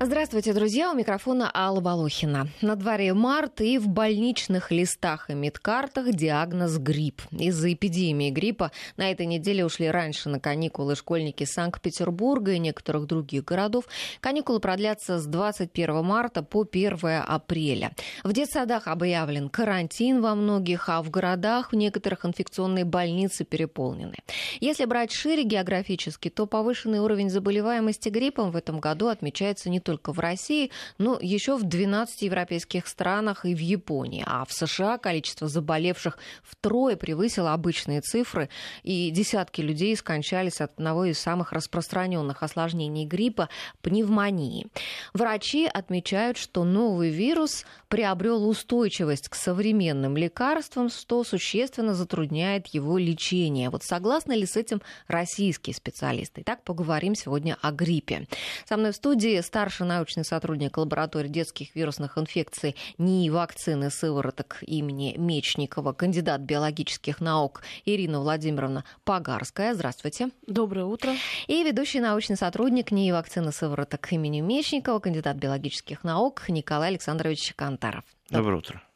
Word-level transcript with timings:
Здравствуйте, 0.00 0.52
друзья! 0.52 0.92
У 0.92 0.94
микрофона 0.94 1.50
Алла 1.52 1.80
Волохина. 1.80 2.46
На 2.62 2.76
дворе 2.76 3.14
март 3.14 3.60
и 3.60 3.78
в 3.78 3.88
больничных 3.88 4.70
листах 4.70 5.28
и 5.28 5.34
медкартах 5.34 6.12
диагноз 6.14 6.78
грипп. 6.78 7.22
Из-за 7.32 7.72
эпидемии 7.72 8.30
гриппа 8.30 8.70
на 8.96 9.10
этой 9.10 9.26
неделе 9.26 9.64
ушли 9.64 9.90
раньше 9.90 10.28
на 10.28 10.38
каникулы 10.38 10.94
школьники 10.94 11.42
Санкт-Петербурга 11.42 12.52
и 12.52 12.60
некоторых 12.60 13.06
других 13.06 13.44
городов. 13.44 13.86
Каникулы 14.20 14.60
продлятся 14.60 15.18
с 15.18 15.26
21 15.26 16.04
марта 16.04 16.44
по 16.44 16.62
1 16.62 16.98
апреля. 17.26 17.90
В 18.22 18.32
детсадах 18.32 18.86
объявлен 18.86 19.48
карантин 19.48 20.20
во 20.20 20.36
многих, 20.36 20.88
а 20.88 21.02
в 21.02 21.10
городах 21.10 21.72
в 21.72 21.74
некоторых 21.74 22.24
инфекционные 22.24 22.84
больницы 22.84 23.44
переполнены. 23.44 24.14
Если 24.60 24.84
брать 24.84 25.10
шире 25.10 25.42
географически, 25.42 26.30
то 26.30 26.46
повышенный 26.46 27.00
уровень 27.00 27.30
заболеваемости 27.30 28.10
гриппом 28.10 28.52
в 28.52 28.56
этом 28.56 28.78
году 28.78 29.08
отмечается 29.08 29.68
не 29.68 29.80
только 29.88 30.12
в 30.12 30.18
России, 30.18 30.70
но 30.98 31.18
еще 31.18 31.56
в 31.56 31.62
12 31.62 32.20
европейских 32.20 32.86
странах 32.86 33.46
и 33.46 33.54
в 33.54 33.58
Японии. 33.58 34.22
А 34.26 34.44
в 34.44 34.52
США 34.52 34.98
количество 34.98 35.48
заболевших 35.48 36.18
втрое 36.42 36.94
превысило 36.96 37.54
обычные 37.54 38.02
цифры, 38.02 38.50
и 38.82 39.10
десятки 39.10 39.62
людей 39.62 39.96
скончались 39.96 40.60
от 40.60 40.72
одного 40.72 41.06
из 41.06 41.18
самых 41.18 41.52
распространенных 41.52 42.42
осложнений 42.42 43.06
гриппа– 43.06 43.48
пневмонии. 43.80 44.66
Врачи 45.14 45.64
отмечают, 45.64 46.36
что 46.36 46.64
новый 46.64 47.08
вирус 47.08 47.64
приобрел 47.88 48.46
устойчивость 48.46 49.30
к 49.30 49.34
современным 49.34 50.18
лекарствам, 50.18 50.90
что 50.90 51.24
существенно 51.24 51.94
затрудняет 51.94 52.66
его 52.68 52.98
лечение. 52.98 53.70
Вот 53.70 53.84
согласны 53.84 54.34
ли 54.34 54.44
с 54.44 54.54
этим 54.54 54.82
российские 55.06 55.74
специалисты? 55.74 56.42
Итак, 56.42 56.62
поговорим 56.62 57.14
сегодня 57.14 57.56
о 57.62 57.72
гриппе. 57.72 58.26
Со 58.68 58.76
мной 58.76 58.92
в 58.92 58.96
студии 58.96 59.40
старший 59.40 59.77
старший 59.78 59.86
научный 59.86 60.24
сотрудник 60.24 60.76
лаборатории 60.76 61.28
детских 61.28 61.74
вирусных 61.76 62.18
инфекций 62.18 62.74
НИИ 62.98 63.30
вакцины 63.30 63.90
сывороток 63.90 64.58
имени 64.62 65.14
Мечникова, 65.16 65.92
кандидат 65.92 66.40
биологических 66.40 67.20
наук 67.20 67.62
Ирина 67.84 68.20
Владимировна 68.20 68.84
Погарская. 69.04 69.74
Здравствуйте. 69.74 70.30
Доброе 70.46 70.86
утро. 70.86 71.12
И 71.46 71.62
ведущий 71.62 72.00
научный 72.00 72.36
сотрудник 72.36 72.90
НИИ 72.90 73.12
вакцины 73.12 73.52
сывороток 73.52 74.12
имени 74.12 74.40
Мечникова, 74.40 74.98
кандидат 74.98 75.36
биологических 75.36 76.02
наук 76.02 76.48
Николай 76.48 76.88
Александрович 76.88 77.52
Кантаров. 77.54 78.04
Доброе 78.30 78.58
утро. 78.58 78.87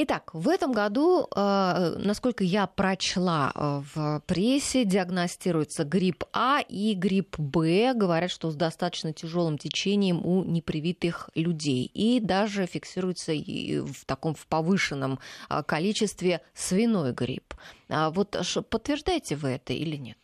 Итак, 0.00 0.30
в 0.32 0.48
этом 0.48 0.70
году, 0.72 1.26
э, 1.34 1.96
насколько 1.98 2.44
я 2.44 2.68
прочла 2.68 3.50
э, 3.52 3.82
в 3.92 4.22
прессе, 4.26 4.84
диагностируется 4.84 5.82
грипп 5.82 6.22
А 6.32 6.60
и 6.60 6.94
грипп 6.94 7.36
Б. 7.36 7.94
Говорят, 7.94 8.30
что 8.30 8.52
с 8.52 8.54
достаточно 8.54 9.12
тяжелым 9.12 9.58
течением 9.58 10.24
у 10.24 10.44
непривитых 10.44 11.30
людей. 11.34 11.90
И 11.94 12.20
даже 12.20 12.66
фиксируется 12.66 13.32
в 13.32 14.04
таком 14.04 14.34
в 14.34 14.46
повышенном 14.46 15.18
э, 15.50 15.64
количестве 15.64 16.42
свиной 16.54 17.12
грипп. 17.12 17.54
А 17.88 18.10
вот 18.10 18.36
подтверждаете 18.70 19.34
вы 19.34 19.48
это 19.48 19.72
или 19.72 19.96
нет? 19.96 20.18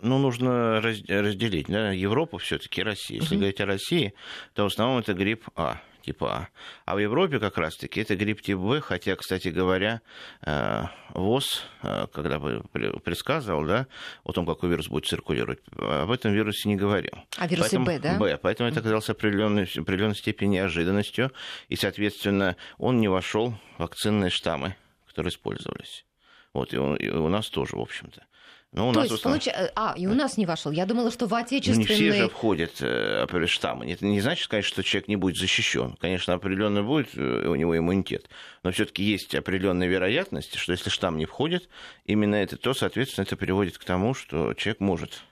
ну, 0.00 0.18
нужно 0.18 0.80
разделить 0.80 1.68
да, 1.68 1.92
Европу 1.92 2.38
все-таки 2.38 2.82
Россию. 2.82 3.20
Если 3.20 3.36
uh-huh. 3.36 3.38
говорить 3.38 3.60
о 3.60 3.66
России, 3.66 4.14
то 4.52 4.64
в 4.64 4.66
основном 4.66 4.98
это 4.98 5.14
грипп 5.14 5.48
А 5.54 5.80
типа 6.02 6.32
А. 6.32 6.48
А 6.84 6.94
в 6.94 6.98
Европе 6.98 7.38
как 7.38 7.58
раз-таки 7.58 8.00
это 8.00 8.16
грипп 8.16 8.42
типа 8.42 8.60
В, 8.60 8.80
хотя, 8.80 9.16
кстати 9.16 9.48
говоря, 9.48 10.00
э, 10.44 10.84
ВОЗ, 11.10 11.64
э, 11.82 12.06
когда 12.12 12.38
бы 12.38 12.62
предсказывал, 13.04 13.64
да, 13.64 13.86
о 14.24 14.32
том, 14.32 14.46
какой 14.46 14.70
вирус 14.70 14.88
будет 14.88 15.06
циркулировать, 15.06 15.60
об 15.76 16.10
этом 16.10 16.32
вирусе 16.32 16.68
не 16.68 16.76
говорил. 16.76 17.12
А 17.36 17.46
вирусе 17.46 17.78
Б, 17.78 17.98
да? 17.98 18.18
Б, 18.18 18.38
поэтому 18.40 18.68
это 18.68 18.80
оказалось 18.80 19.08
определенной, 19.08 19.64
определенной 19.64 20.16
степени 20.16 20.56
неожиданностью, 20.56 21.32
и, 21.68 21.76
соответственно, 21.76 22.56
он 22.78 23.00
не 23.00 23.08
вошел 23.08 23.54
в 23.76 23.80
вакцинные 23.80 24.30
штаммы, 24.30 24.76
которые 25.06 25.30
использовались. 25.30 26.04
Вот, 26.52 26.74
и 26.74 26.78
у, 26.78 26.94
и 26.94 27.08
у 27.08 27.28
нас 27.28 27.48
тоже, 27.48 27.76
в 27.76 27.80
общем-то. 27.80 28.22
Ну, 28.72 28.88
у 28.88 28.92
То 28.92 29.00
нас 29.00 29.10
есть, 29.10 29.22
получ... 29.22 29.48
А, 29.76 29.94
и 29.98 30.06
у 30.06 30.14
нас 30.14 30.38
не 30.38 30.46
вошел. 30.46 30.72
Я 30.72 30.86
думала, 30.86 31.10
что 31.10 31.26
в 31.26 31.34
отечественные... 31.34 31.86
Ну, 31.86 32.04
не 32.04 32.10
все 32.10 32.22
же 32.22 32.28
входят 32.30 32.72
э, 32.80 33.46
штаммы. 33.46 33.90
Это 33.92 34.06
не 34.06 34.20
значит, 34.22 34.48
конечно, 34.48 34.68
что 34.70 34.82
человек 34.82 35.08
не 35.08 35.16
будет 35.16 35.36
защищен. 35.36 35.94
Конечно, 36.00 36.32
определенно 36.32 36.82
будет 36.82 37.10
э, 37.14 37.46
у 37.48 37.54
него 37.54 37.76
иммунитет. 37.76 38.30
Но 38.62 38.72
все-таки 38.72 39.02
есть 39.02 39.34
определенная 39.34 39.88
вероятность, 39.88 40.56
что 40.56 40.72
если 40.72 40.88
штамм 40.88 41.18
не 41.18 41.26
входит, 41.26 41.68
именно 42.06 42.36
это, 42.36 42.56
то, 42.56 42.72
соответственно, 42.72 43.24
это 43.24 43.36
приводит 43.36 43.76
к 43.76 43.84
тому, 43.84 44.14
что 44.14 44.54
человек 44.54 44.80
может 44.80 45.22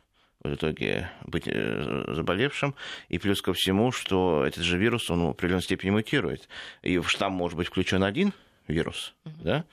в 0.42 0.54
итоге 0.54 1.10
быть 1.24 1.44
э, 1.46 2.04
заболевшим, 2.08 2.74
и 3.08 3.18
плюс 3.18 3.40
ко 3.40 3.54
всему, 3.54 3.90
что 3.90 4.44
этот 4.44 4.64
же 4.64 4.76
вирус, 4.76 5.10
он 5.10 5.26
в 5.26 5.30
определенной 5.30 5.62
степени 5.62 5.90
мутирует. 5.90 6.48
И 6.82 6.98
в 6.98 7.08
штамм 7.08 7.32
может 7.32 7.56
быть 7.56 7.68
включен 7.68 8.04
один 8.04 8.34
вирус, 8.68 9.14
mm-hmm. 9.24 9.32
да, 9.42 9.64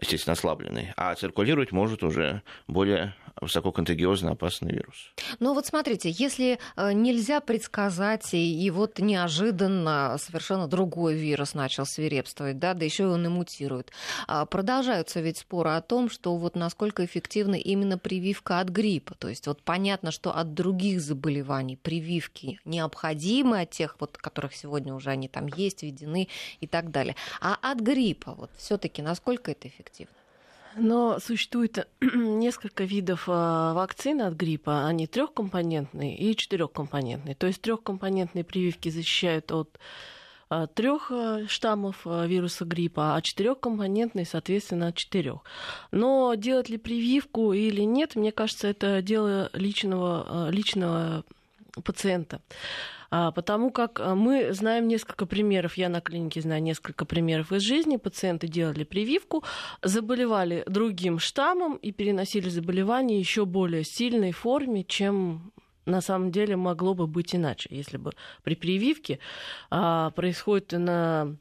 естественно, 0.00 0.32
ослабленный, 0.32 0.92
а 0.96 1.14
циркулировать 1.14 1.72
может 1.72 2.02
уже 2.02 2.42
более 2.66 3.14
высококонтагиозный 3.40 4.32
опасный 4.32 4.72
вирус. 4.72 5.12
Ну 5.40 5.54
вот 5.54 5.66
смотрите, 5.66 6.10
если 6.10 6.58
э, 6.76 6.92
нельзя 6.92 7.40
предсказать, 7.40 8.32
и, 8.32 8.70
вот 8.70 8.98
неожиданно 8.98 10.16
совершенно 10.18 10.68
другой 10.68 11.14
вирус 11.14 11.54
начал 11.54 11.86
свирепствовать, 11.86 12.58
да, 12.58 12.74
да 12.74 12.84
еще 12.84 13.04
и 13.04 13.06
он 13.06 13.26
и 13.26 13.28
мутирует, 13.28 13.92
а, 14.26 14.46
продолжаются 14.46 15.20
ведь 15.20 15.38
споры 15.38 15.70
о 15.70 15.80
том, 15.80 16.10
что 16.10 16.36
вот 16.36 16.56
насколько 16.56 17.04
эффективна 17.04 17.54
именно 17.54 17.98
прививка 17.98 18.60
от 18.60 18.68
гриппа. 18.68 19.14
То 19.14 19.28
есть 19.28 19.46
вот 19.46 19.62
понятно, 19.62 20.10
что 20.10 20.32
от 20.32 20.54
других 20.54 21.00
заболеваний 21.00 21.76
прививки 21.76 22.60
необходимы, 22.64 23.60
от 23.60 23.70
тех, 23.70 23.96
вот, 24.00 24.16
которых 24.16 24.54
сегодня 24.54 24.94
уже 24.94 25.10
они 25.10 25.28
там 25.28 25.46
есть, 25.46 25.82
введены 25.82 26.28
и 26.60 26.66
так 26.66 26.90
далее. 26.90 27.16
А 27.40 27.58
от 27.60 27.80
гриппа 27.80 28.34
вот 28.34 28.50
все-таки 28.56 29.02
насколько 29.02 29.50
это 29.50 29.68
эффективно? 29.68 30.14
Но 30.76 31.18
существует 31.20 31.86
несколько 32.00 32.84
видов 32.84 33.24
а, 33.28 33.74
вакцин 33.74 34.20
от 34.22 34.34
гриппа. 34.34 34.86
Они 34.86 35.06
трехкомпонентные 35.06 36.16
и 36.16 36.36
четырехкомпонентные. 36.36 37.34
То 37.34 37.46
есть 37.46 37.60
трехкомпонентные 37.60 38.44
прививки 38.44 38.88
защищают 38.88 39.52
от 39.52 39.78
а, 40.48 40.66
трех 40.66 41.10
а, 41.10 41.46
штаммов 41.46 42.04
вируса 42.04 42.64
гриппа, 42.64 43.14
а 43.14 43.22
четырехкомпонентные, 43.22 44.26
соответственно, 44.26 44.88
от 44.88 44.96
четырех. 44.96 45.40
Но 45.90 46.34
делать 46.34 46.68
ли 46.68 46.78
прививку 46.78 47.52
или 47.52 47.82
нет, 47.82 48.16
мне 48.16 48.32
кажется, 48.32 48.68
это 48.68 49.00
дело 49.02 49.50
личного, 49.52 50.48
личного 50.50 51.24
пациента. 51.82 52.40
А, 53.10 53.30
потому 53.30 53.70
как 53.70 54.00
а, 54.00 54.14
мы 54.14 54.52
знаем 54.52 54.88
несколько 54.88 55.26
примеров, 55.26 55.76
я 55.76 55.88
на 55.88 56.00
клинике 56.00 56.40
знаю 56.40 56.62
несколько 56.62 57.04
примеров 57.04 57.52
из 57.52 57.62
жизни, 57.62 57.96
пациенты 57.96 58.48
делали 58.48 58.84
прививку, 58.84 59.44
заболевали 59.82 60.64
другим 60.66 61.18
штаммом 61.18 61.76
и 61.76 61.92
переносили 61.92 62.48
заболевание 62.48 63.18
еще 63.18 63.44
более 63.44 63.84
сильной 63.84 64.32
форме, 64.32 64.84
чем 64.84 65.52
на 65.86 66.00
самом 66.00 66.32
деле 66.32 66.56
могло 66.56 66.94
бы 66.94 67.06
быть 67.06 67.34
иначе, 67.34 67.68
если 67.70 67.98
бы 67.98 68.12
при 68.42 68.54
прививке 68.54 69.18
а, 69.70 70.10
происходит 70.10 70.72
на 70.72 71.36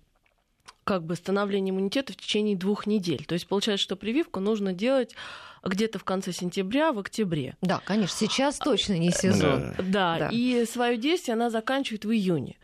как 0.84 1.06
бы 1.06 1.16
становление 1.16 1.72
иммунитета 1.72 2.14
в 2.14 2.18
течение 2.18 2.58
двух 2.58 2.88
недель. 2.88 3.26
То 3.26 3.34
есть 3.34 3.48
получается, 3.48 3.84
что 3.84 3.96
прививку 3.96 4.40
нужно 4.40 4.74
делать 4.74 5.16
где-то 5.64 6.00
в 6.00 6.04
конце 6.04 6.32
сентября, 6.34 6.92
в 6.92 7.00
октябре. 7.00 7.56
Да, 7.62 7.82
конечно, 7.86 8.16
сейчас 8.18 8.58
точно 8.58 8.98
не 8.98 9.12
сезон. 9.12 9.74
Да, 9.80 10.18
да. 10.20 10.30
и 10.32 10.66
свое 10.66 10.98
действие 10.98 11.34
она 11.34 11.50
заканчивает 11.50 12.06
в 12.06 12.12
июне. 12.12 12.58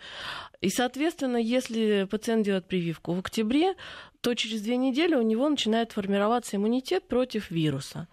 И, 0.61 0.69
соответственно, 0.69 1.37
если 1.37 2.05
пациент 2.09 2.45
делает 2.45 2.67
прививку 2.67 3.13
в 3.13 3.19
октябре, 3.19 3.75
то 4.21 4.33
через 4.33 4.61
две 4.61 4.75
недели 4.75 5.15
у 5.15 5.21
него 5.21 5.47
начинает 5.47 5.93
формироваться 5.93 6.57
иммунитет 6.57 7.07
против 7.07 7.49
вируса. 7.49 8.07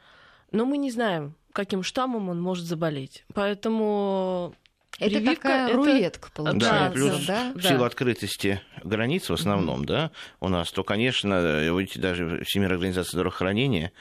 Но 0.53 0.65
мы 0.65 0.77
не 0.77 0.93
знаем, 0.93 1.35
каким 1.53 1.83
штаммом 1.83 2.29
он 2.29 2.41
может 2.41 2.65
заболеть. 2.67 3.25
Поэтому 3.35 4.55
это 4.99 5.17
Прививка, 5.17 5.35
такая 5.35 5.69
это... 5.69 5.77
рулетка 5.77 6.31
получается. 6.33 6.71
Да, 6.71 6.91
плюс 6.91 7.27
да? 7.27 7.53
в 7.55 7.63
силу 7.63 7.81
да. 7.81 7.87
открытости 7.87 8.61
границ 8.83 9.29
в 9.29 9.33
основном, 9.33 9.83
mm-hmm. 9.83 9.87
да, 9.87 10.11
у 10.41 10.49
нас, 10.49 10.71
то, 10.73 10.85
конечно, 10.85 11.61
видите, 11.61 12.01
даже 12.01 12.43
Всемирная 12.45 12.77
организация 12.77 13.13
здравоохранения 13.13 13.93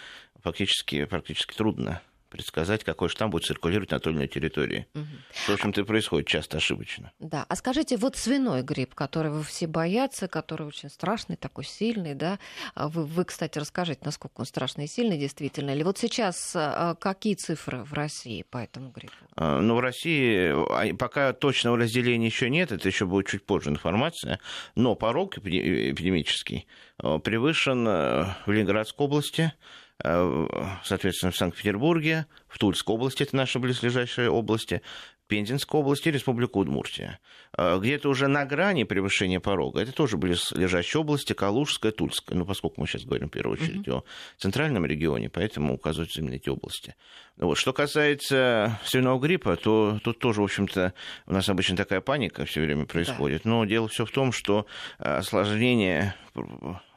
фактически 0.41 1.05
практически 1.05 1.55
трудно 1.55 2.01
предсказать, 2.35 2.83
какой 2.83 3.07
штамм 3.07 3.31
будет 3.31 3.45
циркулировать 3.45 3.91
на 3.91 3.99
той 3.99 4.11
или 4.11 4.17
иной 4.19 4.27
территории. 4.27 4.87
Угу. 4.93 5.05
В 5.47 5.49
общем-то, 5.51 5.81
и 5.81 5.83
происходит 5.85 6.27
часто 6.27 6.57
ошибочно. 6.57 7.13
Да. 7.19 7.45
А 7.47 7.55
скажите, 7.55 7.95
вот 7.95 8.17
свиной 8.17 8.61
грипп, 8.61 8.93
которого 8.93 9.41
все 9.41 9.67
боятся, 9.67 10.27
который 10.27 10.67
очень 10.67 10.89
страшный, 10.89 11.37
такой 11.37 11.63
сильный, 11.63 12.13
да? 12.13 12.37
А 12.73 12.89
вы, 12.89 13.05
вы, 13.05 13.23
кстати, 13.23 13.57
расскажите, 13.57 14.01
насколько 14.03 14.41
он 14.41 14.45
страшный 14.45 14.85
и 14.85 14.87
сильный 14.87 15.17
действительно. 15.17 15.71
Или 15.71 15.83
вот 15.83 15.97
сейчас 15.97 16.53
а, 16.55 16.95
какие 16.95 17.35
цифры 17.35 17.83
в 17.83 17.93
России 17.93 18.43
по 18.49 18.57
этому 18.57 18.89
гриппу? 18.89 19.15
А, 19.37 19.61
ну, 19.61 19.75
в 19.75 19.79
России 19.79 20.93
пока 20.95 21.31
точного 21.31 21.77
разделения 21.77 22.25
еще 22.25 22.49
нет, 22.49 22.73
это 22.73 22.87
еще 22.87 23.05
будет 23.05 23.27
чуть 23.27 23.45
позже 23.45 23.69
информация, 23.69 24.39
но 24.75 24.95
порог 24.95 25.37
эпидемический 25.37 26.67
превышен 26.97 27.85
в 27.85 28.47
Ленинградской 28.47 29.05
области, 29.05 29.53
Э, 29.55 29.84
соответственно, 30.01 31.31
в 31.31 31.37
Санкт-Петербурге, 31.37 32.25
в 32.47 32.57
Тульской 32.57 32.95
области, 32.95 33.23
это 33.23 33.35
наши 33.35 33.59
близлежащие 33.59 34.29
области, 34.29 34.81
Пензенской 35.27 35.79
области 35.79 36.09
и 36.09 36.11
Республику 36.11 36.59
Удмуртия. 36.59 37.19
А, 37.57 37.79
где-то 37.79 38.09
уже 38.09 38.27
на 38.27 38.45
грани 38.45 38.83
превышения 38.83 39.39
порога. 39.39 39.81
Это 39.81 39.91
тоже 39.91 40.17
были 40.17 40.35
лежащие 40.55 41.01
области, 41.01 41.33
Калужская, 41.33 41.91
Тульская. 41.91 42.37
Ну, 42.37 42.45
поскольку 42.45 42.79
мы 42.79 42.87
сейчас 42.87 43.05
говорим 43.05 43.29
в 43.29 43.31
первую 43.31 43.59
очередь 43.59 43.87
mm-hmm. 43.87 43.97
о 43.97 44.03
центральном 44.37 44.85
регионе, 44.85 45.29
поэтому 45.29 45.73
указываются 45.73 46.21
именно 46.21 46.35
эти 46.35 46.49
области. 46.49 46.95
Вот. 47.37 47.57
Что 47.57 47.73
касается 47.73 48.79
свиного 48.85 49.19
гриппа, 49.19 49.55
то 49.55 49.99
тут 50.03 50.19
тоже, 50.19 50.41
в 50.41 50.43
общем-то, 50.43 50.93
у 51.25 51.33
нас 51.33 51.49
обычно 51.49 51.75
такая 51.75 52.01
паника 52.01 52.45
все 52.45 52.61
время 52.61 52.85
происходит. 52.85 53.41
Да. 53.43 53.49
Но 53.49 53.65
дело 53.65 53.87
все 53.87 54.05
в 54.05 54.11
том, 54.11 54.31
что 54.31 54.67
осложнения 54.99 56.15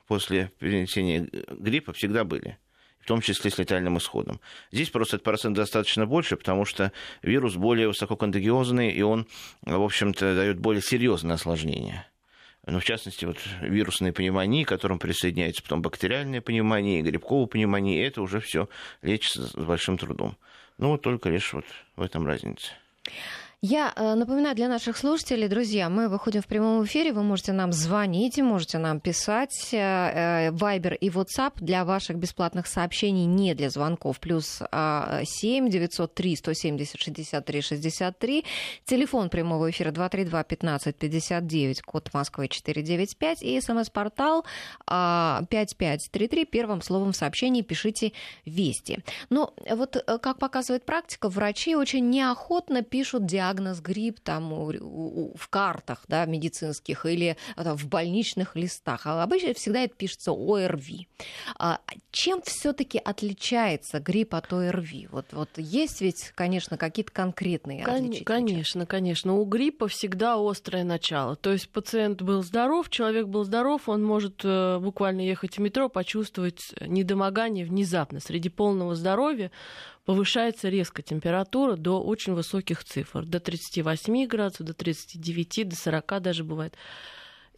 после 0.07 0.51
перенесения 0.59 1.29
гриппа 1.49 1.95
всегда 1.95 2.25
были 2.25 2.59
том 3.09 3.21
числе 3.21 3.51
с 3.51 3.59
летальным 3.59 3.99
исходом. 3.99 4.41
Здесь 4.71 4.91
просто 4.91 5.17
этот 5.17 5.25
процент 5.25 5.57
достаточно 5.57 6.07
больше, 6.07 6.37
потому 6.37 6.65
что 6.65 6.93
вирус 7.23 7.57
более 7.57 7.89
высококонтагиозный, 7.89 8.91
и 8.91 9.03
он, 9.03 9.27
в 9.63 9.83
общем-то, 9.83 10.35
дает 10.35 10.61
более 10.61 10.83
серьезные 10.83 11.35
осложнения. 11.35 12.07
Ну, 12.67 12.81
в 12.81 12.85
частности, 12.85 13.25
вот 13.25 13.39
вирусные 13.63 14.13
пневмонии, 14.13 14.65
к 14.65 14.69
которым 14.69 14.99
присоединяется 14.99 15.63
потом 15.63 15.81
бактериальная 15.81 16.43
пневмония, 16.43 17.03
грибковая 17.03 17.47
пневмония, 17.47 18.07
это 18.07 18.21
уже 18.21 18.41
все 18.41 18.69
лечится 19.01 19.47
с 19.47 19.55
большим 19.55 19.97
трудом. 19.97 20.37
Ну, 20.77 20.91
вот 20.91 21.03
только 21.03 21.31
лишь 21.31 21.55
вот 21.55 21.65
в 21.97 22.03
этом 22.03 22.27
разница. 22.27 22.73
Я 23.61 23.93
э, 23.97 24.15
напоминаю 24.15 24.55
для 24.55 24.69
наших 24.69 24.97
слушателей, 24.97 25.49
друзья, 25.49 25.89
мы 25.89 26.09
выходим 26.09 26.43
в 26.43 26.47
прямом 26.47 26.85
эфире, 26.85 27.13
вы 27.13 27.25
можете 27.25 27.51
нам 27.53 27.73
звонить, 27.73 28.39
можете 28.39 28.79
нам 28.79 29.01
писать. 29.01 29.71
Вайбер 29.73 30.95
и 30.95 31.09
WhatsApp 31.09 31.55
для 31.57 31.85
ваших 31.85 32.19
бесплатных 32.19 32.69
сообщений, 32.69 33.25
не 33.25 33.57
для 33.57 33.69
звонков. 33.71 34.21
Плюс 34.21 34.63
7 34.71 35.71
903 35.71 36.37
170 36.37 37.01
63 37.01 37.61
63. 37.61 38.45
Телефон 38.85 39.29
прямого 39.29 39.69
эфира 39.71 39.91
232 39.91 40.45
15 40.45 40.95
59, 40.95 41.83
код 41.83 42.11
Москвы 42.15 42.47
495. 42.47 43.43
И 43.43 43.61
смс-портал 43.61 44.47
5533. 44.87 46.45
Первым 46.45 46.81
словом 46.81 47.11
в 47.11 47.17
сообщении 47.17 47.63
пишите 47.63 48.13
«Вести». 48.45 49.01
Но 49.31 49.53
вот, 49.69 49.97
э, 49.97 50.19
как 50.19 50.39
показывает 50.39 50.87
практика, 50.87 51.29
врачи 51.29 51.75
очень 51.75 52.09
неохотно 52.09 52.83
пишут 52.83 53.27
диагноз 53.27 53.48
диагноз 53.49 53.81
грипп 53.81 54.21
там 54.21 54.51
в 54.51 55.49
картах 55.49 56.05
да, 56.09 56.25
медицинских 56.27 57.07
или 57.07 57.37
там, 57.57 57.77
в 57.77 57.87
больничных 57.89 58.57
листах. 58.57 59.07
А 59.07 59.23
обычно 59.23 59.55
всегда 59.55 59.81
это 59.81 59.95
пишется 59.95 60.33
ОРВИ. 60.33 61.09
А 61.59 61.81
чем 62.11 62.43
все-таки 62.43 62.99
отличается 62.99 64.01
грипп 64.01 64.35
от 64.35 64.53
ОРВИ? 64.53 65.09
Вот, 65.11 65.27
вот 65.33 65.51
есть 65.57 66.01
ведь, 66.01 66.33
конечно, 66.35 66.77
какие-то 66.77 67.13
конкретные 67.13 67.85
Кон- 67.85 68.13
Конечно, 68.25 68.87
конечно. 68.87 69.35
У 69.35 69.45
гриппа 69.45 69.89
всегда 69.89 70.37
острое 70.39 70.85
начало. 70.85 71.37
То 71.37 71.53
есть 71.53 71.69
пациент 71.71 72.23
был 72.23 72.43
здоров, 72.43 72.91
человек 72.91 73.27
был 73.27 73.45
здоров, 73.45 73.89
он 73.89 74.05
может 74.05 74.41
э, 74.45 74.79
буквально 74.79 75.23
ехать 75.23 75.57
в 75.57 75.61
метро, 75.61 75.89
почувствовать 75.89 76.75
недомогание 76.81 77.65
внезапно. 77.65 78.21
Среди 78.21 78.49
полного 78.49 78.95
здоровья 78.95 79.51
повышается 80.09 80.71
резко 80.71 81.03
температура 81.03 81.77
до 81.77 82.03
очень 82.03 82.33
высоких 82.33 82.83
цифр, 82.83 83.27
до 83.27 83.41
38 83.41 84.27
градусов, 84.27 84.67
до 84.67 84.73
39, 84.73 85.69
до 85.69 85.77
40 85.77 86.23
даже 86.23 86.45
бывает. 86.45 86.75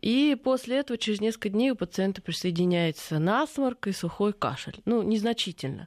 И 0.00 0.37
после 0.43 0.79
этого 0.79 0.99
через 0.99 1.20
несколько 1.20 1.50
дней 1.50 1.70
у 1.70 1.76
пациента 1.76 2.20
присоединяется 2.20 3.20
насморк 3.20 3.87
и 3.87 3.93
сухой 3.93 4.32
кашель. 4.32 4.81
Ну, 4.85 5.02
незначительно. 5.02 5.87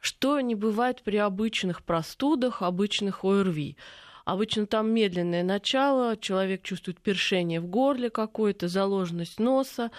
Что 0.00 0.40
не 0.40 0.54
бывает 0.54 1.02
при 1.02 1.18
обычных 1.18 1.82
простудах, 1.82 2.62
обычных 2.62 3.22
ОРВИ. 3.22 3.76
Обычно 4.24 4.66
там 4.66 4.90
медленное 4.90 5.42
начало, 5.42 6.16
человек 6.16 6.62
чувствует 6.62 7.02
першение 7.02 7.60
в 7.60 7.66
горле 7.66 8.08
какое-то, 8.08 8.68
заложенность 8.68 9.38
носа, 9.38 9.90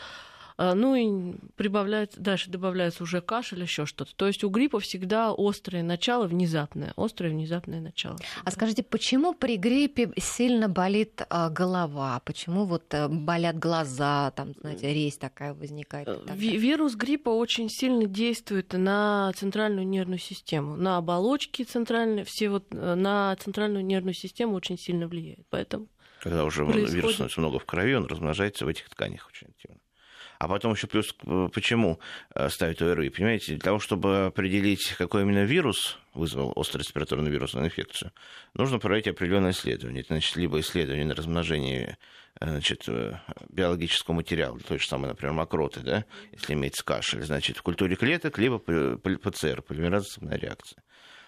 ну 0.59 0.95
и 0.95 1.35
прибавляется, 1.55 2.19
дальше 2.19 2.49
добавляется 2.49 3.03
уже 3.03 3.21
кашель, 3.21 3.61
еще 3.61 3.85
что-то. 3.85 4.13
То 4.15 4.27
есть 4.27 4.43
у 4.43 4.49
гриппа 4.49 4.79
всегда 4.79 5.33
острое 5.37 5.83
начало, 5.83 6.27
внезапное. 6.27 6.93
Острое 6.97 7.31
внезапное 7.31 7.79
начало. 7.79 8.17
А 8.43 8.51
скажите, 8.51 8.83
почему 8.83 9.33
при 9.33 9.55
гриппе 9.57 10.11
сильно 10.17 10.67
болит 10.67 11.21
а, 11.29 11.49
голова? 11.49 12.21
Почему 12.25 12.65
вот 12.65 12.93
а, 12.93 13.07
болят 13.07 13.57
глаза, 13.57 14.31
там, 14.31 14.53
знаете, 14.59 14.93
резь 14.93 15.17
такая 15.17 15.53
возникает? 15.53 16.07
Э, 16.07 16.35
вирус 16.35 16.95
гриппа 16.95 17.29
очень 17.29 17.69
сильно 17.69 18.05
действует 18.05 18.73
на 18.73 19.31
центральную 19.35 19.87
нервную 19.87 20.19
систему, 20.19 20.75
на 20.75 20.97
оболочки 20.97 21.63
центральные, 21.63 22.25
все 22.25 22.49
вот 22.49 22.65
э, 22.71 22.95
на 22.95 23.35
центральную 23.37 23.85
нервную 23.85 24.13
систему 24.13 24.55
очень 24.55 24.77
сильно 24.77 25.07
влияет. 25.07 25.45
Поэтому 25.49 25.87
когда 26.19 26.43
уже 26.43 26.65
происходит... 26.65 26.93
вирус 26.93 27.13
становится 27.13 27.39
много 27.39 27.59
в 27.59 27.65
крови, 27.65 27.93
он 27.93 28.05
размножается 28.05 28.65
в 28.65 28.67
этих 28.67 28.89
тканях 28.89 29.27
очень 29.29 29.47
активно. 29.47 29.78
А 30.39 30.47
потом 30.47 30.71
еще 30.71 30.87
плюс, 30.87 31.13
э, 31.25 31.49
почему 31.53 31.99
э, 32.33 32.47
ставят 32.47 32.81
ОРВИ, 32.81 33.09
понимаете? 33.09 33.51
Для 33.51 33.59
того, 33.59 33.79
чтобы 33.79 34.27
определить, 34.27 34.93
какой 34.97 35.23
именно 35.23 35.43
вирус 35.43 35.99
вызвал 36.13 36.53
острую 36.55 36.85
респираторную 36.85 37.29
вирусную 37.29 37.65
инфекцию, 37.65 38.13
нужно 38.53 38.79
проводить 38.79 39.09
определенное 39.09 39.51
исследование. 39.51 39.99
Это, 39.99 40.13
значит, 40.13 40.37
либо 40.37 40.61
исследование 40.61 41.05
на 41.05 41.13
размножение 41.13 41.97
э, 42.39 42.49
значит, 42.49 42.87
биологического 43.49 44.15
материала, 44.15 44.57
то 44.61 44.79
же 44.79 44.87
самое, 44.87 45.09
например, 45.09 45.33
мокроты, 45.33 45.81
да, 45.81 46.05
если 46.31 46.53
имеется 46.53 46.85
кашель, 46.85 47.21
значит, 47.21 47.57
в 47.57 47.61
культуре 47.61 47.97
клеток, 47.97 48.37
либо 48.37 48.59
ПЦР, 48.59 49.61
полимеразная 49.61 50.37
реакция. 50.37 50.81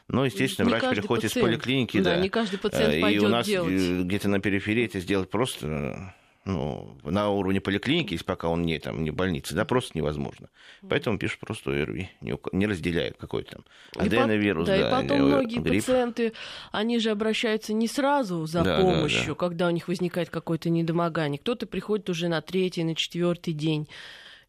Но, 0.07 0.23
естественно, 0.23 0.67
не 0.67 0.71
врач 0.71 0.83
приходит 0.89 1.25
пациент, 1.25 1.35
из 1.35 1.51
поликлиники, 1.51 1.99
да, 1.99 2.15
да, 2.15 2.21
не 2.21 2.29
каждый 2.29 2.59
пациент 2.59 3.11
и 3.13 3.19
у 3.19 3.27
нас 3.27 3.45
делать. 3.45 4.05
где-то 4.05 4.29
на 4.29 4.39
периферии 4.39 4.85
это 4.85 5.01
сделать 5.01 5.29
просто 5.29 6.13
ну, 6.43 6.97
на 7.03 7.29
уровне 7.29 7.61
поликлиники, 7.61 8.13
если 8.13 8.25
пока 8.25 8.47
он 8.47 8.63
не, 8.63 8.79
там, 8.79 9.03
не 9.03 9.11
в 9.11 9.15
больнице, 9.15 9.53
да, 9.53 9.63
просто 9.63 9.95
невозможно. 9.95 10.49
Поэтому 10.89 11.19
пишут 11.19 11.39
просто 11.39 11.71
ОРВИ, 11.71 12.09
не, 12.21 12.35
не 12.51 12.65
разделяя 12.65 13.11
какой 13.11 13.43
там 13.43 13.63
аденовирус. 13.95 14.65
Да, 14.65 14.77
да, 14.77 14.87
и 14.87 14.91
потом 14.91 15.21
многие 15.27 15.59
грипп. 15.59 15.85
пациенты, 15.85 16.33
они 16.71 16.97
же 16.99 17.11
обращаются 17.11 17.73
не 17.73 17.87
сразу 17.87 18.45
за 18.47 18.63
да, 18.63 18.81
помощью, 18.81 19.21
да, 19.21 19.27
да. 19.29 19.35
когда 19.35 19.67
у 19.67 19.71
них 19.71 19.87
возникает 19.87 20.29
какое-то 20.29 20.69
недомогание. 20.69 21.37
Кто-то 21.37 21.67
приходит 21.67 22.09
уже 22.09 22.27
на 22.27 22.41
третий, 22.41 22.83
на 22.83 22.95
четвертый 22.95 23.53
день. 23.53 23.87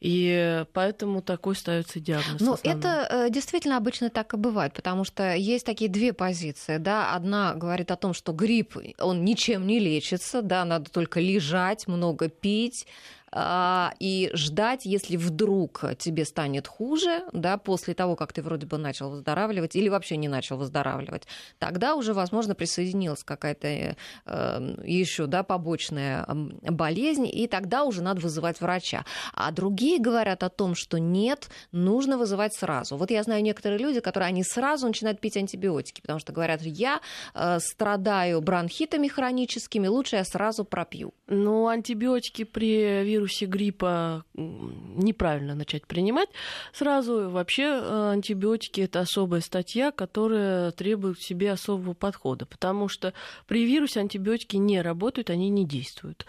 И 0.02 0.64
поэтому 0.72 1.22
такой 1.22 1.54
ставится 1.54 2.00
диагноз. 2.00 2.40
Ну, 2.40 2.58
это 2.64 3.06
э, 3.08 3.30
действительно 3.30 3.76
обычно 3.76 4.10
так 4.10 4.34
и 4.34 4.36
бывает, 4.36 4.72
потому 4.72 5.04
что 5.04 5.36
есть 5.36 5.64
такие 5.64 5.88
две 5.88 6.12
позиции. 6.12 6.78
Да? 6.78 7.14
Одна 7.14 7.54
говорит 7.54 7.92
о 7.92 7.96
том, 7.96 8.12
что 8.12 8.32
грипп, 8.32 8.76
он 8.98 9.24
ничем 9.24 9.64
не 9.64 9.78
лечится, 9.78 10.42
да, 10.42 10.64
надо 10.64 10.90
только 10.90 11.20
лежать, 11.20 11.86
много 11.86 12.28
пить, 12.28 12.88
и 13.34 14.30
ждать, 14.34 14.84
если 14.84 15.16
вдруг 15.16 15.84
тебе 15.98 16.24
станет 16.24 16.68
хуже, 16.68 17.22
да, 17.32 17.56
после 17.56 17.94
того, 17.94 18.14
как 18.14 18.32
ты 18.32 18.42
вроде 18.42 18.66
бы 18.66 18.76
начал 18.76 19.10
выздоравливать 19.10 19.74
или 19.74 19.88
вообще 19.88 20.16
не 20.16 20.28
начал 20.28 20.58
выздоравливать, 20.58 21.26
тогда 21.58 21.94
уже, 21.94 22.12
возможно, 22.12 22.54
присоединилась 22.54 23.24
какая-то 23.24 23.96
эм, 24.26 24.84
еще, 24.84 25.26
да, 25.26 25.42
побочная 25.42 26.26
болезнь, 26.28 27.26
и 27.26 27.46
тогда 27.46 27.84
уже 27.84 28.02
надо 28.02 28.20
вызывать 28.20 28.60
врача. 28.60 29.06
А 29.32 29.50
другие 29.50 29.98
говорят 29.98 30.42
о 30.42 30.50
том, 30.50 30.74
что 30.74 30.98
нет, 30.98 31.48
нужно 31.72 32.18
вызывать 32.18 32.54
сразу. 32.54 32.96
Вот 32.96 33.10
я 33.10 33.22
знаю 33.22 33.42
некоторые 33.42 33.78
люди, 33.78 34.00
которые 34.00 34.28
они 34.28 34.44
сразу 34.44 34.86
начинают 34.86 35.20
пить 35.20 35.38
антибиотики, 35.38 36.02
потому 36.02 36.18
что 36.18 36.32
говорят, 36.32 36.60
я 36.62 37.00
э, 37.34 37.58
страдаю 37.60 38.42
бронхитами 38.42 39.08
хроническими, 39.08 39.86
лучше 39.86 40.16
я 40.16 40.24
сразу 40.24 40.64
пропью. 40.64 41.14
Ну, 41.28 41.68
антибиотики 41.68 42.44
при 42.44 43.02
вирусе 43.02 43.21
вирусе 43.22 43.46
гриппа 43.46 44.24
неправильно 44.34 45.54
начать 45.54 45.86
принимать 45.86 46.28
сразу. 46.72 47.30
Вообще 47.30 47.62
э, 47.64 48.10
антибиотики 48.12 48.80
это 48.80 49.00
особая 49.00 49.40
статья, 49.40 49.90
которая 49.90 50.72
требует 50.72 51.18
в 51.18 51.26
себе 51.26 51.52
особого 51.52 51.94
подхода, 51.94 52.46
потому 52.46 52.88
что 52.88 53.12
при 53.46 53.64
вирусе 53.64 54.00
антибиотики 54.00 54.56
не 54.56 54.82
работают, 54.82 55.30
они 55.30 55.48
не 55.48 55.64
действуют. 55.64 56.26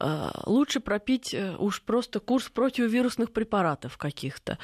Э, 0.00 0.30
лучше 0.46 0.80
пропить 0.80 1.34
э, 1.34 1.54
уж 1.58 1.82
просто 1.82 2.20
курс 2.20 2.48
противовирусных 2.48 3.32
препаратов 3.32 3.98
каких-то. 3.98 4.58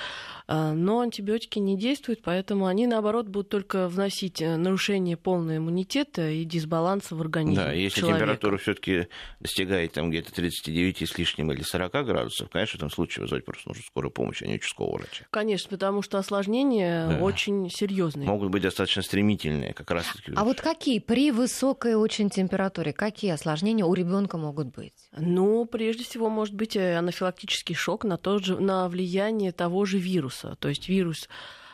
Э, 0.49 0.73
но 0.73 1.01
антибиотики 1.01 1.59
не 1.59 1.77
действуют, 1.77 2.23
поэтому 2.23 2.67
они, 2.67 2.87
наоборот, 2.87 3.27
будут 3.27 3.51
только 3.51 3.89
вносить 3.89 4.41
нарушение 4.41 5.17
полного 5.17 5.59
иммунитета 5.59 6.31
и 6.31 6.45
дисбаланса 6.45 7.15
в 7.15 7.21
организме 7.21 7.65
Да, 7.65 7.73
если 7.73 8.01
человека. 8.01 8.21
температура 8.21 8.57
все 8.57 8.75
таки 8.75 9.09
достигает 9.41 9.93
там 9.93 10.11
где-то 10.11 10.33
39 10.33 11.03
с 11.03 11.19
лишним 11.19 11.53
или 11.53 11.63
40 11.63 11.93
градусов, 11.93 12.49
конечно, 12.49 12.79
в 12.79 12.81
этом 12.81 12.91
случае 12.91 13.23
вызвать 13.23 13.45
просто 13.45 13.69
нужно 13.69 13.83
скорую 13.85 14.11
помощь, 14.11 14.43
а 14.43 14.47
не 14.47 14.55
участкового 14.55 14.99
врача. 14.99 15.27
Конечно, 15.31 15.71
потому 15.71 16.01
что 16.01 16.19
осложнения 16.19 17.09
да. 17.09 17.19
очень 17.23 17.69
серьезные. 17.71 18.27
Могут 18.27 18.51
быть 18.51 18.63
достаточно 18.63 19.03
стремительные, 19.03 19.75
как 19.75 19.91
раз 19.91 20.07
таки. 20.07 20.33
А 20.35 20.45
вот 20.45 20.63
какие 20.63 20.99
при 20.99 21.31
высокой 21.31 21.95
очень 21.95 22.31
температуре, 22.31 22.95
какие 22.95 23.33
осложнения 23.33 23.85
у 23.85 23.93
ребенка 23.93 24.39
могут 24.39 24.75
быть? 24.75 24.95
Ну, 25.27 25.65
прежде 25.67 26.05
всего, 26.05 26.31
может 26.31 26.55
быть 26.55 26.77
э, 26.77 26.97
анафилактический 26.97 27.75
шок 27.75 28.05
на, 28.05 28.17
тот 28.17 28.45
же, 28.45 28.61
на 28.61 28.89
влияние 28.89 29.51
того 29.51 29.85
же 29.85 29.99
вируса. 29.99 30.57
То 30.61 30.69
есть 30.69 30.89
вирус 30.89 31.29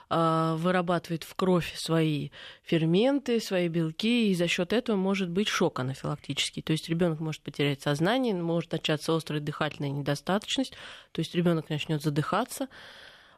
а, 0.09 0.57
вырабатывает 0.57 1.25
в 1.25 1.35
кровь 1.35 1.75
свои 1.77 2.31
ферменты, 2.65 3.41
свои 3.41 3.69
белки, 3.69 4.31
и 4.31 4.35
за 4.35 4.49
счет 4.49 4.73
этого 4.73 4.97
может 4.97 5.29
быть 5.29 5.49
шок 5.49 5.81
анафилактический. 5.81 6.63
То 6.63 6.73
есть 6.73 6.89
ребенок 6.89 7.21
может 7.21 7.43
потерять 7.43 7.83
сознание, 7.83 8.35
может 8.35 8.73
начаться 8.73 9.15
острая 9.15 9.43
дыхательная 9.43 9.91
недостаточность, 9.91 10.73
то 11.13 11.21
есть 11.21 11.35
ребенок 11.35 11.69
начнет 11.69 12.03
задыхаться. 12.03 12.69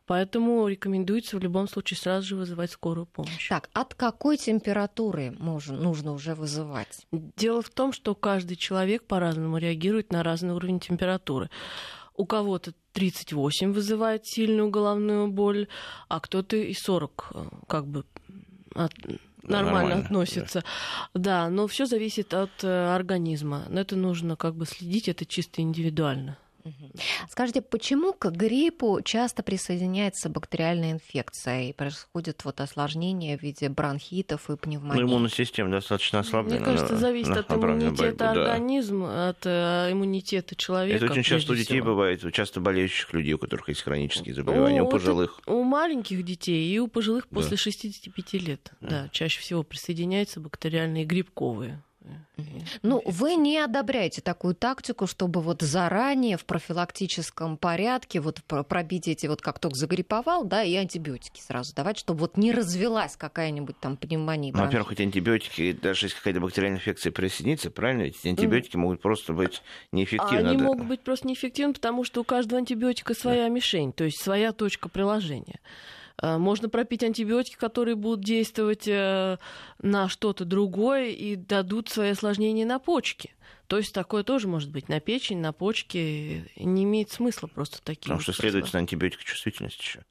Поэтому 0.06 0.68
рекомендуется 0.68 1.36
в 1.38 1.40
любом 1.40 1.66
случае 1.66 1.96
сразу 1.96 2.26
же 2.26 2.36
вызывать 2.36 2.70
скорую 2.70 3.06
помощь. 3.06 3.48
Так, 3.48 3.70
от 3.72 3.94
какой 3.94 4.36
температуры 4.36 5.34
можно, 5.38 5.76
нужно 5.76 6.12
уже 6.12 6.34
вызывать? 6.34 7.06
Дело 7.12 7.62
в 7.62 7.70
том, 7.70 7.92
что 7.92 8.14
каждый 8.14 8.56
человек 8.56 9.04
по-разному 9.04 9.56
реагирует 9.56 10.12
на 10.12 10.22
разный 10.22 10.54
уровень 10.54 10.80
температуры. 10.80 11.48
У 12.16 12.26
кого-то 12.26 12.74
38 12.92 13.72
вызывает 13.72 14.26
сильную 14.26 14.70
головную 14.70 15.28
боль, 15.28 15.68
а 16.08 16.20
кто-то 16.20 16.56
и 16.56 16.74
40 16.74 17.32
э, 17.34 17.44
как 17.66 17.86
бы 17.86 18.04
от, 18.74 18.92
нормально, 19.42 19.72
нормально 19.72 20.04
относится. 20.04 20.64
Да. 21.14 21.46
да, 21.46 21.50
но 21.50 21.66
все 21.66 21.86
зависит 21.86 22.34
от 22.34 22.62
э, 22.62 22.94
организма. 22.94 23.64
Это 23.70 23.96
нужно 23.96 24.36
как 24.36 24.54
бы 24.54 24.66
следить, 24.66 25.08
это 25.08 25.26
чисто 25.26 25.62
индивидуально. 25.62 26.38
Скажите, 27.28 27.60
почему 27.60 28.12
к 28.12 28.30
гриппу 28.30 29.00
часто 29.04 29.42
присоединяется 29.42 30.28
бактериальная 30.28 30.92
инфекция 30.92 31.64
и 31.64 31.72
происходит 31.72 32.44
вот 32.44 32.60
осложнение 32.60 33.36
в 33.36 33.42
виде 33.42 33.68
бронхитов 33.68 34.48
и 34.48 34.56
пневмонии? 34.56 35.00
Ну, 35.00 35.06
иммунная 35.06 35.30
система 35.30 35.70
достаточно 35.70 36.20
ослаблена. 36.20 36.56
Мне 36.56 36.64
кажется, 36.64 36.96
зависит 36.96 37.30
на, 37.30 37.40
от 37.40 37.50
иммунитета 37.52 38.24
борьбу, 38.24 38.40
организма, 38.40 39.06
да. 39.08 39.28
от 39.28 39.46
э, 39.46 39.92
иммунитета 39.92 40.56
человека. 40.56 41.04
Это 41.04 41.12
очень 41.12 41.22
часто 41.22 41.52
у 41.52 41.56
детей 41.56 41.80
всего. 41.80 41.86
бывает, 41.86 42.32
часто 42.32 42.60
болеющих 42.60 43.12
людей, 43.12 43.34
у 43.34 43.38
которых 43.38 43.68
есть 43.68 43.82
хронические 43.82 44.34
заболевания, 44.34 44.82
у, 44.82 44.86
у 44.86 44.90
пожилых. 44.90 45.40
У 45.46 45.62
маленьких 45.62 46.24
детей 46.24 46.74
и 46.74 46.78
у 46.78 46.88
пожилых 46.88 47.28
после 47.28 47.52
да. 47.52 47.56
65 47.56 48.32
лет, 48.34 48.72
да. 48.80 48.88
да, 48.88 49.08
чаще 49.10 49.40
всего 49.40 49.62
присоединяются 49.62 50.40
бактериальные 50.40 51.04
грибковые. 51.04 51.82
Ну, 52.82 53.02
вы 53.04 53.36
не 53.36 53.58
одобряете 53.58 54.20
такую 54.20 54.54
тактику, 54.54 55.06
чтобы 55.06 55.40
вот 55.40 55.62
заранее 55.62 56.36
в 56.36 56.44
профилактическом 56.44 57.56
порядке 57.56 58.20
вот 58.20 58.42
пробить 58.44 59.08
эти 59.08 59.26
вот 59.26 59.40
как 59.40 59.58
только 59.58 59.76
загриповал, 59.76 60.44
да, 60.44 60.62
и 60.62 60.74
антибиотики 60.74 61.40
сразу 61.40 61.74
давать, 61.74 61.98
чтобы 61.98 62.20
вот 62.20 62.36
не 62.36 62.52
развелась 62.52 63.16
какая-нибудь 63.16 63.78
там 63.80 63.96
пневмония. 63.96 64.52
Ну, 64.52 64.64
во-первых, 64.64 64.92
эти 64.92 65.02
антибиотики, 65.02 65.72
даже 65.72 66.06
если 66.06 66.16
какая-то 66.16 66.40
бактериальная 66.40 66.78
инфекция 66.78 67.12
присоединится, 67.12 67.70
правильно, 67.70 68.02
эти 68.02 68.26
антибиотики 68.26 68.76
mm. 68.76 68.80
могут 68.80 69.02
просто 69.02 69.32
быть 69.32 69.62
неэффективны. 69.92 70.48
Они 70.48 70.58
да. 70.58 70.64
могут 70.64 70.86
быть 70.86 71.00
просто 71.02 71.28
неэффективны, 71.28 71.74
потому 71.74 72.04
что 72.04 72.20
у 72.20 72.24
каждого 72.24 72.58
антибиотика 72.58 73.14
своя 73.14 73.44
да. 73.44 73.48
мишень, 73.48 73.92
то 73.92 74.04
есть 74.04 74.20
своя 74.20 74.52
точка 74.52 74.88
приложения. 74.88 75.60
Э, 76.22 76.38
можно 76.38 76.68
пропить 76.68 77.02
антибиотики, 77.02 77.56
которые 77.56 77.96
будут 77.96 78.24
действовать 78.24 78.86
э, 78.86 79.38
на 79.82 80.08
что-то 80.08 80.44
другое 80.44 81.10
и 81.10 81.36
дадут 81.36 81.88
свои 81.88 82.10
осложнения 82.10 82.66
на 82.66 82.78
почки. 82.78 83.34
То 83.66 83.78
есть 83.78 83.94
такое 83.94 84.22
тоже 84.22 84.46
может 84.46 84.70
быть 84.70 84.88
на 84.88 85.00
печень, 85.00 85.38
на 85.38 85.52
почки. 85.52 86.44
Не 86.56 86.84
имеет 86.84 87.10
смысла 87.10 87.46
просто 87.46 87.82
такие. 87.82 88.02
Потому 88.02 88.20
что, 88.20 88.32
следовательно, 88.32 88.80
антибиотикочувствительность 88.80 89.80
еще. 89.80 90.04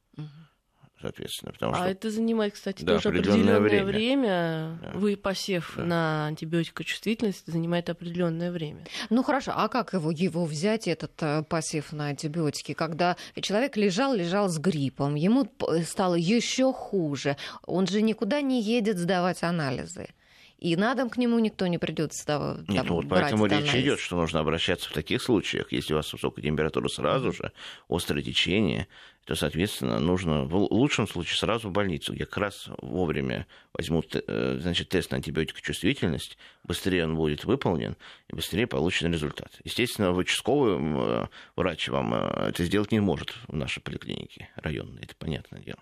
Соответственно. 1.04 1.52
Потому 1.52 1.74
а 1.74 1.76
что... 1.76 1.86
это 1.88 2.10
занимает, 2.10 2.54
кстати, 2.54 2.82
да, 2.84 2.94
тоже 2.94 3.10
определенное 3.10 3.60
время. 3.60 3.84
время. 3.84 4.80
Да. 4.82 4.92
Вы 4.94 5.18
посев 5.18 5.74
да. 5.76 5.84
на 5.84 6.26
антибиотикочувствительность 6.28 7.46
занимает 7.46 7.90
определенное 7.90 8.54
время. 8.54 8.86
Ну 9.10 9.22
хорошо, 9.22 9.52
а 9.54 9.68
как 9.68 9.92
его, 9.92 10.12
его 10.12 10.46
взять, 10.46 10.88
этот 10.88 11.12
э, 11.22 11.44
посев 11.44 11.92
на 11.92 12.06
антибиотики, 12.06 12.74
когда 12.74 13.18
человек 13.42 13.76
лежал, 13.76 14.14
лежал 14.14 14.48
с 14.48 14.58
гриппом, 14.60 15.16
ему 15.16 15.52
стало 15.86 16.16
еще 16.16 16.72
хуже, 16.72 17.36
он 17.66 17.86
же 17.86 18.02
никуда 18.02 18.40
не 18.40 18.62
едет 18.62 18.98
сдавать 18.98 19.44
анализы 19.44 20.08
и 20.63 20.77
на 20.77 20.96
дом 20.96 21.10
к 21.10 21.17
нему 21.17 21.38
никто 21.39 21.67
не 21.67 21.77
придет 21.77 22.13
сдавать. 22.13 22.70
Нет, 22.70 22.86
ну 22.88 22.96
вот 22.96 23.10
поэтому 23.10 23.48
речь 23.48 23.75
идет, 23.75 24.00
что 24.00 24.15
нужно 24.15 24.39
обращаться 24.39 24.89
в 24.89 24.93
таких 24.93 25.22
случаях, 25.22 25.74
если 25.74 25.91
у 25.91 25.98
вас 25.98 26.13
высокая 26.13 26.41
температура 26.41 26.88
сразу 26.88 27.34
же, 27.34 27.51
острое 27.89 28.24
течение, 28.24 28.88
то, 29.25 29.36
соответственно, 29.36 30.00
нужно 30.00 30.46
в 30.46 30.55
лучшем 30.55 31.05
случае 31.05 31.36
сразу 31.36 31.67
в 31.67 31.74
больницу, 31.74 32.13
где 32.13 32.25
как 32.25 32.38
раз 32.38 32.70
вовремя 32.82 33.46
возьмут 33.74 34.15
э, 34.15 34.58
значит, 34.62 34.88
тест 34.88 35.12
на 35.12 35.17
антибиотикочувствительность, 35.17 36.38
быстрее 36.63 37.03
он 37.03 37.17
будет 37.17 37.43
выполнен, 37.43 37.98
и 38.29 38.36
быстрее 38.36 38.65
получен 38.65 39.12
результат. 39.12 39.51
Естественно, 39.65 40.12
участковый 40.12 40.77
э, 40.79 41.27
врач 41.58 41.89
вам 41.89 42.13
э, 42.13 42.50
это 42.50 42.63
сделать 42.63 42.93
не 42.93 43.01
может 43.01 43.34
в 43.50 43.55
нашей 43.55 43.82
поликлинике 43.82 44.48
районной, 44.55 45.03
это 45.03 45.15
понятное 45.17 45.60
дело. 45.60 45.79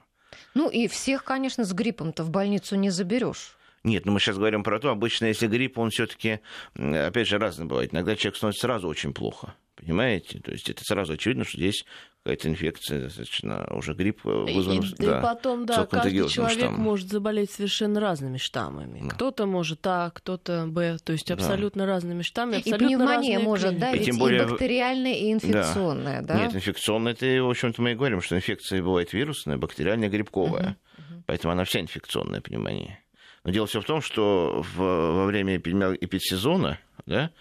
Ну 0.55 0.71
и 0.71 0.87
всех, 0.87 1.23
конечно, 1.23 1.65
с 1.65 1.71
гриппом-то 1.71 2.23
в 2.23 2.31
больницу 2.31 2.75
не 2.75 2.89
заберешь. 2.89 3.57
Нет, 3.83 4.05
ну 4.05 4.11
мы 4.11 4.19
сейчас 4.19 4.37
говорим 4.37 4.63
про 4.63 4.79
то, 4.79 4.89
обычно, 4.89 5.25
если 5.25 5.47
грипп, 5.47 5.79
он 5.79 5.89
все-таки, 5.89 6.39
опять 6.75 7.27
же, 7.27 7.39
разный 7.39 7.65
бывает. 7.65 7.93
Иногда 7.93 8.15
человек 8.15 8.37
становится 8.37 8.61
сразу 8.61 8.87
очень 8.87 9.13
плохо. 9.13 9.55
Понимаете? 9.75 10.39
То 10.39 10.51
есть 10.51 10.69
это 10.69 10.83
сразу 10.83 11.13
очевидно, 11.13 11.43
что 11.43 11.57
здесь 11.57 11.85
какая-то 12.23 12.49
инфекция, 12.49 13.01
достаточно 13.01 13.67
уже 13.71 13.93
грипп 13.93 14.23
вызван. 14.23 14.79
И, 14.79 14.95
да, 14.99 15.19
и 15.19 15.21
потом, 15.23 15.65
да, 15.65 15.87
каждый 15.87 16.29
человек 16.29 16.59
штаммом. 16.59 16.79
может 16.81 17.09
заболеть 17.09 17.49
совершенно 17.49 17.99
разными 17.99 18.37
штаммами. 18.37 18.99
Да. 19.01 19.15
Кто-то 19.15 19.47
может 19.47 19.79
А, 19.87 20.11
кто-то 20.11 20.67
Б, 20.67 20.97
то 21.03 21.13
есть 21.13 21.31
абсолютно 21.31 21.85
да. 21.85 21.93
разными 21.93 22.21
штаммами. 22.21 22.59
Абсолютно 22.59 22.85
и 22.85 22.87
пневмония 22.89 23.39
может, 23.39 23.79
да, 23.79 23.91
и 23.91 23.97
ведь 23.97 24.05
тем 24.05 24.17
более... 24.19 24.43
и 24.43 24.45
бактериальная, 24.45 25.15
и 25.15 25.33
инфекционная, 25.33 26.21
да? 26.21 26.35
да? 26.35 26.45
Нет, 26.45 26.55
инфекционная, 26.55 27.13
это, 27.13 27.25
в 27.25 27.49
общем-то, 27.49 27.81
мы 27.81 27.93
и 27.93 27.95
говорим, 27.95 28.21
что 28.21 28.35
инфекция 28.35 28.83
бывает 28.83 29.13
вирусная, 29.13 29.57
бактериальная, 29.57 30.09
грибковая. 30.09 30.77
Uh-huh. 30.97 31.01
Uh-huh. 31.01 31.23
Поэтому 31.25 31.53
она 31.53 31.63
вся 31.63 31.79
инфекционная 31.79 32.41
пневмония. 32.41 32.99
Но 33.43 33.51
дело 33.51 33.67
все 33.67 33.81
в 33.81 33.85
том, 33.85 34.01
что 34.01 34.61
в, 34.61 34.77
во 34.77 35.25
время 35.25 35.57
эпидсезона, 35.57 36.79
да, 37.05 37.31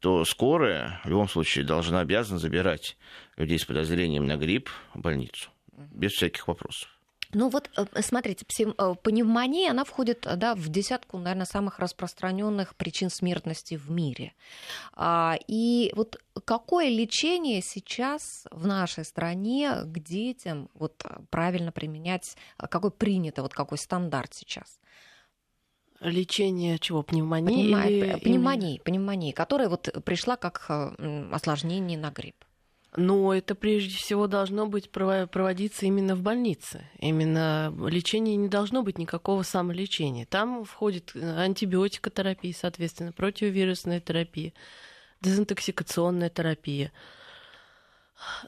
то 0.00 0.24
скорая 0.24 1.00
в 1.04 1.08
любом 1.08 1.28
случае 1.28 1.64
должна 1.64 2.00
обязана 2.00 2.38
забирать 2.38 2.96
людей 3.36 3.58
с 3.58 3.64
подозрением 3.64 4.26
на 4.26 4.36
грипп 4.36 4.70
в 4.94 5.00
больницу. 5.00 5.50
Без 5.92 6.12
всяких 6.12 6.46
вопросов. 6.48 6.88
Ну 7.34 7.50
вот, 7.50 7.70
э, 7.76 7.84
смотрите, 8.00 8.46
э, 8.58 8.94
пневмония, 9.02 9.70
она 9.70 9.84
входит 9.84 10.26
да, 10.36 10.54
в 10.54 10.68
десятку, 10.68 11.18
наверное, 11.18 11.44
самых 11.44 11.78
распространенных 11.78 12.74
причин 12.74 13.10
смертности 13.10 13.74
в 13.74 13.90
мире. 13.90 14.32
А, 14.94 15.36
и 15.46 15.92
вот 15.94 16.16
какое 16.46 16.88
лечение 16.88 17.60
сейчас 17.62 18.46
в 18.50 18.66
нашей 18.66 19.04
стране 19.04 19.82
к 19.84 19.98
детям 19.98 20.70
вот, 20.72 21.04
правильно 21.28 21.70
применять, 21.70 22.34
какой 22.56 22.90
принято, 22.90 23.42
вот 23.42 23.52
какой 23.52 23.76
стандарт 23.76 24.32
сейчас? 24.32 24.80
Лечение 26.00 26.78
чего? 26.78 27.02
Пневмонии? 27.02 27.66
Пневмо... 27.66 27.84
Или... 27.84 28.20
Пневмонии, 28.20 28.80
пневмонии, 28.84 29.32
которая 29.32 29.68
вот 29.68 29.88
пришла 30.04 30.36
как 30.36 30.64
э, 30.68 31.28
осложнение 31.32 31.98
на 31.98 32.10
грипп. 32.10 32.44
Но 32.96 33.34
это 33.34 33.54
прежде 33.54 33.96
всего 33.96 34.26
должно 34.26 34.66
быть 34.66 34.90
проводиться 34.90 35.86
именно 35.86 36.14
в 36.14 36.22
больнице. 36.22 36.84
Именно 36.98 37.72
лечение 37.86 38.36
не 38.36 38.48
должно 38.48 38.82
быть 38.82 38.96
никакого 38.96 39.42
самолечения. 39.42 40.24
Там 40.24 40.64
входит 40.64 41.12
э, 41.14 41.40
антибиотикотерапия, 41.40 42.54
соответственно, 42.58 43.12
противовирусная 43.12 44.00
терапия, 44.00 44.52
дезинтоксикационная 45.20 46.30
терапия. 46.30 46.92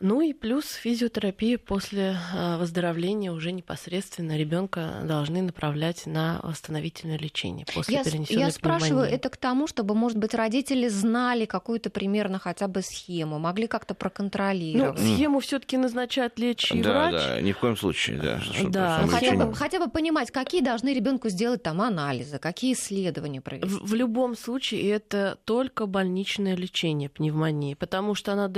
Ну 0.00 0.21
и 0.21 0.33
плюс 0.33 0.67
физиотерапия 0.73 1.59
после 1.59 2.17
а, 2.35 2.59
выздоровления 2.59 3.33
уже 3.33 3.53
непосредственно 3.53 4.37
ребенка 4.37 5.00
должны 5.05 5.43
направлять 5.43 6.07
на 6.07 6.41
восстановительное 6.43 7.19
лечение 7.19 7.67
после 7.73 7.97
я, 7.97 8.05
перенесенной 8.05 8.41
Я 8.41 8.50
спрашиваю 8.50 9.05
это 9.05 9.29
к 9.29 9.37
тому, 9.37 9.67
чтобы, 9.67 9.95
может 9.95 10.19
быть, 10.19 10.35
родители 10.35 10.89
знали 10.89 11.45
какую-то 11.45 11.91
примерно 11.91 12.39
хотя 12.39 12.69
бы 12.69 12.83
схему, 12.83 13.39
могли 13.39 13.67
как-то 13.67 13.95
проконтролировать. 13.95 15.00
Ну, 15.00 15.15
схему 15.15 15.41
все-таки 15.41 15.77
назначает 15.77 16.39
лечащий 16.39 16.83
да, 16.83 16.91
врач. 16.91 17.12
Да, 17.12 17.41
ни 17.41 17.53
в 17.53 17.59
коем 17.59 17.77
случае, 17.77 18.19
да. 18.19 18.41
да. 18.69 19.07
Хотя, 19.09 19.33
бы, 19.35 19.55
хотя 19.55 19.79
бы 19.79 19.91
понимать, 19.91 20.31
какие 20.31 20.62
должны 20.62 20.95
ребенку 20.95 21.29
сделать 21.29 21.62
там 21.62 21.81
анализы, 21.81 22.39
какие 22.39 22.73
исследования 22.73 23.41
провести. 23.41 23.69
В, 23.69 23.91
в 23.91 23.95
любом 23.95 24.37
случае 24.37 24.91
это 24.91 25.39
только 25.45 25.87
больничное 25.87 26.57
лечение 26.57 27.09
пневмонии, 27.09 27.75
потому 27.75 28.15
что 28.15 28.33
она 28.33 28.50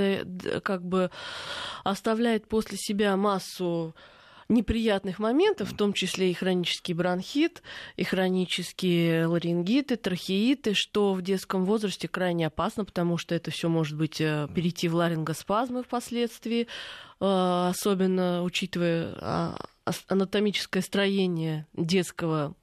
как 0.62 0.85
бы 0.85 1.01
оставляет 1.85 2.47
после 2.49 2.76
себя 2.78 3.16
массу 3.16 3.94
неприятных 4.52 5.18
моментов, 5.18 5.73
в 5.73 5.76
том 5.76 5.92
числе 5.92 6.30
и 6.30 6.35
хронический 6.35 6.94
бронхит, 6.94 7.62
и 7.97 8.04
хронические 8.04 9.26
ларингиты, 9.26 9.97
трахеиты, 9.97 10.75
что 10.75 11.14
в 11.14 11.23
детском 11.23 11.64
возрасте 11.64 12.09
крайне 12.09 12.47
опасно, 12.47 12.85
потому 12.85 13.18
что 13.18 13.35
это 13.35 13.50
все 13.50 13.68
может 13.68 13.97
быть 13.97 14.21
э, 14.21 14.49
перейти 14.54 14.88
в 14.88 14.94
ларингоспазмы 14.94 15.82
впоследствии, 15.82 16.62
э, 16.62 17.66
особенно 17.71 18.42
учитывая 18.42 19.14
а, 19.21 19.56
анатомическое 20.09 20.82
строение 20.82 21.66
детского 21.73 22.54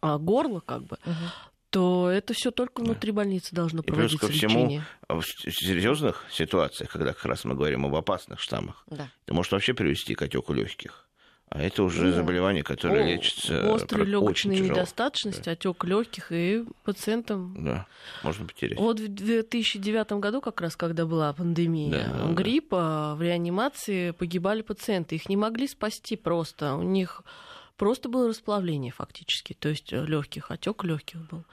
а, 0.00 0.18
горла, 0.18 0.60
как 0.60 0.84
бы, 0.84 0.98
угу 1.04 1.49
то 1.70 2.10
это 2.10 2.34
все 2.34 2.50
только 2.50 2.80
внутри 2.82 3.12
больницы 3.12 3.54
должно 3.54 3.82
проводиться 3.82 4.16
и 4.16 4.18
плюс 4.18 4.30
ко 4.30 4.36
всему, 4.36 4.64
лечение. 4.64 4.84
в 5.08 5.22
серьезных 5.22 6.24
ситуациях, 6.30 6.90
когда 6.90 7.12
как 7.12 7.24
раз 7.24 7.44
мы 7.44 7.54
говорим 7.54 7.86
об 7.86 7.94
опасных 7.94 8.40
штаммах, 8.40 8.84
да. 8.88 9.08
это 9.24 9.34
может 9.34 9.52
вообще 9.52 9.72
привести 9.74 10.14
к 10.14 10.22
отеку 10.22 10.52
легких. 10.52 11.06
А 11.52 11.60
это 11.60 11.82
уже 11.82 12.10
Да. 12.10 12.18
заболевание, 12.18 12.62
которое 12.62 13.02
О, 13.02 13.06
лечится 13.08 13.74
Острая 13.74 14.04
про- 14.04 14.18
очень 14.20 14.52
легочная 14.52 14.58
недостаточность, 14.60 15.48
отек 15.48 15.82
легких 15.82 16.30
и 16.30 16.64
пациентам 16.84 17.56
Да, 17.64 17.86
можно 18.22 18.46
потерять. 18.46 18.78
Вот 18.78 19.00
в 19.00 19.08
2009 19.08 20.20
году, 20.20 20.40
как 20.40 20.60
раз 20.60 20.76
когда 20.76 21.06
была 21.06 21.32
пандемия 21.32 21.90
Да, 21.90 22.04
да, 22.04 22.26
да. 22.28 22.32
гриппа, 22.34 23.14
в 23.16 23.22
реанимации 23.22 24.12
погибали 24.12 24.62
пациенты. 24.62 25.16
Их 25.16 25.28
не 25.28 25.36
могли 25.36 25.66
спасти 25.66 26.14
просто. 26.14 26.76
У 26.76 26.82
них 26.82 27.22
просто 27.80 28.10
было 28.10 28.28
расплавление 28.28 28.92
фактически, 28.92 29.54
то 29.54 29.70
есть 29.70 29.90
легких, 29.90 30.50
отек 30.50 30.84
легких 30.84 31.26
был. 31.30 31.44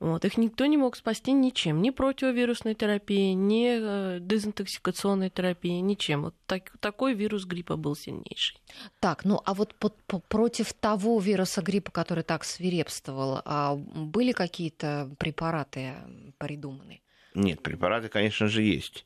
Вот. 0.00 0.24
Их 0.24 0.36
никто 0.36 0.66
не 0.66 0.76
мог 0.76 0.96
спасти 0.96 1.32
ничем, 1.32 1.80
ни 1.80 1.90
противовирусной 1.90 2.74
терапией, 2.74 3.34
ни 3.34 3.78
э, 3.80 4.18
дезинтоксикационной 4.20 5.30
терапией, 5.30 5.80
ничем. 5.80 6.22
Вот 6.22 6.34
так- 6.46 6.72
такой 6.80 7.14
вирус 7.14 7.44
гриппа 7.44 7.76
был 7.76 7.94
сильнейший. 7.94 8.58
Так, 8.98 9.24
ну 9.24 9.40
а 9.44 9.54
вот 9.54 9.74
по- 9.76 9.92
по- 10.08 10.18
против 10.18 10.72
того 10.72 11.20
вируса 11.20 11.62
гриппа, 11.62 11.92
который 11.92 12.24
так 12.24 12.44
свирепствовал, 12.44 13.40
а 13.44 13.76
были 13.76 14.32
какие-то 14.32 15.08
препараты 15.18 15.94
придуманы? 16.38 17.00
Нет, 17.34 17.62
препараты, 17.62 18.08
конечно 18.08 18.48
же, 18.48 18.62
есть. 18.62 19.05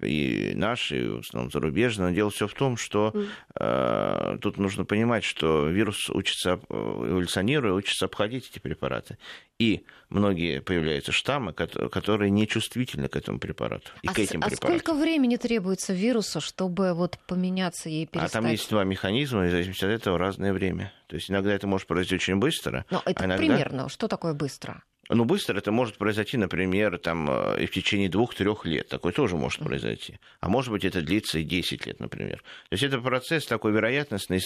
И 0.00 0.52
наши, 0.54 1.04
и 1.04 1.08
в 1.08 1.18
основном 1.20 1.50
зарубежные. 1.50 2.08
Но 2.08 2.14
дело 2.14 2.30
все 2.30 2.46
в 2.46 2.54
том, 2.54 2.76
что 2.76 3.12
э, 3.58 4.38
тут 4.40 4.58
нужно 4.58 4.84
понимать, 4.84 5.24
что 5.24 5.68
вирус 5.68 6.08
учится, 6.10 6.52
об- 6.54 6.64
эволюционируя, 6.70 7.72
учится 7.72 8.06
обходить 8.06 8.48
эти 8.50 8.58
препараты. 8.58 9.18
И 9.58 9.84
многие 10.08 10.60
появляются 10.60 11.10
штаммы, 11.10 11.52
кото- 11.52 11.88
которые 11.88 12.30
не 12.30 12.46
чувствительны 12.46 13.08
к 13.08 13.16
этому 13.16 13.38
препарату 13.40 13.90
и 14.02 14.08
а, 14.08 14.12
к 14.12 14.16
с- 14.16 14.18
этим 14.20 14.40
а 14.42 14.48
препаратам. 14.48 14.78
сколько 14.78 14.94
времени 14.94 15.36
требуется 15.36 15.92
вирусу, 15.92 16.40
чтобы 16.40 16.94
вот 16.94 17.18
поменяться 17.26 17.88
и 17.88 18.04
А 18.04 18.06
перестать? 18.06 18.32
там 18.32 18.46
есть 18.46 18.70
два 18.70 18.84
механизма, 18.84 19.44
и 19.46 19.48
в 19.48 19.50
зависимости 19.50 19.84
от 19.84 19.90
этого 19.90 20.16
разное 20.18 20.52
время. 20.52 20.92
То 21.08 21.16
есть 21.16 21.30
иногда 21.30 21.52
это 21.52 21.66
может 21.66 21.86
произойти 21.88 22.14
очень 22.14 22.36
быстро. 22.36 22.84
Ну, 22.90 23.00
это 23.04 23.22
а 23.22 23.26
иногда... 23.26 23.36
примерно. 23.38 23.88
Что 23.88 24.06
такое 24.06 24.32
быстро? 24.34 24.82
Ну, 25.08 25.24
быстро 25.24 25.56
это 25.56 25.72
может 25.72 25.96
произойти, 25.96 26.36
например, 26.36 26.98
там, 26.98 27.30
э, 27.30 27.62
и 27.62 27.66
в 27.66 27.70
течение 27.70 28.08
двух-трех 28.08 28.66
лет. 28.66 28.88
Такое 28.88 29.12
тоже 29.12 29.36
может 29.36 29.60
произойти. 29.60 30.18
А 30.40 30.48
может 30.48 30.70
быть, 30.70 30.84
это 30.84 31.00
длится 31.00 31.38
и 31.38 31.44
10 31.44 31.86
лет, 31.86 31.98
например. 32.00 32.38
То 32.68 32.74
есть 32.74 32.82
это 32.82 32.98
процесс 33.00 33.46
такой 33.46 33.72
вероятностный. 33.72 34.40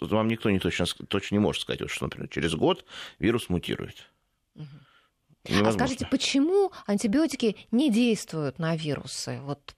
Вам 0.00 0.28
никто 0.28 0.50
не 0.50 0.58
точно, 0.58 0.86
точно 1.08 1.36
не 1.36 1.40
может 1.40 1.62
сказать, 1.62 1.88
что, 1.90 2.04
например, 2.04 2.28
через 2.28 2.54
год 2.54 2.84
вирус 3.18 3.48
мутирует. 3.48 4.10
А 4.54 4.60
Невозможно. 5.48 5.72
скажите, 5.72 6.06
почему 6.06 6.70
антибиотики 6.86 7.56
не 7.70 7.90
действуют 7.90 8.58
на 8.58 8.76
вирусы? 8.76 9.40
Вот 9.42 9.74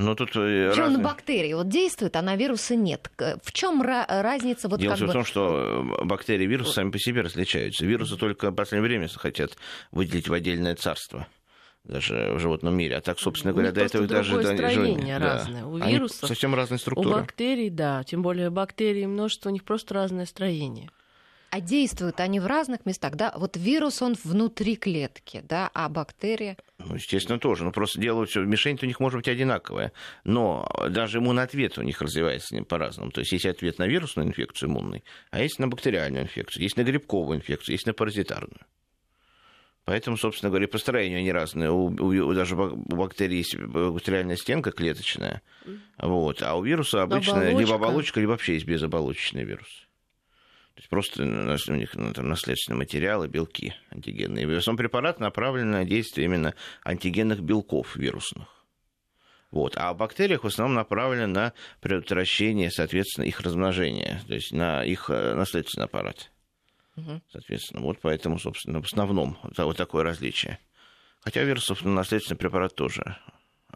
Ну, 0.00 0.14
тут 0.14 0.30
э, 0.36 0.70
Причем 0.70 0.82
разные- 0.84 0.98
на 0.98 1.04
бактерии 1.04 1.52
вот 1.54 1.68
действует, 1.68 2.14
а 2.14 2.22
на 2.22 2.36
вирусы 2.36 2.76
нет. 2.76 3.10
В 3.42 3.52
чем 3.52 3.82
разница? 3.82 4.68
Вот 4.68 4.78
Дело 4.78 4.92
как 4.92 5.02
в 5.02 5.06
бы... 5.08 5.12
том, 5.12 5.24
что 5.24 5.84
э, 6.00 6.04
бактерии 6.04 6.44
и 6.44 6.46
вирусы 6.46 6.72
сами 6.72 6.90
по 6.90 6.98
себе 7.00 7.22
различаются. 7.22 7.84
Вирусы 7.84 8.16
только 8.16 8.50
в 8.50 8.54
последнее 8.54 8.88
время 8.88 9.08
хотят 9.08 9.56
выделить 9.90 10.28
в 10.28 10.32
отдельное 10.32 10.76
царство 10.76 11.26
даже 11.82 12.32
в 12.34 12.38
животном 12.38 12.76
мире. 12.76 12.96
А 12.96 13.00
так, 13.00 13.18
собственно 13.18 13.52
У 13.52 13.56
говоря, 13.56 13.72
до 13.72 13.80
этого 13.80 14.06
даже... 14.06 14.36
до- 14.40 14.54
строение 14.54 15.18
да. 15.18 15.34
разное. 15.34 15.64
У 15.64 15.76
Они 15.80 15.94
вирусов- 15.94 16.28
совсем 16.28 16.54
разные 16.54 16.76
У 16.76 16.80
структуры. 16.80 17.20
бактерий, 17.20 17.70
да, 17.70 18.04
тем 18.04 18.22
более 18.22 18.50
бактерий 18.50 19.06
множество, 19.06 19.48
у 19.48 19.52
них 19.52 19.64
просто 19.64 19.94
разное 19.94 20.26
строение. 20.26 20.90
А 21.50 21.60
действуют 21.60 22.20
они 22.20 22.40
в 22.40 22.46
разных 22.46 22.84
местах, 22.84 23.16
да? 23.16 23.32
Вот 23.36 23.56
вирус, 23.56 24.02
он 24.02 24.16
внутри 24.22 24.76
клетки, 24.76 25.42
да, 25.48 25.70
а 25.72 25.88
бактерия... 25.88 26.56
Ну, 26.78 26.94
естественно, 26.94 27.38
тоже. 27.38 27.64
Но 27.64 27.72
просто 27.72 28.00
дело 28.00 28.26
все, 28.26 28.42
мишень 28.44 28.78
у 28.82 28.86
них 28.86 29.00
может 29.00 29.16
быть 29.18 29.28
одинаковая. 29.28 29.92
Но 30.24 30.68
даже 30.90 31.18
иммунответ 31.18 31.78
у 31.78 31.82
них 31.82 32.02
развивается 32.02 32.62
по-разному. 32.64 33.10
То 33.10 33.20
есть 33.20 33.32
есть 33.32 33.46
ответ 33.46 33.78
на 33.78 33.86
вирусную 33.86 34.28
инфекцию 34.28 34.68
иммунный, 34.68 35.02
а 35.30 35.40
есть 35.42 35.58
на 35.58 35.68
бактериальную 35.68 36.24
инфекцию, 36.24 36.62
есть 36.62 36.76
на 36.76 36.82
грибковую 36.84 37.38
инфекцию, 37.38 37.74
есть 37.74 37.86
на 37.86 37.94
паразитарную. 37.94 38.60
Поэтому, 39.86 40.18
собственно 40.18 40.50
говоря, 40.50 40.66
и 40.66 40.70
по 40.70 40.76
строению 40.76 41.20
они 41.20 41.32
разные. 41.32 41.70
У, 41.70 41.86
у- 41.86 42.34
даже 42.34 42.56
бак- 42.56 42.74
у 42.74 42.96
бактерий 42.96 43.38
есть 43.38 43.56
бактериальная 43.56 44.36
стенка 44.36 44.70
клеточная, 44.70 45.40
вот, 45.98 46.42
а 46.42 46.56
у 46.56 46.62
вируса 46.62 47.02
обычно 47.02 47.40
либо 47.48 47.52
Оболочка. 47.62 47.74
оболочка, 47.74 48.20
либо 48.20 48.30
вообще 48.32 48.54
есть 48.54 48.66
безоболочечный 48.66 49.44
вирус. 49.44 49.87
То 50.78 50.82
есть 50.82 50.90
просто 50.90 51.24
у 51.24 51.74
них 51.74 51.96
ну, 51.96 52.12
там, 52.12 52.28
наследственные 52.28 52.78
материалы, 52.78 53.26
белки 53.26 53.74
антигенные. 53.90 54.44
И 54.44 54.56
основном 54.58 54.76
препарат 54.76 55.18
направлен 55.18 55.72
на 55.72 55.84
действие 55.84 56.26
именно 56.26 56.54
антигенных 56.84 57.40
белков 57.40 57.96
вирусных. 57.96 58.46
Вот. 59.50 59.76
А 59.76 59.92
в 59.92 59.96
бактериях 59.96 60.44
в 60.44 60.46
основном 60.46 60.76
направлено 60.76 61.26
на 61.26 61.52
предотвращение, 61.80 62.70
соответственно, 62.70 63.24
их 63.24 63.40
размножения, 63.40 64.22
то 64.28 64.34
есть 64.34 64.52
на 64.52 64.84
их 64.84 65.10
э, 65.10 65.34
наследственный 65.34 65.86
аппарат. 65.86 66.30
Мгм. 66.94 67.22
Соответственно, 67.32 67.82
вот 67.82 67.98
поэтому, 68.00 68.38
собственно, 68.38 68.80
в 68.80 68.84
основном 68.84 69.36
вот 69.42 69.76
такое 69.76 70.04
различие. 70.04 70.60
Хотя 71.22 71.42
вирусов 71.42 71.84
на 71.84 71.90
наследственный 71.90 72.38
препарат 72.38 72.76
тоже, 72.76 73.18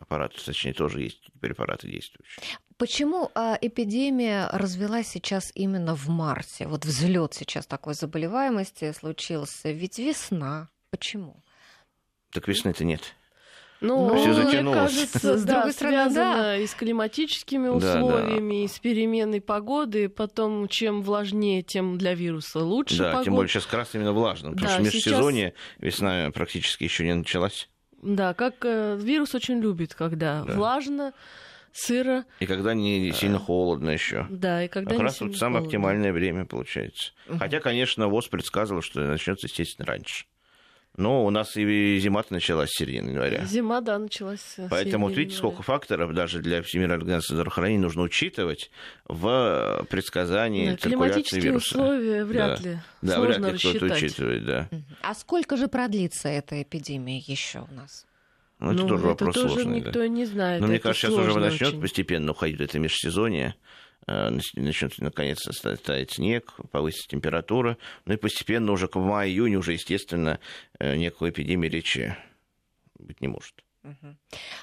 аппарат, 0.02 0.32
точнее, 0.44 0.72
тоже 0.74 1.02
есть 1.02 1.22
препараты 1.40 1.88
действующие. 1.88 2.42
Почему 2.76 3.30
а, 3.34 3.56
эпидемия 3.60 4.48
развелась 4.52 5.08
сейчас 5.08 5.52
именно 5.54 5.94
в 5.94 6.08
марте? 6.08 6.66
Вот 6.66 6.84
взлет 6.84 7.34
сейчас 7.34 7.66
такой 7.66 7.94
заболеваемости 7.94 8.92
случился. 8.92 9.70
Ведь 9.70 9.98
весна. 9.98 10.68
Почему? 10.90 11.42
Так 12.32 12.48
весны-то 12.48 12.84
нет. 12.84 13.14
Ну, 13.80 14.14
Всё 14.16 14.26
мне 14.32 14.34
затянулось. 14.44 14.78
кажется, 14.94 15.38
С 15.38 15.42
да, 15.44 15.54
другой 15.54 15.72
стороны, 15.72 15.96
связано 15.96 16.34
да. 16.36 16.56
и 16.56 16.66
с 16.68 16.74
климатическими 16.74 17.66
Да, 17.66 17.94
да. 17.94 18.04
условиями, 18.04 18.64
и 18.64 18.68
с 18.68 18.78
переменной 18.78 19.40
погоды. 19.40 20.08
Потом, 20.08 20.68
чем 20.68 21.02
влажнее, 21.02 21.62
тем 21.62 21.98
для 21.98 22.14
вируса 22.14 22.60
лучше 22.60 22.98
да, 22.98 23.04
погода. 23.10 23.24
тем 23.24 23.34
более 23.34 23.48
сейчас 23.48 23.64
как 23.66 23.74
раз 23.74 23.88
именно 23.94 24.12
влажно, 24.12 24.50
потому 24.52 24.68
Да, 24.68 24.74
что 24.74 24.84
сейчас- 24.84 24.94
межсезонье 25.06 25.54
весна 25.78 26.30
практически 26.32 26.84
еще 26.84 27.04
не 27.04 27.14
началась. 27.14 27.68
Да, 28.02 28.34
как 28.34 28.56
э, 28.64 28.96
вирус 29.00 29.34
очень 29.34 29.60
любит, 29.60 29.94
когда 29.94 30.44
Да. 30.44 30.54
влажно, 30.54 31.12
сыро, 31.72 32.24
И 32.40 32.46
когда 32.46 32.74
не 32.74 33.12
сильно 33.12 33.38
холодно 33.38 33.90
еще. 33.90 34.26
да, 34.28 34.64
и 34.64 34.68
когда 34.68 34.90
Как 34.90 34.98
не 34.98 35.04
раз 35.04 35.16
сильно 35.18 35.30
вот 35.32 35.38
самое 35.38 35.60
холодно. 35.60 35.66
оптимальное 35.68 36.12
время 36.12 36.44
получается. 36.44 37.12
Хотя, 37.38 37.60
конечно, 37.60 38.08
ВОЗ 38.08 38.28
предсказывал, 38.28 38.82
что 38.82 39.00
начнется, 39.00 39.46
естественно, 39.46 39.86
раньше. 39.86 40.26
Но 40.98 41.24
у 41.24 41.30
нас 41.30 41.56
и 41.56 41.98
зима-то 42.00 42.34
началась 42.34 42.68
с 42.70 42.78
середины 42.78 43.10
января. 43.10 43.46
Зима, 43.46 43.80
да, 43.80 43.98
началась. 43.98 44.40
с 44.40 44.66
Поэтому 44.68 45.06
вот 45.08 45.16
видите, 45.16 45.36
января. 45.36 45.54
сколько 45.54 45.62
факторов 45.62 46.12
даже 46.12 46.40
для 46.40 46.62
Всемирной 46.62 46.96
организации 46.96 47.32
здравоохранения 47.32 47.80
нужно 47.80 48.02
учитывать 48.02 48.70
в 49.08 49.86
предсказании 49.88 50.72
Да, 50.72 50.76
циркуляции 50.76 50.90
климатические 50.90 51.40
вируса. 51.42 51.66
условия 51.78 52.24
вряд 52.26 52.62
Да. 52.62 52.68
ли 52.68 52.78
Да, 53.00 53.14
сложно 53.16 53.48
вряд 53.48 53.52
ли 53.52 53.58
кто-то 53.70 53.86
рассчитать. 53.86 54.02
учитывает, 54.02 54.44
да. 54.44 54.68
А 55.02 55.14
сколько 55.14 55.56
же 55.56 55.68
продлится 55.68 56.28
эта 56.28 56.62
эпидемия 56.62 57.18
еще 57.18 57.66
у 57.70 57.74
нас? 57.74 58.04
Ну, 58.60 58.72
это 58.72 58.82
Ну, 58.82 58.88
тоже 58.88 59.00
это 59.00 59.08
вопрос 59.08 59.34
тоже 59.34 59.48
сложный. 59.48 59.80
да. 59.80 59.86
никто 59.88 60.06
не 60.06 60.24
знает. 60.26 60.60
Но 60.60 60.66
мне 60.66 60.76
это 60.76 60.82
кажется, 60.90 61.06
сейчас 61.08 61.18
уже 61.18 61.38
начнет 61.40 61.68
очень. 61.70 61.80
постепенно 61.80 62.30
уходить 62.32 62.58
в 62.58 62.60
это 62.60 62.78
межсезонье. 62.78 63.54
Э, 64.06 64.30
Начнет 64.56 64.98
наконец 64.98 65.40
таять 65.84 66.12
снег, 66.12 66.54
повысится 66.70 67.08
температура. 67.08 67.76
Ну 68.04 68.14
и 68.14 68.16
постепенно 68.16 68.72
уже 68.72 68.88
к 68.88 68.98
маю-июню 68.98 69.58
уже, 69.58 69.72
естественно, 69.72 70.38
э, 70.78 70.96
никакой 70.96 71.30
эпидемии 71.30 71.68
речи 71.68 72.16
быть 72.98 73.20
не 73.20 73.28
может. 73.28 73.62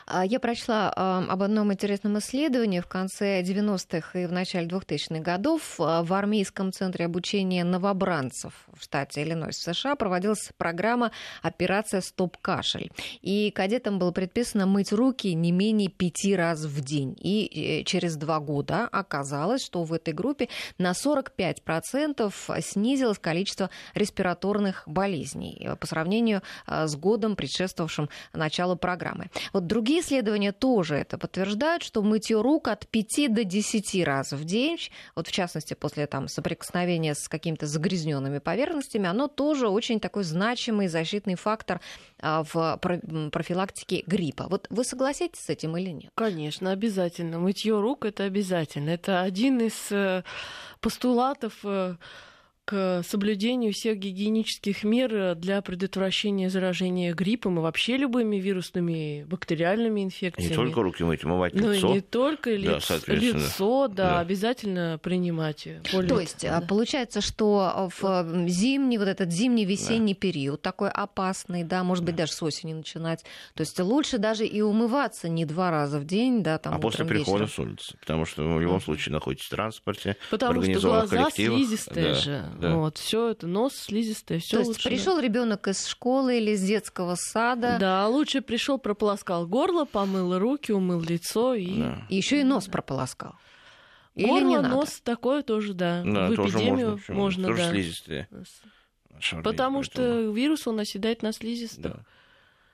А, 0.05 0.25
Я 0.25 0.39
прочла 0.39 0.93
а, 0.95 1.25
об 1.27 1.43
одном 1.43 1.73
интересном 1.73 2.17
исследовании 2.19 2.79
в 2.79 2.87
конце 2.87 3.41
90-х 3.41 4.19
и 4.19 4.25
в 4.25 4.31
начале 4.31 4.67
2000-х 4.67 5.19
годов 5.19 5.75
а, 5.79 6.03
в 6.03 6.13
армейском 6.13 6.71
центре 6.71 7.05
обучения 7.05 7.63
новобранцев 7.63 8.53
в 8.73 8.83
штате 8.83 9.23
Иллинойс 9.23 9.57
в 9.57 9.61
США 9.61 9.95
проводилась 9.95 10.51
программа 10.57 11.11
«Операция 11.41 12.01
«Стоп-кашель». 12.01 12.91
И 13.21 13.51
кадетам 13.51 13.99
было 13.99 14.11
предписано 14.11 14.65
мыть 14.65 14.93
руки 14.93 15.33
не 15.33 15.51
менее 15.51 15.89
пяти 15.89 16.35
раз 16.35 16.63
в 16.63 16.81
день. 16.81 17.15
И 17.19 17.81
э, 17.81 17.83
через 17.83 18.15
два 18.15 18.39
года 18.39 18.87
оказалось, 18.89 19.63
что 19.63 19.83
в 19.83 19.93
этой 19.93 20.13
группе 20.13 20.47
на 20.77 20.91
45% 20.91 22.61
снизилось 22.61 23.19
количество 23.19 23.69
респираторных 23.93 24.83
болезней 24.85 25.57
э, 25.59 25.75
по 25.75 25.87
сравнению 25.87 26.41
э, 26.67 26.87
с 26.87 26.95
годом, 26.95 27.35
предшествовавшим 27.35 28.09
началу 28.33 28.77
программы. 28.77 29.08
Вот 29.53 29.67
другие 29.67 30.01
исследования 30.01 30.51
тоже 30.51 30.95
это 30.95 31.17
подтверждают, 31.17 31.83
что 31.83 32.01
мытье 32.01 32.41
рук 32.41 32.67
от 32.67 32.87
5 32.87 33.33
до 33.33 33.43
10 33.43 34.03
раз 34.03 34.31
в 34.31 34.43
день, 34.43 34.77
вот 35.15 35.27
в 35.27 35.31
частности 35.31 35.73
после 35.73 36.07
там, 36.07 36.27
соприкосновения 36.27 37.15
с 37.15 37.27
какими-то 37.27 37.67
загрязненными 37.67 38.39
поверхностями, 38.39 39.07
оно 39.07 39.27
тоже 39.27 39.67
очень 39.67 39.99
такой 39.99 40.23
значимый 40.23 40.87
защитный 40.87 41.35
фактор 41.35 41.81
а, 42.21 42.43
в 42.43 42.79
профилактике 43.31 44.03
гриппа. 44.05 44.47
Вот 44.49 44.67
вы 44.69 44.83
согласитесь 44.83 45.41
с 45.41 45.49
этим 45.49 45.77
или 45.77 45.89
нет? 45.89 46.11
Конечно, 46.15 46.71
обязательно. 46.71 47.39
Мытье 47.39 47.79
рук 47.79 48.05
это 48.05 48.23
обязательно. 48.23 48.89
Это 48.89 49.21
один 49.21 49.59
из 49.61 49.91
э, 49.91 50.23
постулатов, 50.81 51.53
э, 51.63 51.95
к 52.69 53.01
соблюдению 53.01 53.73
всех 53.73 53.97
гигиенических 53.97 54.83
мер 54.83 55.33
для 55.33 55.59
предотвращения 55.63 56.51
заражения 56.51 57.15
гриппом 57.15 57.57
и 57.57 57.61
вообще 57.63 57.97
любыми 57.97 58.35
вирусными 58.35 59.23
бактериальными 59.23 60.03
инфекциями. 60.03 60.49
Не 60.51 60.55
только 60.55 60.83
руки 60.83 61.03
мыть, 61.03 61.23
умывать 61.23 61.55
ну, 61.55 61.71
лицо. 61.71 61.91
не 61.91 62.01
только 62.01 62.51
лицо, 62.51 62.99
да, 63.07 63.13
лицо 63.15 63.87
да, 63.87 63.93
да, 63.95 64.19
обязательно 64.19 64.99
принимать. 65.01 65.67
То 65.89 66.19
есть 66.19 66.43
да. 66.43 66.61
получается, 66.61 67.21
что 67.21 67.89
в 67.99 68.47
зимний, 68.47 68.99
вот 68.99 69.07
этот 69.07 69.31
зимний 69.31 69.65
весенний 69.65 70.13
да. 70.13 70.19
период 70.19 70.61
такой 70.61 70.91
опасный, 70.91 71.63
да, 71.63 71.83
может 71.83 72.03
быть, 72.03 72.15
даже 72.15 72.33
с 72.33 72.43
осени 72.43 72.73
начинать. 72.73 73.25
То 73.55 73.61
есть 73.61 73.79
лучше 73.79 74.19
даже 74.19 74.45
и 74.45 74.61
умываться 74.61 75.27
не 75.27 75.45
два 75.45 75.71
раза 75.71 75.97
в 75.97 76.05
день, 76.05 76.43
да, 76.43 76.59
там 76.59 76.75
А 76.75 76.77
после 76.77 77.03
прихода 77.03 77.45
вечером. 77.45 77.49
с 77.49 77.59
улицы, 77.67 77.97
потому 77.99 78.25
что 78.25 78.43
вы 78.43 78.57
в 78.57 78.61
любом 78.61 78.79
случае 78.79 79.13
находитесь 79.13 79.47
в 79.47 79.49
транспорте, 79.49 80.17
Потому 80.29 80.61
в 80.61 80.65
что 80.65 80.79
глаза 80.81 81.17
коллективах. 81.17 81.57
слизистые 81.57 82.05
да, 82.05 82.13
же. 82.13 82.45
Да. 82.59 82.75
Вот, 82.75 82.97
все 82.97 83.29
это 83.29 83.47
нос 83.47 83.73
слизистый, 83.73 84.39
все 84.39 84.57
То 84.57 84.69
есть 84.69 84.83
пришел 84.83 85.17
ребенок 85.17 85.67
из 85.69 85.85
школы 85.87 86.37
или 86.37 86.51
из 86.51 86.61
детского 86.61 87.15
сада. 87.15 87.77
Да, 87.79 88.05
лучше 88.07 88.41
пришел, 88.41 88.77
прополоскал 88.77 89.47
горло, 89.47 89.85
помыл 89.85 90.37
руки, 90.37 90.73
умыл 90.73 91.01
лицо 91.01 91.53
и. 91.53 91.79
Да. 91.79 92.05
Еще 92.09 92.41
и 92.41 92.43
нос 92.43 92.67
прополоскал. 92.67 93.35
Или 94.15 94.27
Горло, 94.27 94.47
не 94.47 94.55
надо? 94.57 94.69
нос 94.69 94.99
такое 95.01 95.43
тоже, 95.43 95.73
да. 95.73 96.03
Да, 96.03 96.27
в 96.27 96.35
тоже 96.35 96.57
эпидемию 96.57 96.91
можно. 96.91 97.13
можно, 97.15 97.47
тоже 97.47 97.61
да. 97.61 97.71
слизистые. 97.71 98.27
Потому 99.43 99.83
что 99.83 100.31
вирус, 100.31 100.67
он 100.67 100.79
оседает 100.79 101.21
на 101.21 101.31
слизистых. 101.31 101.93
Да. 101.93 102.05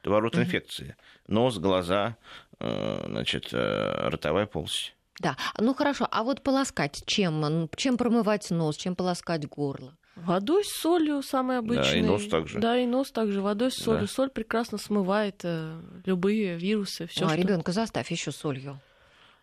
Это 0.02 0.10
ворот 0.10 0.36
инфекции. 0.36 0.95
Нос, 1.28 1.58
глаза, 1.58 2.17
э, 2.60 3.04
значит, 3.06 3.50
э, 3.52 4.10
ротовая 4.10 4.48
полость. 4.48 4.95
Да. 5.19 5.38
Ну 5.58 5.73
хорошо, 5.73 6.08
а 6.12 6.23
вот 6.23 6.41
полоскать 6.41 7.04
чем? 7.06 7.43
М, 7.45 7.69
Чем 7.75 7.97
промывать 7.97 8.49
нос, 8.51 8.78
чем 8.78 8.95
полоскать 8.95 9.47
горло? 9.47 9.93
Водой 10.15 10.63
с 10.63 10.69
солью 10.82 11.21
самый 11.21 11.58
обычный. 11.58 12.01
нос 12.01 12.28
также. 12.28 12.60
Да, 12.60 12.78
и 12.78 12.86
нос 12.86 13.12
также. 13.12 13.41
Водой 13.41 13.69
с 13.71 13.75
солью. 13.75 14.01
Да. 14.01 14.08
Соль 14.08 14.30
прекрасно 14.30 14.78
смывает 14.78 15.41
э, 15.43 15.82
любые 16.06 16.58
вирусы. 16.58 17.08
Все, 17.08 17.25
а 17.25 17.30
что... 17.30 17.38
ребенка 17.38 17.73
заставь 17.73 18.10
еще 18.12 18.32
солью. 18.32 18.80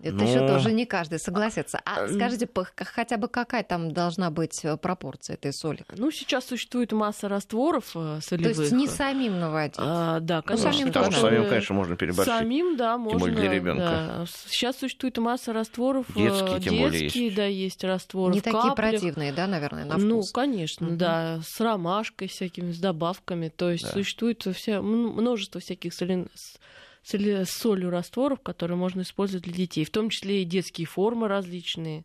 Это 0.02 0.16
Ну, 0.16 0.24
еще 0.28 0.46
тоже 0.46 0.72
не 0.72 0.84
каждый 0.84 1.18
согласится. 1.20 1.80
А 1.84 2.00
М. 2.06 2.14
скажите, 2.14 2.48
хотя 2.76 3.16
бы 3.16 3.28
какая 3.28 3.62
там 3.62 3.92
должна 3.92 4.30
быть 4.32 4.58
э, 4.64 4.76
пропорция 4.76 5.34
этой 5.34 5.52
соли? 5.52 5.84
Ну, 5.96 6.10
сейчас 6.10 6.44
существует 6.46 6.90
масса 6.92 7.28
растворов 7.28 7.92
э, 7.94 8.18
То 8.20 8.20
солевых. 8.20 8.58
есть 8.58 8.72
не 8.72 8.88
самим 8.88 9.38
наводить. 9.38 9.76
А, 9.78 10.18
да, 10.20 10.38
Ну, 10.38 10.42
конечно. 10.42 10.72
самим 10.72 10.86
Потому 10.88 11.12
что 11.12 11.20
самим, 11.20 11.48
конечно, 11.48 11.74
можно 11.76 11.96
переборщить. 11.96 12.34
Самим, 12.34 12.76
да, 12.76 12.98
можно. 12.98 13.18
более 13.20 13.36
для 13.38 13.50
ребенка. 13.52 13.84
да. 13.84 14.24
Сейчас 14.48 14.78
существует 14.78 15.16
масса 15.18 15.52
растворов. 15.52 16.06
э, 16.16 16.20
Детские, 16.20 16.60
тем 16.60 16.78
более, 16.78 17.00
детские, 17.02 17.24
есть. 17.26 17.36
да, 17.36 17.44
есть 17.46 17.84
растворы. 17.84 18.34
не 18.34 18.40
в 18.40 18.42
такие 18.42 18.60
каплях. 18.60 18.74
противные, 18.90 19.32
да, 19.32 19.46
наверное, 19.46 19.84
на 19.84 19.98
Ну, 19.98 20.16
вкус? 20.22 20.32
конечно, 20.32 20.86
Мгм. 20.88 20.98
да, 20.98 21.40
с 21.46 21.60
ромашкой 21.60 22.26
всякими, 22.28 22.72
с 22.72 22.78
добавками. 22.80 23.50
То 23.54 23.70
есть 23.70 23.84
Да. 23.84 23.92
существует 23.92 24.42
вся, 24.56 24.72
м- 24.78 25.12
множество 25.14 25.60
всяких 25.60 25.92
солен- 25.92 26.28
с- 27.04 27.50
солью 27.50 27.90
растворов, 27.90 28.40
которые 28.40 28.76
можно 28.76 29.02
использовать 29.02 29.44
для 29.44 29.52
детей, 29.54 29.84
в 29.84 29.90
том 29.90 30.08
числе 30.10 30.42
и 30.42 30.46
детские 30.46 30.86
формы 30.86 31.28
различные. 31.28 32.04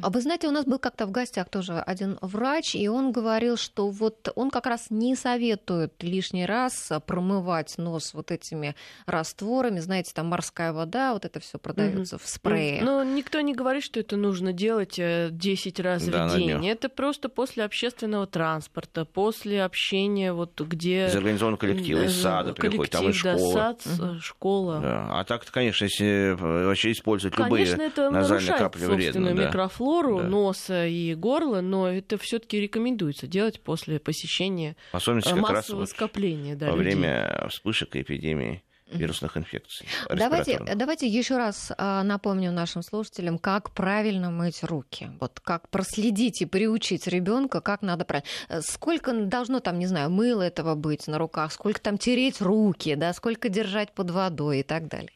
А 0.00 0.10
вы 0.10 0.20
знаете, 0.20 0.48
у 0.48 0.50
нас 0.52 0.64
был 0.64 0.78
как-то 0.78 1.06
в 1.06 1.10
гостях 1.10 1.48
тоже 1.48 1.74
один 1.78 2.18
врач, 2.22 2.74
и 2.74 2.88
он 2.88 3.12
говорил, 3.12 3.56
что 3.56 3.88
вот 3.90 4.30
он 4.34 4.50
как 4.50 4.66
раз 4.66 4.86
не 4.90 5.14
советует 5.16 5.92
лишний 6.02 6.46
раз 6.46 6.90
промывать 7.06 7.74
нос 7.78 8.14
вот 8.14 8.30
этими 8.30 8.74
растворами. 9.06 9.80
Знаете, 9.80 10.12
там 10.14 10.26
морская 10.28 10.72
вода, 10.72 11.12
вот 11.12 11.24
это 11.24 11.40
все 11.40 11.58
продается 11.58 12.18
в 12.18 12.26
спрее. 12.26 12.82
Но 12.82 13.04
никто 13.04 13.40
не 13.40 13.54
говорит, 13.54 13.84
что 13.84 14.00
это 14.00 14.16
нужно 14.16 14.52
делать 14.52 14.98
э, 14.98 15.28
10 15.30 15.80
раз 15.80 16.04
Да, 16.06 16.26
в 16.28 16.36
день. 16.36 16.66
Это 16.68 16.88
просто 16.88 17.28
после 17.28 17.64
общественного 17.64 18.26
транспорта, 18.26 19.04
после 19.04 19.62
общения, 19.64 20.32
вот 20.32 20.60
где... 20.60 21.06
Из 21.06 21.16
организованного 21.16 21.58
коллектива, 21.60 22.02
из 22.04 22.16
Э, 22.18 22.22
сада 22.22 22.52
приходит, 22.54 22.92
там 22.92 23.08
из 23.10 23.22
коллектив, 23.22 23.24
да, 23.24 23.36
школы. 23.38 23.52
сад, 23.54 23.82
с- 23.82 24.20
школа. 24.22 24.80
Да. 24.80 25.08
А 25.20 25.24
так-то, 25.24 25.52
конечно, 25.52 25.84
если 25.84 26.32
э, 26.32 26.66
вообще 26.66 26.92
использовать 26.92 27.38
любые 27.38 27.64
Конечно, 27.66 27.82
это 27.82 28.10
назальные 28.10 28.28
нарушает 28.48 28.58
капли 28.60 28.84
вредно. 28.86 29.02
собственную 29.02 29.36
микрофлору 29.66 30.18
Да. 30.18 30.28
носа 30.28 30.86
и 30.86 31.14
горла, 31.14 31.60
но 31.60 31.88
это 31.88 32.16
все-таки 32.18 32.60
рекомендуется 32.60 33.26
делать 33.26 33.60
после 33.60 33.98
посещения 33.98 34.76
особенности 34.92 35.30
э, 35.30 35.34
как 35.36 35.48
раз 35.50 35.52
массового 35.56 35.80
вот 35.80 35.90
скопления 35.90 36.54
да, 36.56 36.70
во 36.70 36.76
людей. 36.76 36.94
время 36.94 37.46
вспышек 37.50 37.96
и 37.96 38.02
эпидемии 38.02 38.62
вирусных 38.88 39.36
инфекций. 39.36 39.88
Давайте, 40.14 40.60
давайте 40.76 41.08
еще 41.08 41.36
раз 41.36 41.72
а, 41.76 42.04
напомним 42.04 42.54
нашим 42.54 42.82
слушателям, 42.82 43.36
как 43.36 43.72
правильно 43.72 44.30
мыть 44.30 44.62
руки. 44.62 45.10
Вот 45.18 45.40
как 45.40 45.68
проследить 45.70 46.40
и 46.42 46.46
приучить 46.46 47.08
ребенка, 47.08 47.60
как 47.60 47.82
надо 47.82 48.04
правильно. 48.04 48.28
Э, 48.48 48.60
Сколько 48.62 49.12
должно 49.12 49.58
там, 49.58 49.80
не 49.80 49.86
знаю, 49.86 50.10
мыла 50.10 50.42
этого 50.42 50.76
быть 50.76 51.08
на 51.08 51.18
руках, 51.18 51.52
сколько 51.52 51.80
там 51.80 51.98
тереть 51.98 52.40
руки, 52.40 52.94
да, 52.94 53.12
сколько 53.12 53.48
держать 53.48 53.92
под 53.92 54.12
водой 54.12 54.60
и 54.60 54.62
так 54.62 54.86
далее. 54.86 55.10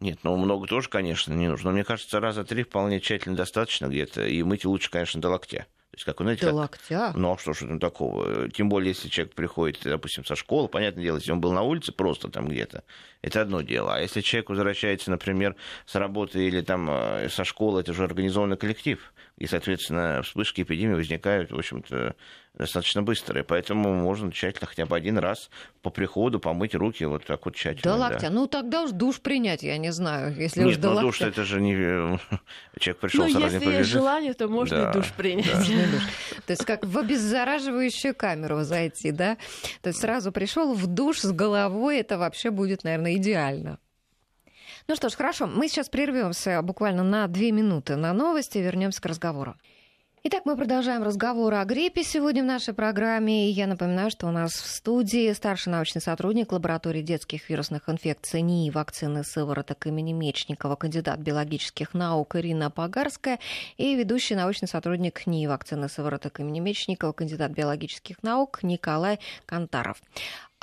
Нет, 0.00 0.18
ну 0.22 0.36
много 0.36 0.66
тоже, 0.66 0.88
конечно, 0.88 1.32
не 1.32 1.48
нужно. 1.48 1.70
Но 1.70 1.74
мне 1.74 1.84
кажется, 1.84 2.18
раза 2.20 2.44
три 2.44 2.62
вполне 2.64 3.00
тщательно 3.00 3.36
достаточно 3.36 3.86
где-то. 3.86 4.26
И 4.26 4.42
мыть 4.42 4.64
лучше, 4.64 4.90
конечно, 4.90 5.20
до 5.20 5.28
локтя. 5.30 5.66
То 5.90 5.96
есть, 5.96 6.04
как 6.06 6.20
вы 6.20 6.24
знаете, 6.24 6.46
До 6.46 6.52
как- 6.52 6.56
локтя. 6.56 7.12
Ну 7.14 7.34
а 7.34 7.38
что 7.38 7.52
ж 7.52 7.58
там 7.58 7.78
такого? 7.78 8.48
Тем 8.48 8.70
более, 8.70 8.88
если 8.92 9.08
человек 9.10 9.34
приходит, 9.34 9.80
допустим, 9.84 10.24
со 10.24 10.34
школы, 10.36 10.68
понятное 10.68 11.04
дело, 11.04 11.16
если 11.18 11.32
он 11.32 11.40
был 11.42 11.52
на 11.52 11.60
улице 11.62 11.92
просто 11.92 12.30
там 12.30 12.48
где-то, 12.48 12.82
это 13.20 13.42
одно 13.42 13.60
дело. 13.60 13.94
А 13.94 14.00
если 14.00 14.22
человек 14.22 14.48
возвращается, 14.48 15.10
например, 15.10 15.54
с 15.84 15.94
работы 15.94 16.46
или 16.46 16.62
там 16.62 16.88
э, 16.90 17.28
со 17.28 17.44
школы, 17.44 17.80
это 17.82 17.90
уже 17.90 18.04
организованный 18.04 18.56
коллектив, 18.56 19.12
и, 19.42 19.46
соответственно, 19.48 20.22
вспышки 20.22 20.62
эпидемии 20.62 20.94
возникают, 20.94 21.50
в 21.50 21.58
общем-то, 21.58 22.14
достаточно 22.54 23.02
быстро. 23.02 23.40
И 23.40 23.42
поэтому 23.42 23.92
можно 23.92 24.30
тщательно 24.30 24.68
хотя 24.68 24.86
бы 24.86 24.96
один 24.96 25.18
раз 25.18 25.50
по 25.82 25.90
приходу 25.90 26.38
помыть 26.38 26.76
руки 26.76 27.02
вот 27.04 27.24
так 27.26 27.44
вот 27.44 27.56
тщательно. 27.56 27.82
До 27.82 27.98
да. 27.98 28.08
локтя. 28.10 28.30
Ну 28.30 28.46
тогда 28.46 28.84
уж 28.84 28.92
душ 28.92 29.20
принять, 29.20 29.64
я 29.64 29.78
не 29.78 29.90
знаю, 29.90 30.32
если 30.36 30.62
уж 30.62 30.74
Нет, 30.74 30.80
до 30.80 30.90
ну 30.90 30.94
локтя. 30.94 31.06
душ 31.06 31.20
это 31.22 31.42
же 31.42 31.60
не... 31.60 31.74
Человек 32.78 33.00
пришел 33.00 33.24
Ну, 33.24 33.30
сразу 33.32 33.38
не 33.38 33.44
если 33.46 33.56
есть 33.56 33.64
побежит. 33.78 33.92
желание, 33.92 34.34
то 34.34 34.46
можно 34.46 34.76
Да, 34.76 34.90
и 34.90 34.92
душ 34.92 35.12
принять. 35.16 35.46
да. 35.68 35.98
То 36.46 36.52
есть 36.52 36.64
как 36.64 36.86
в 36.86 36.96
обеззараживающую 36.96 38.14
камеру 38.14 38.62
зайти, 38.62 39.10
да? 39.10 39.38
То 39.80 39.88
есть 39.88 40.00
сразу 40.00 40.30
пришел 40.30 40.72
в 40.72 40.86
душ 40.86 41.18
с 41.18 41.32
головой, 41.32 41.98
это 41.98 42.16
вообще 42.16 42.52
будет, 42.52 42.84
наверное, 42.84 43.16
идеально. 43.16 43.80
Ну 44.88 44.96
что 44.96 45.08
ж, 45.08 45.14
хорошо, 45.14 45.46
мы 45.46 45.68
сейчас 45.68 45.88
прервемся 45.88 46.60
буквально 46.62 47.02
на 47.04 47.26
две 47.28 47.52
минуты 47.52 47.96
на 47.96 48.12
новости 48.12 48.58
вернемся 48.58 49.00
к 49.00 49.06
разговору. 49.06 49.54
Итак, 50.24 50.42
мы 50.44 50.56
продолжаем 50.56 51.02
разговор 51.02 51.52
о 51.54 51.64
гриппе 51.64 52.04
сегодня 52.04 52.44
в 52.44 52.46
нашей 52.46 52.74
программе. 52.74 53.48
И 53.48 53.52
я 53.52 53.66
напоминаю, 53.66 54.08
что 54.08 54.28
у 54.28 54.30
нас 54.30 54.52
в 54.52 54.68
студии 54.68 55.32
старший 55.32 55.72
научный 55.72 56.00
сотрудник 56.00 56.52
лаборатории 56.52 57.02
детских 57.02 57.50
вирусных 57.50 57.88
инфекций 57.88 58.40
НИИ 58.40 58.70
вакцины 58.70 59.24
сывороток 59.24 59.84
имени 59.88 60.12
Мечникова, 60.12 60.76
кандидат 60.76 61.18
биологических 61.18 61.92
наук 61.92 62.36
Ирина 62.36 62.70
Погарская 62.70 63.40
и 63.78 63.96
ведущий 63.96 64.36
научный 64.36 64.68
сотрудник 64.68 65.26
НИИ 65.26 65.48
вакцины 65.48 65.88
сывороток 65.88 66.38
имени 66.38 66.60
Мечникова, 66.60 67.10
кандидат 67.10 67.50
биологических 67.50 68.22
наук 68.22 68.62
Николай 68.62 69.18
Кантаров. 69.44 70.00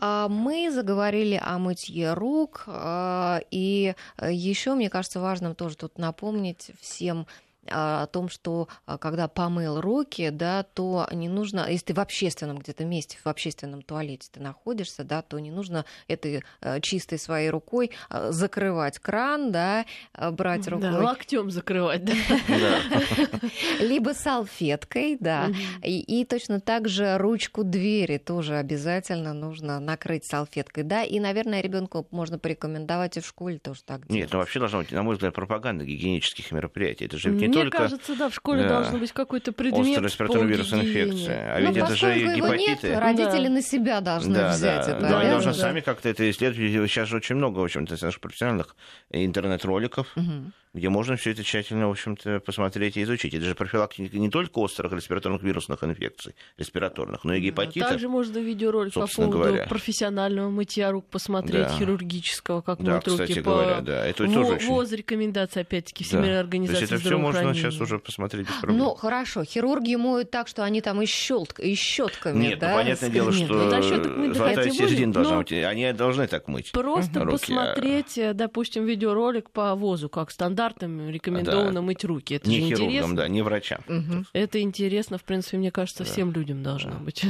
А 0.02 0.30
Мы 0.30 0.72
заговорили 0.72 1.40
о 1.44 1.58
мытье 1.58 2.14
рук, 2.14 2.64
а, 2.68 3.42
и 3.52 3.96
еще, 4.22 4.74
мне 4.74 4.90
кажется, 4.90 5.20
важным 5.20 5.56
тоже 5.56 5.76
тут 5.76 5.98
напомнить 5.98 6.72
всем 6.80 7.28
о 7.67 8.08
том, 8.08 8.30
что 8.30 8.67
а, 8.86 8.98
когда 8.98 9.28
помыл 9.28 9.82
руки, 9.82 10.30
да, 10.30 10.63
то 10.63 11.08
не 11.12 11.28
нужно, 11.30 11.69
если 11.69 11.88
ты 11.88 11.93
в 11.93 12.00
общественном 12.00 12.60
где-то 12.60 12.86
месте, 12.86 13.17
в 13.24 13.28
общественном 13.28 13.82
туалете 13.82 14.30
ты 14.32 14.39
находишься, 14.39 15.04
да, 15.04 15.22
то 15.22 15.39
не 15.39 15.52
нужно 15.52 15.86
этой 16.08 16.43
э, 16.62 16.80
чистой 16.82 17.19
своей 17.19 17.50
рукой 17.50 17.91
закрывать 18.10 19.00
кран, 19.00 19.52
да, 19.52 19.86
брать 20.32 20.65
Да, 20.65 20.72
рукой, 20.72 20.91
локтем 20.91 21.52
закрывать, 21.52 22.06
да. 22.06 22.13
Да. 22.48 23.39
либо 23.80 24.12
салфеткой, 24.12 25.17
да, 25.19 25.50
и, 25.84 26.26
точно 26.26 26.60
так 26.60 26.88
же 26.88 27.17
ручку 27.17 27.63
двери 27.63 28.17
тоже 28.17 28.56
обязательно 28.58 29.34
нужно 29.34 29.80
накрыть 29.80 30.26
салфеткой, 30.26 30.84
да, 30.84 31.04
и, 31.04 31.19
наверное, 31.19 31.62
ребенку 31.62 32.08
можно 32.12 32.39
порекомендовать 32.39 33.17
и 33.17 33.19
в 33.19 33.28
школе 33.28 33.60
тоже 33.60 33.84
так 33.84 34.08
делать. 34.08 34.12
Нет, 34.12 34.30
ну 34.32 34.39
вообще 34.39 34.60
должна 34.60 34.80
быть, 34.80 34.91
на 34.91 35.04
мой 35.04 35.15
взгляд, 35.15 35.34
пропаганда 35.34 35.86
гигиенических 35.86 36.52
мероприятий. 36.52 37.06
Это 37.06 37.17
же 37.17 37.30
ведь 37.30 37.50
не 37.60 37.69
Мне 37.69 37.72
кажется, 37.72 38.15
да, 38.15 38.30
в 38.30 38.34
школе 38.36 38.63
Да. 38.63 38.69
должен 38.82 39.00
быть 39.00 39.12
какой-то 39.12 39.52
предмет 39.52 40.00
респираторная 40.00 40.48
вирусная 40.48 40.82
гигиене. 40.82 41.12
инфекция. 41.12 41.56
А 41.56 41.60
Ну, 41.60 41.67
ведь 41.67 41.78
это 41.78 41.95
же 41.95 42.17
и 42.17 42.22
его 42.22 42.32
нет, 42.56 42.69
гепатиты. 42.82 43.00
родители 43.00 43.48
Да. 43.48 43.54
на 43.54 43.62
себя 43.62 44.02
должны 44.02 44.34
да, 44.36 44.50
взять 44.52 44.86
да, 44.86 44.91
это. 44.91 45.02
да, 45.02 45.19
они 45.19 45.30
должны 45.30 45.54
сами 45.54 45.80
как-то 45.82 46.10
это 46.10 46.30
исследовать. 46.30 46.89
Сейчас 46.89 47.08
же 47.10 47.17
очень 47.17 47.36
много, 47.36 47.60
в 47.60 47.63
общем-то, 47.63 47.98
наших 48.02 48.19
профессиональных 48.22 48.76
интернет-роликов, 49.12 50.08
Мгм. 50.15 50.54
где 50.74 50.89
можно 50.89 51.15
все 51.15 51.32
это 51.32 51.43
тщательно, 51.43 51.88
в 51.88 51.91
общем-то, 51.91 52.39
посмотреть 52.41 52.98
и 52.98 53.04
изучить. 53.04 53.34
Это 53.34 53.45
же 53.45 53.56
профилактика 53.56 54.17
не 54.17 54.30
только 54.30 54.60
острых 54.60 54.91
респираторных 54.93 55.41
вирусных 55.41 55.84
инфекций, 55.84 56.36
респираторных, 56.58 57.24
но 57.24 57.34
и 57.34 57.41
гепатитов. 57.41 57.89
Также 57.89 58.08
можно 58.08 58.38
видеоролик 58.38 58.93
по 58.93 59.02
собственно 59.02 59.28
поводу 59.28 59.50
говоря. 59.50 59.67
профессионального 59.67 60.50
мытья 60.50 60.91
рук 60.91 61.06
посмотреть, 61.10 61.67
Да. 61.67 61.69
хирургического, 61.78 62.62
как 62.62 62.82
Да, 62.84 62.95
мыть 62.95 63.08
руки 63.08 63.22
кстати 63.24 63.41
по 63.41 63.52
говоря, 63.52 63.82
да. 63.82 64.06
Это 64.06 64.26
тоже 64.26 64.39
очень... 64.39 64.67
ВОЗ 64.67 64.91
рекомендации, 64.93 65.62
опять-таки, 65.62 66.04
Всемирной 66.04 66.34
Да. 66.34 66.39
организации 66.41 66.86
То 66.86 66.93
есть 66.93 66.93
это 66.93 67.02
все 67.02 67.17
можно 67.17 67.38
можно 67.47 67.62
сейчас 67.62 67.80
уже 67.82 67.99
посмотреть 67.99 68.47
без 68.47 68.56
проблем. 68.56 68.78
Ну, 68.80 68.95
хорошо, 68.95 69.43
хирурги 69.43 69.95
моют 69.95 70.32
так, 70.32 70.47
что 70.47 70.63
они 70.63 70.82
там 70.82 71.02
и, 71.02 71.06
щелк, 71.06 71.60
и 71.60 71.75
щетками, 71.75 72.39
Нет, 72.47 72.60
да? 72.60 72.71
ну, 72.71 72.75
понятное 72.78 73.10
дело, 73.10 73.32
что 73.32 73.54
ну, 73.54 74.17
мы 74.17 74.34
золотая 74.34 74.69
середина 74.71 75.13
должна 75.13 75.38
быть. 75.38 75.52
Они 75.52 75.91
должны 75.93 76.28
так 76.28 76.47
мыть. 76.47 76.71
Просто 76.71 77.19
Руки, 77.23 77.54
а- 77.54 77.65
посмотреть, 77.65 78.17
э, 78.17 78.34
допустим, 78.34 78.86
видеоролик 78.86 79.49
по 79.49 79.75
ВОЗу, 79.75 80.10
как 80.10 80.32
стандартам 80.32 81.10
рекомендовано 81.10 81.73
Да. 81.73 81.82
мыть 81.82 82.04
руки. 82.06 82.36
Это 82.36 82.49
Не 82.49 82.58
же 82.62 82.67
хирургам, 82.67 82.88
интересно. 82.88 83.15
да, 83.15 83.28
не 83.28 83.41
врачам. 83.41 83.80
Мгм. 83.88 84.25
Это 84.34 84.62
интересно, 84.62 85.17
в 85.17 85.23
принципе, 85.23 85.58
мне 85.58 85.71
кажется, 85.71 86.04
Да. 86.04 86.10
всем 86.12 86.32
людям 86.32 86.63
должно 86.63 86.93
быть. 86.99 87.23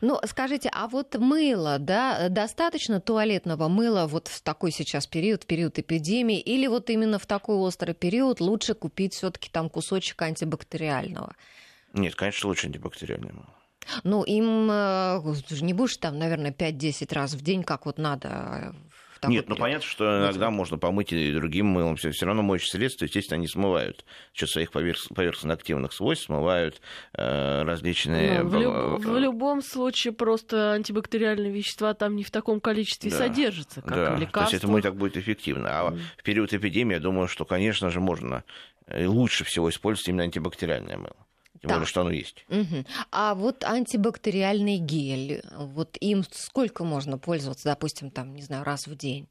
Ну, 0.00 0.18
скажите, 0.26 0.70
а 0.72 0.88
вот 0.88 1.14
мыло, 1.16 1.78
да, 1.78 2.28
достаточно 2.28 3.00
туалетного 3.00 3.68
мыла 3.68 4.06
вот 4.06 4.28
в 4.28 4.42
такой 4.42 4.70
сейчас 4.72 5.06
период, 5.06 5.44
в 5.44 5.46
период 5.46 5.78
эпидемии, 5.78 6.40
или 6.40 6.66
вот 6.66 6.90
именно 6.90 7.18
в 7.18 7.26
такой 7.26 7.56
острый 7.56 7.94
период 7.94 8.40
лучше 8.40 8.74
купить 8.74 9.14
все 9.14 9.30
таки 9.34 9.50
там 9.50 9.68
кусочек 9.68 10.20
антибактериального? 10.22 11.34
Нет, 11.92 12.14
конечно, 12.14 12.48
лучше 12.48 12.66
антибактериальное 12.66 13.32
мыло. 13.32 13.54
Ну, 14.02 14.22
им 14.24 14.68
э, 14.70 15.20
ты 15.46 15.56
же 15.56 15.64
не 15.64 15.74
будешь 15.74 15.96
там, 15.98 16.18
наверное, 16.18 16.52
5-10 16.52 17.12
раз 17.12 17.34
в 17.34 17.42
день, 17.42 17.62
как 17.62 17.84
вот 17.86 17.98
надо. 17.98 18.28
э, 18.28 18.72
в 19.12 19.18
такой 19.20 19.34
Нет, 19.36 19.48
ну 19.48 19.54
период. 19.54 19.60
понятно, 19.60 19.86
что 19.86 20.18
иногда 20.20 20.50
можно 20.50 20.78
помыть 20.78 21.12
и 21.12 21.32
другим 21.32 21.66
мылом. 21.66 21.96
Все, 21.96 22.10
равно 22.26 22.42
моющие 22.42 22.70
средства, 22.70 23.04
естественно, 23.04 23.36
они 23.36 23.46
смывают. 23.46 24.04
Счет 24.32 24.48
своих 24.50 24.70
поверх- 24.72 25.12
поверхностно-активных 25.14 25.92
свойств 25.92 26.26
смывают 26.26 26.80
э, 27.12 27.62
различные... 27.62 28.42
Ну, 28.42 28.48
в, 28.48 28.54
люб- 28.54 28.74
э, 28.74 28.96
в 29.08 29.18
любом 29.18 29.62
случае, 29.62 30.12
просто 30.14 30.72
антибактериальные 30.72 31.52
вещества 31.52 31.92
там 31.94 32.16
не 32.16 32.24
в 32.24 32.30
таком 32.30 32.60
количестве 32.60 33.10
Да. 33.10 33.18
содержатся, 33.18 33.82
как 33.82 33.94
да, 33.94 34.16
в 34.16 34.30
то 34.32 34.40
есть 34.40 34.54
это 34.54 34.66
мыть 34.68 34.82
так 34.82 34.96
будет 34.96 35.16
эффективно. 35.18 35.68
А 35.70 35.90
Мгм. 35.90 36.00
в 36.18 36.22
период 36.22 36.52
эпидемии, 36.54 36.94
я 36.94 37.00
думаю, 37.00 37.28
что, 37.28 37.44
конечно 37.44 37.90
же, 37.90 38.00
можно 38.00 38.36
э, 38.36 38.73
лучше 38.90 39.44
всего 39.44 39.70
использовать 39.70 40.08
именно 40.08 40.24
антибактериальное 40.24 40.96
мыло. 40.96 41.16
Тем 41.60 41.68
Так. 41.68 41.78
более, 41.78 41.86
что 41.86 42.00
оно 42.02 42.10
есть. 42.10 42.44
Мгм. 42.48 42.84
А 43.10 43.34
вот 43.34 43.64
антибактериальный 43.64 44.78
гель, 44.78 45.42
вот 45.56 45.96
им 46.00 46.24
сколько 46.30 46.84
можно 46.84 47.16
пользоваться, 47.16 47.64
допустим, 47.64 48.10
там, 48.10 48.34
не 48.34 48.42
знаю, 48.42 48.64
раз 48.64 48.86
в 48.86 48.94
день? 48.96 49.28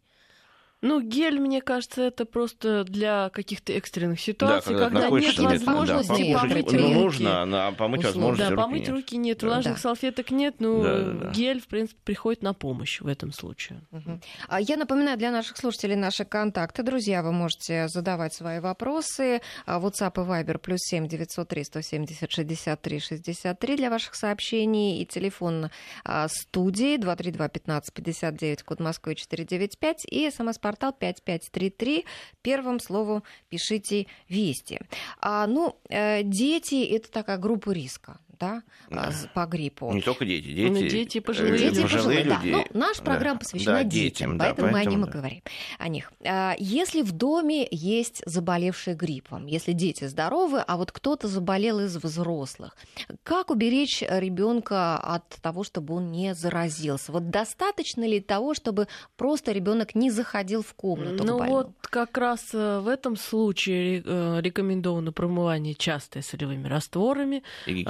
Ну, 0.84 1.00
гель, 1.00 1.40
мне 1.40 1.62
кажется, 1.62 2.02
это 2.02 2.26
просто 2.26 2.84
для 2.84 3.30
каких-то 3.30 3.72
экстренных 3.72 4.20
ситуаций, 4.20 4.76
когда 4.78 5.04
когда, 5.10 5.18
нет 5.18 5.40
возможности 5.40 6.34
да, 6.34 6.40
помыть 6.40 6.72
ну, 6.74 6.78
руки. 6.78 6.94
нужно, 6.94 7.68
а 7.68 7.72
помыть 7.72 8.02
Условно. 8.02 8.20
возможности 8.28 8.50
Да, 8.50 8.50
руки 8.50 8.62
помыть 8.64 8.82
нет. 8.82 8.90
руки 8.90 9.18
нет, 9.18 9.38
Да. 9.40 9.48
влажных 9.48 9.76
Да. 9.76 9.80
салфеток 9.80 10.32
нет, 10.32 10.56
ну, 10.60 10.84
Да, 10.84 11.00
да, 11.00 11.12
да. 11.14 11.30
гель, 11.32 11.62
в 11.62 11.68
принципе, 11.68 11.98
приходит 12.04 12.44
на 12.44 12.54
помощь 12.54 13.00
в 13.00 13.08
этом 13.08 13.32
случае. 13.32 13.80
Мгм. 13.92 14.20
А 14.50 14.60
Я 14.60 14.76
напоминаю 14.76 15.18
для 15.18 15.32
наших 15.32 15.56
слушателей 15.56 15.96
наши 15.96 16.26
контакты. 16.26 16.84
Друзья, 16.84 17.24
вы 17.24 17.32
можете 17.32 17.88
задавать 17.88 18.34
свои 18.34 18.60
вопросы. 18.60 19.40
А, 19.66 19.80
WhatsApp 19.80 20.22
и 20.22 20.28
Viber 20.28 20.58
плюс 20.58 20.80
7 20.82 21.08
903 21.08 21.64
170 21.64 22.30
63 22.30 23.00
63 23.00 23.78
для 23.78 23.90
ваших 23.90 24.16
сообщений. 24.16 25.02
И 25.02 25.06
телефон 25.06 25.70
а, 26.04 26.28
студии 26.28 26.98
232 26.98 27.48
15 27.48 27.94
59, 27.94 28.64
код 28.64 28.82
Москвы 28.82 29.16
495. 29.16 30.06
И 30.12 30.30
смс-портал 30.30 30.73
5533. 30.76 32.06
Первым 32.42 32.80
словом 32.80 33.24
пишите 33.50 34.08
«Вести». 34.30 34.80
А, 35.20 35.48
ну, 35.48 35.76
э, 35.90 36.24
дети– 36.24 36.84
это 36.96 37.12
такая 37.12 37.38
группа 37.38 37.72
риска. 37.72 38.20
Да, 38.40 38.64
а, 38.90 39.12
Да. 39.12 39.14
по 39.34 39.46
гриппу. 39.46 39.92
Не 39.94 40.02
только 40.02 40.26
дети, 40.26 40.48
дети, 40.48 40.70
Ну, 40.72 40.80
дети 40.88 41.18
и 41.18 41.20
э, 41.20 41.24
пожилые 41.24 41.58
Дети 41.58 41.82
пожилые 41.82 42.24
пожилые, 42.24 42.24
да. 42.26 42.40
люди. 42.44 42.52
Ну, 42.74 42.80
наша 42.80 43.00
Да. 43.00 43.06
программа 43.12 43.40
посвящена 43.40 43.78
Да, 43.78 43.84
детям, 43.84 44.38
да, 44.38 44.46
поэтому, 44.46 44.72
мы 44.72 44.80
о 44.80 44.86
ним 44.86 45.04
и 45.04 45.06
да. 45.06 45.12
говорим. 45.12 45.42
О 45.80 45.88
них. 45.88 46.12
А, 46.26 46.56
Если 46.58 47.02
в 47.02 47.12
доме 47.12 47.68
есть 47.72 48.22
заболевший 48.26 48.96
гриппом, 48.96 49.46
если 49.46 49.72
дети 49.74 50.06
здоровы, 50.06 50.60
а 50.66 50.78
вот 50.78 50.92
кто-то 50.92 51.28
заболел 51.28 51.80
из 51.80 51.96
взрослых, 51.96 52.76
как 53.24 53.52
уберечь 53.52 54.02
ребенка 54.02 54.98
от 54.98 55.28
того, 55.42 55.64
чтобы 55.64 55.94
он 55.96 56.12
не 56.12 56.34
заразился? 56.34 57.12
Вот 57.12 57.30
достаточно 57.30 58.04
ли 58.06 58.20
того, 58.20 58.54
чтобы 58.54 58.88
просто 59.18 59.52
ребенок 59.52 59.96
не 59.96 60.10
заходил 60.12 60.64
в 60.64 60.74
комнату 60.74 61.24
Ну 61.24 61.44
вот 61.44 61.72
как 61.82 62.18
раз 62.18 62.50
э, 62.54 62.80
в 62.80 62.88
этом 62.88 63.16
случае 63.16 64.02
э, 64.06 64.42
рекомендовано 64.42 65.12
промывание 65.12 65.76
частое 65.76 66.24
солевыми 66.24 66.68
растворами, 66.68 67.44
И 67.68 67.84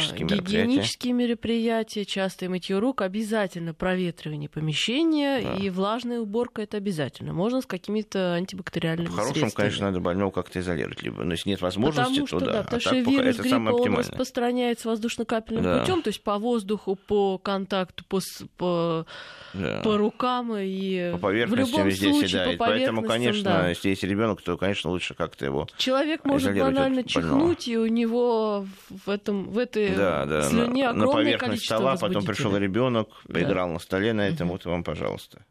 гигиенические 0.00 0.24
мероприятия. 0.24 0.62
гигиенические 0.66 1.12
мероприятия, 1.12 2.04
частое 2.04 2.48
мытье 2.48 2.78
рук, 2.78 3.02
обязательно 3.02 3.74
проветривание 3.74 4.48
помещения 4.48 5.40
Да. 5.42 5.54
и 5.54 5.70
влажная 5.70 6.20
уборка 6.20 6.62
это 6.62 6.76
обязательно. 6.76 7.32
Можно 7.32 7.60
с 7.62 7.66
какими-то 7.66 8.34
антибактериальными 8.34 9.06
В-хорошем, 9.08 9.34
средствами. 9.34 9.64
конечно, 9.66 9.86
надо 9.86 10.00
больного 10.00 10.30
как-то 10.30 10.60
изолировать. 10.60 11.02
Либо, 11.02 11.22
но 11.24 11.32
если 11.32 11.50
нет 11.50 11.60
возможности, 11.60 12.10
Потому 12.10 12.26
что, 12.26 12.38
то 12.40 12.44
да. 12.46 12.52
да, 12.52 12.58
А 12.60 12.62
потому 12.64 12.80
так 12.80 12.92
что 12.92 12.96
вирус 13.10 13.34
это 13.34 13.42
гриппа, 13.42 13.56
он 13.72 13.94
распространяется 13.96 14.88
воздушно-капельным 14.88 15.62
Да. 15.64 15.80
путем, 15.80 16.02
то 16.02 16.08
есть 16.08 16.22
по 16.22 16.38
воздуху, 16.38 16.96
по 16.96 17.38
контакту, 17.38 18.04
по, 18.08 18.20
по, 18.56 19.06
Да. 19.54 19.80
по 19.82 19.96
рукам 19.96 20.54
и 20.56 21.12
По 21.20 21.28
в 21.28 21.54
любом 21.54 21.86
везде 21.86 22.10
случае 22.10 22.28
седает. 22.28 22.58
по 22.58 22.66
Поэтому, 22.66 23.02
конечно, 23.02 23.42
да. 23.42 23.68
если 23.68 23.88
есть 23.90 24.02
ребенок, 24.04 24.42
то, 24.42 24.56
конечно, 24.56 24.90
лучше 24.90 25.14
как-то 25.14 25.44
его. 25.44 25.66
Человек 25.76 26.24
может 26.24 26.56
банально 26.56 27.04
чихнуть, 27.04 27.66
и 27.68 27.76
у 27.76 27.86
него 27.86 28.66
в 28.88 29.08
этом 29.10 29.48
в 29.50 29.58
этой 29.58 29.79
Да, 29.96 30.26
да, 30.26 30.42
слюне 30.42 30.86
на, 30.86 30.92
на 30.92 31.04
огромное 31.04 31.12
поверхность 31.38 31.64
стола, 31.64 31.96
потом 31.96 32.24
пришел 32.24 32.56
ребенок, 32.56 33.08
Да. 33.26 33.34
поиграл 33.34 33.68
на 33.70 33.78
столе 33.78 34.12
на 34.12 34.28
этом, 34.28 34.48
вот 34.48 34.64
вам, 34.64 34.84
пожалуйста. 34.84 35.44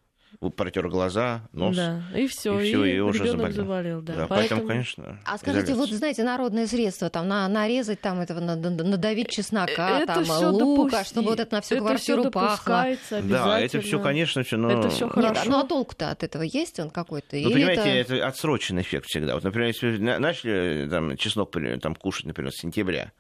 Протер 0.56 0.88
глаза, 0.88 1.50
нос. 1.52 1.76
Да, 1.76 2.02
и 2.16 2.26
все, 2.28 2.58
и 2.60 2.68
и, 2.68 2.72
всё, 2.72 2.86
и 2.86 3.00
уже 3.00 3.28
заболел. 3.28 3.52
заболел. 3.52 4.02
Да. 4.02 4.14
Да, 4.14 4.28
Поэтому... 4.28 4.62
поэтому, 4.62 4.68
конечно. 4.68 5.20
А 5.26 5.38
скажите, 5.38 5.74
вот 5.74 5.88
изоляция. 5.88 5.98
знаете, 5.98 6.24
народные 6.24 6.68
средства, 6.68 7.10
там 7.10 7.28
на, 7.28 7.46
нарезать 7.50 8.00
там 8.00 8.22
этого, 8.22 8.40
на- 8.40 8.56
на- 8.56 8.70
надавить 8.70 9.30
чеснока, 9.30 10.00
это 10.02 10.24
там 10.24 10.54
лука, 10.54 10.98
допусти- 11.02 11.10
чтобы 11.10 11.30
вот 11.32 11.40
это 11.42 11.56
на 11.56 11.62
всю 11.62 11.76
это 11.76 11.84
квартиру 11.84 12.32
пахло. 12.32 12.86
Да, 13.24 13.60
это 13.60 13.82
все, 13.82 14.00
конечно, 14.00 14.44
все, 14.44 14.56
но... 14.56 14.72
Это 14.72 14.90
всё 14.90 15.06
Нет, 15.08 15.14
хорошо. 15.16 15.50
ну 15.50 15.60
а 15.60 15.64
толку-то 15.66 16.10
от 16.12 16.24
этого 16.24 16.44
есть 16.44 16.80
он 16.80 16.90
какой-то? 16.90 17.36
Ну, 17.36 17.50
Или 17.50 17.54
понимаете, 17.54 17.82
это- 18.00 18.16
это... 18.16 18.28
отсроченный 18.28 18.84
эффект 18.84 19.08
всегда. 19.08 19.34
Вот, 19.34 19.44
например, 19.44 19.68
если 19.68 19.98
начали 19.98 20.88
там, 20.90 21.18
чеснок 21.18 21.52
там, 21.82 21.96
кушать, 21.96 22.28
например, 22.28 22.54
с 22.54 22.62
сентября, 22.62 23.12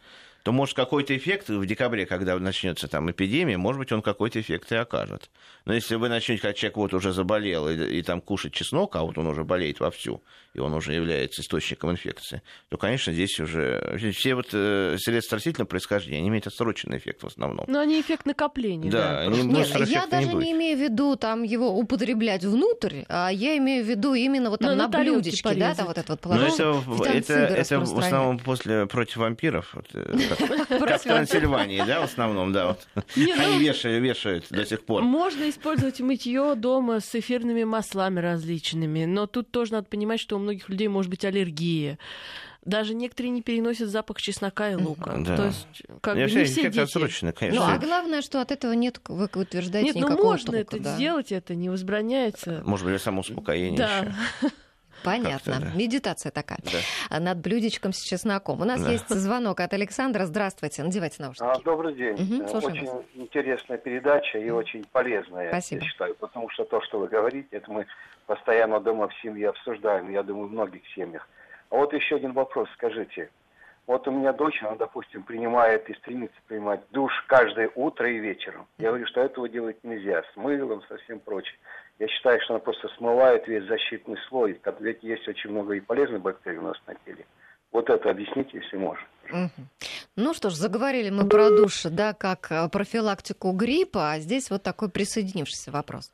то, 0.44 0.52
может, 0.52 0.76
какой-то 0.76 1.16
эффект 1.18 1.50
в 1.50 1.66
декабре, 1.66 2.06
когда 2.06 2.38
начнется 2.40 2.88
там 2.88 3.10
эпидемия, 3.12 3.58
может 3.58 3.80
быть, 3.80 3.92
он 3.92 4.02
какой-то 4.02 4.40
эффект 4.40 4.72
и 4.72 4.76
окажет. 4.76 5.30
Но 5.66 5.74
если 5.74 5.96
вы 5.96 6.10
начнете, 6.10 6.42
когда 6.42 6.54
человек 6.54 6.78
вот 6.78 6.94
уже 6.94 7.12
заболел, 7.12 7.68
и, 7.70 7.98
и 7.98 8.02
там 8.02 8.22
кушать 8.22 8.54
чеснок, 8.54 8.96
а 8.96 9.02
вот 9.04 9.18
он 9.18 9.28
уже 9.28 9.44
болеет 9.44 9.80
вовсю, 9.80 10.24
и 10.54 10.60
он 10.60 10.74
уже 10.74 10.94
является 10.94 11.42
источником 11.42 11.92
инфекции, 11.92 12.42
то, 12.70 12.78
конечно, 12.78 13.14
здесь 13.14 13.40
уже 13.40 13.98
все 14.14 14.36
вот 14.36 14.48
э, 14.54 14.96
средства 14.98 15.36
растительного 15.38 15.68
происхождения, 15.68 16.20
они 16.20 16.30
имеют 16.30 16.48
отсроченный 16.48 16.98
эффект 16.98 17.24
в 17.24 17.28
основном. 17.28 17.66
Но 17.68 17.80
они 17.82 18.00
эффект 18.02 18.26
накопления. 18.26 18.90
Да, 18.90 19.00
Да, 19.10 19.20
они. 19.22 19.44
Ну, 19.44 19.58
Нет, 19.60 19.68
я 19.88 20.06
не 20.06 20.10
даже 20.10 20.28
будет. 20.30 20.44
не 20.46 20.52
имею 20.54 20.78
в 20.78 20.82
виду 20.82 21.16
там 21.16 21.44
его 21.44 21.78
употреблять 21.78 22.44
внутрь, 22.44 23.04
а 23.10 23.30
я 23.30 23.58
имею 23.58 23.84
в 23.84 23.88
виду 23.88 24.14
именно 24.14 24.50
вот 24.50 24.60
там 24.60 24.72
Ну, 24.72 24.76
на, 24.78 24.88
на 24.88 25.00
блюдечке, 25.00 25.44
да, 25.44 25.50
порезать. 25.50 25.78
там 25.78 25.88
вот 25.88 25.98
это 25.98 26.12
вот 26.14 26.26
Но 26.26 26.30
положил. 26.30 26.54
это, 26.56 26.74
в- 26.90 27.02
это, 27.04 27.34
это 27.34 27.80
в 27.80 28.00
основном 28.00 28.40
после 28.40 28.86
против 28.88 29.18
вампиров, 29.18 29.74
вот, 29.74 29.86
э, 29.94 30.29
как, 30.36 31.02
в 31.02 31.04
Трансильвании, 31.04 31.84
да, 31.86 32.02
в 32.02 32.04
основном, 32.04 32.52
да, 32.54 32.68
вот. 32.68 32.88
Не, 33.16 33.34
ну, 33.36 33.42
Они 33.44 33.60
вешают, 33.60 34.02
вешают 34.04 34.46
до 34.50 34.66
сих 34.66 34.84
пор. 34.86 35.04
Можно 35.04 35.50
использовать 35.50 36.00
мытье 36.00 36.56
дома 36.56 37.00
с 37.00 37.14
эфирными 37.16 37.64
маслами 37.64 38.20
различными, 38.20 39.06
но 39.06 39.28
тут 39.28 39.52
тоже 39.52 39.74
надо 39.74 39.88
понимать, 39.88 40.20
что 40.20 40.36
у 40.36 40.40
многих 40.40 40.70
людей 40.70 40.88
может 40.88 41.10
быть 41.10 41.26
аллергия. 41.26 41.98
Даже 42.66 42.94
некоторые 42.94 43.32
не 43.32 43.42
переносят 43.42 43.90
запах 43.90 44.22
чеснока 44.22 44.70
и 44.70 44.76
лука. 44.76 45.16
Да. 45.20 45.38
То 45.38 45.46
есть, 45.46 45.68
как 46.02 46.18
Я 46.18 46.24
бы 46.24 46.30
все 46.30 46.40
не 46.40 46.46
все 46.46 46.64
дети. 46.64 46.80
отсроченный, 46.80 47.32
Ну, 47.32 47.40
конечно. 47.40 47.74
а 47.74 47.78
главное, 47.78 48.22
что 48.22 48.42
от 48.42 48.52
этого 48.52 48.74
нет, 48.74 49.00
вы 49.08 49.30
утверждаете, 49.34 49.88
Нет, 49.88 49.96
ну 49.96 50.08
никакого 50.10 50.32
можно 50.32 50.52
толка, 50.52 50.60
это 50.76 50.80
да. 50.80 50.96
сделать, 50.96 51.32
это 51.32 51.56
не 51.56 51.70
возбраняется. 51.70 52.62
Может 52.66 52.86
быть, 52.86 52.92
для 52.96 53.00
самоуспокоения 53.00 53.78
Да. 53.78 54.00
еще. 54.00 54.14
Понятно. 55.04 55.60
Да. 55.60 55.72
Медитация 55.76 56.32
такая. 56.32 56.60
Да. 56.64 56.80
А 57.10 57.20
Над 57.20 57.40
блюдечком 57.40 57.94
с 57.94 58.02
чесноком. 58.02 58.62
У 58.62 58.66
нас 58.66 58.82
Да. 58.84 58.92
есть 58.92 59.10
звонок 59.10 59.60
от 59.60 59.74
Александра. 59.74 60.26
Здравствуйте. 60.26 60.84
Надевайте 60.84 61.18
А, 61.20 61.24
наушники. 61.24 61.64
Добрый 61.64 61.94
день. 61.96 62.18
Слушаем 62.48 62.74
очень 62.74 62.88
вас. 62.88 63.04
интересная 63.16 63.78
передача 63.78 64.38
и 64.38 64.50
очень 64.50 64.86
полезная, 64.92 65.50
Спасибо. 65.50 65.84
я 65.84 65.90
считаю, 65.90 66.16
потому 66.16 66.50
что 66.50 66.64
то, 66.66 66.82
что 66.82 67.00
вы 67.00 67.08
говорите, 67.08 67.48
это 67.52 67.72
мы 67.72 67.86
постоянно 68.26 68.80
дома 68.80 69.08
в 69.08 69.14
семье 69.22 69.50
обсуждаем, 69.50 70.10
я 70.12 70.24
думаю, 70.24 70.48
в 70.48 70.52
многих 70.52 70.82
семьях. 70.96 71.28
А 71.70 71.76
вот 71.76 71.94
еще 71.94 72.16
один 72.16 72.34
вопрос, 72.34 72.68
скажите. 72.74 73.30
Вот 73.88 74.08
у 74.08 74.12
меня 74.12 74.34
дочь, 74.34 74.62
она, 74.62 74.76
допустим, 74.76 75.24
принимает 75.24 75.90
и 75.90 75.96
стремится 75.96 76.36
принимать 76.48 76.82
душ 76.92 77.12
каждое 77.28 77.72
утро 77.74 78.08
и 78.08 78.20
вечером. 78.20 78.68
Я 78.78 78.90
говорю, 78.90 79.08
что 79.08 79.22
этого 79.22 79.50
делать 79.50 79.78
нельзя, 79.84 80.22
с 80.32 80.36
мылом, 80.36 80.84
со 80.88 80.98
всем 80.98 81.20
прочим. 81.20 81.56
Я 82.00 82.08
считаю, 82.08 82.40
что 82.42 82.54
она 82.54 82.60
просто 82.60 82.88
смывает 82.98 83.48
весь 83.48 83.66
защитный 83.66 84.18
слой, 84.30 84.60
ведь 84.80 85.04
есть 85.04 85.28
очень 85.28 85.50
много 85.52 85.74
и 85.74 85.82
полезных 85.82 86.22
бактерий 86.22 86.58
у 86.58 86.64
нас 86.64 86.78
на 86.88 86.96
теле. 87.06 87.26
Вот 87.72 87.90
это 87.90 88.10
объясните, 88.10 88.58
если 88.58 88.78
можно. 88.78 89.06
Ну 90.16 90.34
что 90.34 90.50
ж, 90.50 90.54
заговорили 90.54 91.12
мы 91.12 91.28
про 91.28 91.50
душ, 91.50 91.84
да, 91.84 92.14
как 92.14 92.52
э, 92.52 92.68
профилактику 92.70 93.52
гриппа, 93.52 94.14
а 94.14 94.20
здесь 94.20 94.50
вот 94.50 94.64
такой 94.64 94.90
присоединившийся 94.90 95.72
вопрос. 95.72 96.12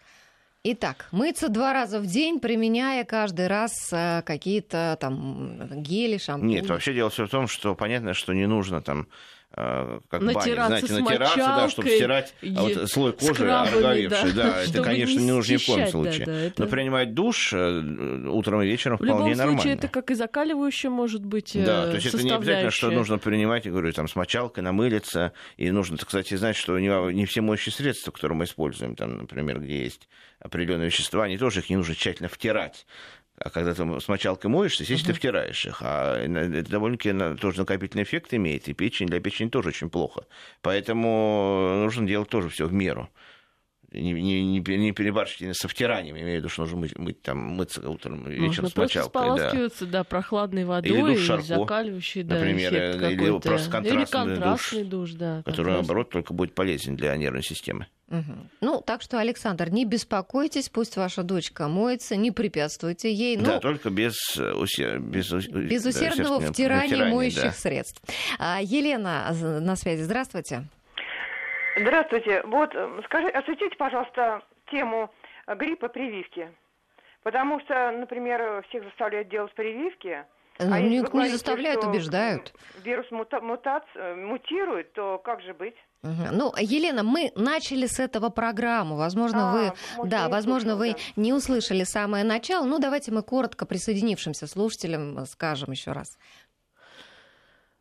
Итак, 0.68 1.08
мыться 1.12 1.48
два 1.48 1.74
раза 1.74 2.00
в 2.00 2.08
день, 2.08 2.40
применяя 2.40 3.06
каждый 3.06 3.48
раз 3.48 3.72
э, 3.94 4.22
какие-то 4.26 4.98
там 5.00 5.82
гели, 5.82 6.18
шампуни. 6.18 6.56
Нет, 6.56 6.68
вообще 6.68 6.94
дело 6.94 7.10
все 7.10 7.26
в 7.26 7.30
том, 7.30 7.48
что 7.48 7.74
понятно, 7.76 8.14
что 8.14 8.34
не 8.34 8.48
нужно 8.48 8.82
там 8.82 9.02
э, 9.02 9.45
как 9.56 10.22
натираться 10.22 10.50
баня, 10.52 10.68
знаете, 10.68 10.94
натираться, 10.94 11.38
да, 11.38 11.70
чтобы 11.70 11.90
стирать 11.90 12.34
а 12.44 12.62
вот 12.62 12.92
слой 12.92 13.14
кожи 13.14 13.50
ороговевший, 13.50 14.34
да, 14.34 14.52
да 14.52 14.64
это, 14.64 14.84
конечно, 14.84 15.20
не 15.20 15.32
нужно 15.32 15.54
ни 15.54 15.58
в 15.58 15.66
коем 15.66 15.88
случае. 15.88 16.26
Да, 16.26 16.32
да, 16.32 16.40
это... 16.40 16.62
Но 16.62 16.68
принимать 16.68 17.14
душ 17.14 17.54
э, 17.54 18.28
утром 18.28 18.62
и 18.62 18.66
вечером 18.66 18.98
в 18.98 19.04
вполне 19.04 19.36
нормально. 19.36 19.36
В 19.36 19.40
любом 19.40 19.60
случае, 19.60 19.74
это 19.76 19.88
как 19.88 20.12
и 20.12 20.16
закаливающее 20.16 20.90
может 20.90 21.26
быть 21.26 21.52
Да, 21.56 21.88
то 21.88 21.96
есть 21.96 22.08
это 22.08 22.22
не 22.22 22.32
обязательно, 22.32 22.72
что 22.72 22.92
нужно 22.92 23.18
принимать, 23.18 23.66
я 23.66 23.72
говорю, 23.72 23.94
там, 23.94 24.10
с 24.10 24.16
мочалкой, 24.16 24.64
намылиться, 24.64 25.32
и 25.56 25.72
нужно, 25.72 25.98
кстати, 25.98 26.34
знать, 26.36 26.58
что 26.58 26.78
не, 26.78 27.14
не 27.14 27.26
все 27.26 27.40
моющие 27.40 27.72
средства, 27.72 28.12
которые 28.12 28.38
мы 28.38 28.44
используем, 28.44 28.96
там, 28.96 29.20
например, 29.20 29.60
где 29.60 29.84
есть 29.84 30.10
определенные 30.40 30.88
вещества, 30.88 31.24
они 31.24 31.38
тоже 31.38 31.62
их 31.62 31.70
не 31.70 31.78
нужно 31.78 31.96
тщательно 31.96 32.28
втирать. 32.28 32.86
А 33.38 33.50
когда 33.50 33.74
ты 33.74 34.00
с 34.00 34.08
мочалкой 34.08 34.50
моешься, 34.50 34.84
естественно, 34.84 35.12
uh-huh. 35.12 35.14
ты 35.14 35.20
втираешь 35.20 35.66
их. 35.66 35.82
А 35.82 36.18
это 36.18 36.72
довольно-таки 36.72 37.14
тоже 37.40 37.60
накопительный 37.60 38.04
эффект 38.04 38.34
имеет. 38.34 38.70
И 38.70 38.74
печень 38.74 39.08
для 39.08 39.20
печени 39.20 39.50
тоже 39.50 39.70
очень 39.70 39.90
плохо. 39.90 40.26
Поэтому 40.62 41.82
нужно 41.84 42.08
делать 42.08 42.30
тоже 42.30 42.48
все 42.50 42.66
в 42.66 42.74
меру. 42.74 43.10
Не, 43.92 44.14
не, 44.14 44.44
не, 44.44 44.60
не 44.60 44.92
перебарщите 44.92 45.54
со 45.54 45.68
втиранием, 45.68 46.18
имею 46.18 46.34
в 46.34 46.36
виду, 46.40 46.50
что 46.50 46.64
нужно 46.64 46.78
мыть, 46.78 46.98
мыть, 46.98 47.22
там, 47.22 47.38
мыться 47.38 47.88
утром, 47.88 48.26
вечером 48.26 48.46
Можно 48.46 48.70
с 48.70 48.76
мочалкой. 48.76 49.38
да. 49.38 49.86
да, 49.86 50.04
прохладной 50.04 50.66
водой, 50.66 50.92
или 50.92 51.02
душ 51.02 51.22
Шарко, 51.22 51.44
закаливающий, 51.44 52.24
да, 52.24 52.36
например, 52.36 52.74
или 52.74 53.40
просто 53.40 53.72
контрастный, 53.72 54.02
или 54.02 54.06
контрастный 54.06 54.84
душ, 54.84 55.12
душ 55.12 55.20
да, 55.20 55.44
который, 55.46 55.74
наоборот, 55.74 56.10
только 56.10 56.34
будет 56.34 56.56
полезен 56.56 56.98
для 56.98 57.16
нервной 57.16 57.44
системы. 57.44 57.88
Угу. 58.10 58.50
Ну, 58.62 58.82
так 58.82 59.02
что, 59.02 59.20
Александр, 59.20 59.70
не 59.70 59.84
беспокойтесь, 59.84 60.70
пусть 60.70 60.96
ваша 60.96 61.24
дочка 61.24 61.68
моется, 61.68 62.16
не 62.16 62.32
препятствуйте 62.32 63.12
ей. 63.12 63.38
Да, 63.38 63.60
только 63.60 63.90
без, 63.90 64.16
усер... 64.38 65.00
без, 65.00 65.32
без 65.32 65.86
усердного 65.86 66.40
да, 66.40 66.52
втирания, 66.52 66.88
втирания 66.88 67.14
моющих 67.14 67.44
да. 67.44 67.52
средств. 67.52 68.02
А, 68.38 68.60
Елена 68.62 69.34
на 69.60 69.76
связи, 69.76 70.04
здравствуйте. 70.04 70.66
Здравствуйте. 71.78 72.44
Вот, 72.46 72.74
скажи, 73.06 73.28
осветите, 73.30 73.76
пожалуйста, 73.76 74.44
тему 74.72 75.12
гриппа 75.48 75.90
прививки. 75.90 76.50
Потому 77.24 77.60
что, 77.62 77.92
например, 77.92 78.64
всех 78.70 78.84
заставляют 78.84 79.30
делать 79.30 79.54
прививки. 79.56 80.26
Ну, 80.60 80.74
а 80.74 80.80
не, 80.80 81.00
не 81.00 81.28
заставляют, 81.30 81.84
убеждают. 81.84 82.54
Вирус 82.84 83.10
мута, 83.12 83.42
мутац, 83.42 83.84
мутирует, 84.16 84.94
то 84.94 85.18
как 85.18 85.42
же 85.42 85.54
быть? 85.54 85.76
Ну, 86.32 86.54
Елена, 86.60 87.04
мы 87.04 87.32
начали 87.36 87.88
с 87.88 88.00
этого 88.00 88.30
программу. 88.30 88.96
Возможно, 88.96 89.52
а, 89.52 89.54
вы, 89.54 89.74
может, 89.98 90.12
да, 90.12 90.30
возможно, 90.30 90.76
вы 90.76 90.92
да. 90.92 90.98
не 91.16 91.34
услышали 91.34 91.84
самое 91.84 92.24
начало. 92.24 92.66
Ну, 92.66 92.80
давайте 92.80 93.12
мы 93.12 93.24
коротко 93.24 93.66
присоединившимся 93.66 94.48
слушателям 94.48 95.26
скажем 95.26 95.72
еще 95.72 95.92
раз. 95.92 96.18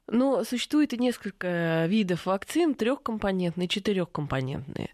Но 0.07 0.45
существует 0.45 0.93
и 0.93 0.99
несколько 0.99 1.87
видов 1.87 2.27
вакцин, 2.27 2.75
трехкомпонентные, 2.75 3.69
четырехкомпонентные, 3.69 4.91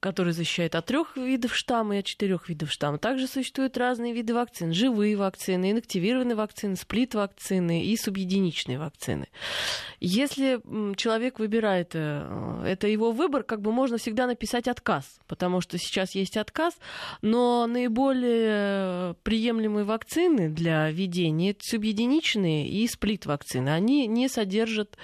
которые 0.00 0.34
защищают 0.34 0.74
от 0.74 0.86
трех 0.86 1.16
видов 1.16 1.54
штамма 1.54 1.96
и 1.96 1.98
от 2.00 2.04
четырех 2.06 2.48
видов 2.48 2.72
штамма. 2.72 2.98
Также 2.98 3.28
существуют 3.28 3.76
разные 3.76 4.12
виды 4.12 4.34
вакцин: 4.34 4.72
живые 4.72 5.16
вакцины, 5.16 5.70
инактивированные 5.70 6.34
вакцины, 6.34 6.74
сплит-вакцины 6.74 7.84
и 7.84 7.96
субъединичные 7.96 8.78
вакцины. 8.78 9.28
Если 10.00 10.60
человек 10.96 11.38
выбирает, 11.38 11.90
э, 11.94 12.64
это 12.66 12.88
его 12.88 13.12
выбор, 13.12 13.44
как 13.44 13.60
бы 13.60 13.70
можно 13.70 13.98
всегда 13.98 14.26
написать 14.26 14.66
отказ, 14.66 15.20
потому 15.28 15.60
что 15.60 15.78
сейчас 15.78 16.16
есть 16.16 16.36
отказ, 16.36 16.76
но 17.22 17.66
наиболее 17.68 19.14
приемлемые 19.22 19.84
вакцины 19.84 20.48
для 20.48 20.90
введения 20.90 21.54
субъединичные 21.60 22.68
и 22.68 22.88
сплит-вакцины. 22.88 23.68
Они 23.68 24.06
не 24.08 24.28
содержат 24.40 24.96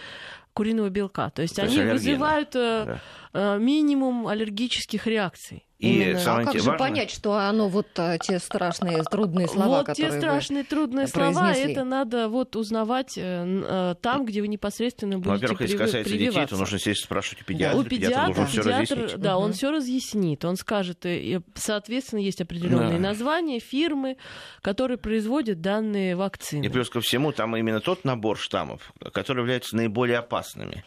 куриного 0.55 0.89
белка. 0.89 1.31
То 1.31 1.43
есть 1.43 1.57
То 1.57 1.63
они 1.63 1.81
вызывают 1.81 2.57
э, 2.57 2.85
да. 2.87 3.01
Э, 3.39 3.59
минимум 3.59 4.29
аллергических 4.29 5.07
реакций. 5.07 5.67
И 5.79 5.93
Именно. 5.93 6.21
а 6.25 6.45
как 6.45 6.59
же 6.59 6.73
понять, 6.73 7.11
что 7.11 7.35
оно 7.35 7.69
вот 7.69 7.89
э, 7.97 8.17
те 8.23 8.39
страшные 8.39 9.03
трудные 9.03 9.47
слова, 9.47 9.79
вот 9.79 9.87
которые 9.89 10.11
те 10.11 10.19
страшные 10.19 10.65
трудные 10.65 11.07
слова, 11.07 11.53
это 11.53 11.85
надо 11.85 12.31
вот 12.31 12.57
узнавать 12.57 13.19
э, 13.19 13.95
там, 14.01 14.25
где 14.25 14.41
вы 14.41 14.49
непосредственно 14.49 15.19
будете 15.19 15.33
Во-первых, 15.33 15.61
если 15.61 15.77
касается 15.77 16.11
прививаться. 16.11 16.41
детей, 16.41 16.49
то 16.49 16.57
нужно 16.57 16.79
здесь 16.79 17.01
спрашивать 17.01 17.43
у 17.43 17.45
педиатра. 17.45 17.79
У 17.79 17.85
педиатра, 17.85 18.27
педиатр, 18.29 18.47
все 18.47 18.63
разъяснить. 18.63 19.17
Да, 19.19 19.37
угу. 19.37 19.45
он 19.45 19.53
все 19.53 19.71
разъяснит. 19.71 20.45
Он 20.47 20.57
скажет, 20.57 21.05
и, 21.05 21.41
соответственно, 21.57 22.21
есть 22.21 22.41
определенные 22.41 22.99
да. 22.99 23.09
названия 23.09 23.61
фирмы, 23.61 24.17
которые 24.63 24.97
производят 24.97 25.61
данные 25.61 26.17
вакцины. 26.17 26.65
И 26.65 26.71
плюс 26.71 26.89
ко 26.89 27.03
всему, 27.03 27.33
там 27.33 27.55
именно 27.55 27.81
тот 27.81 28.07
набор 28.07 28.39
штаммов, 28.39 28.95
которые 29.13 29.43
являются 29.43 29.77
наиболее 29.77 30.17
опасными. 30.17 30.85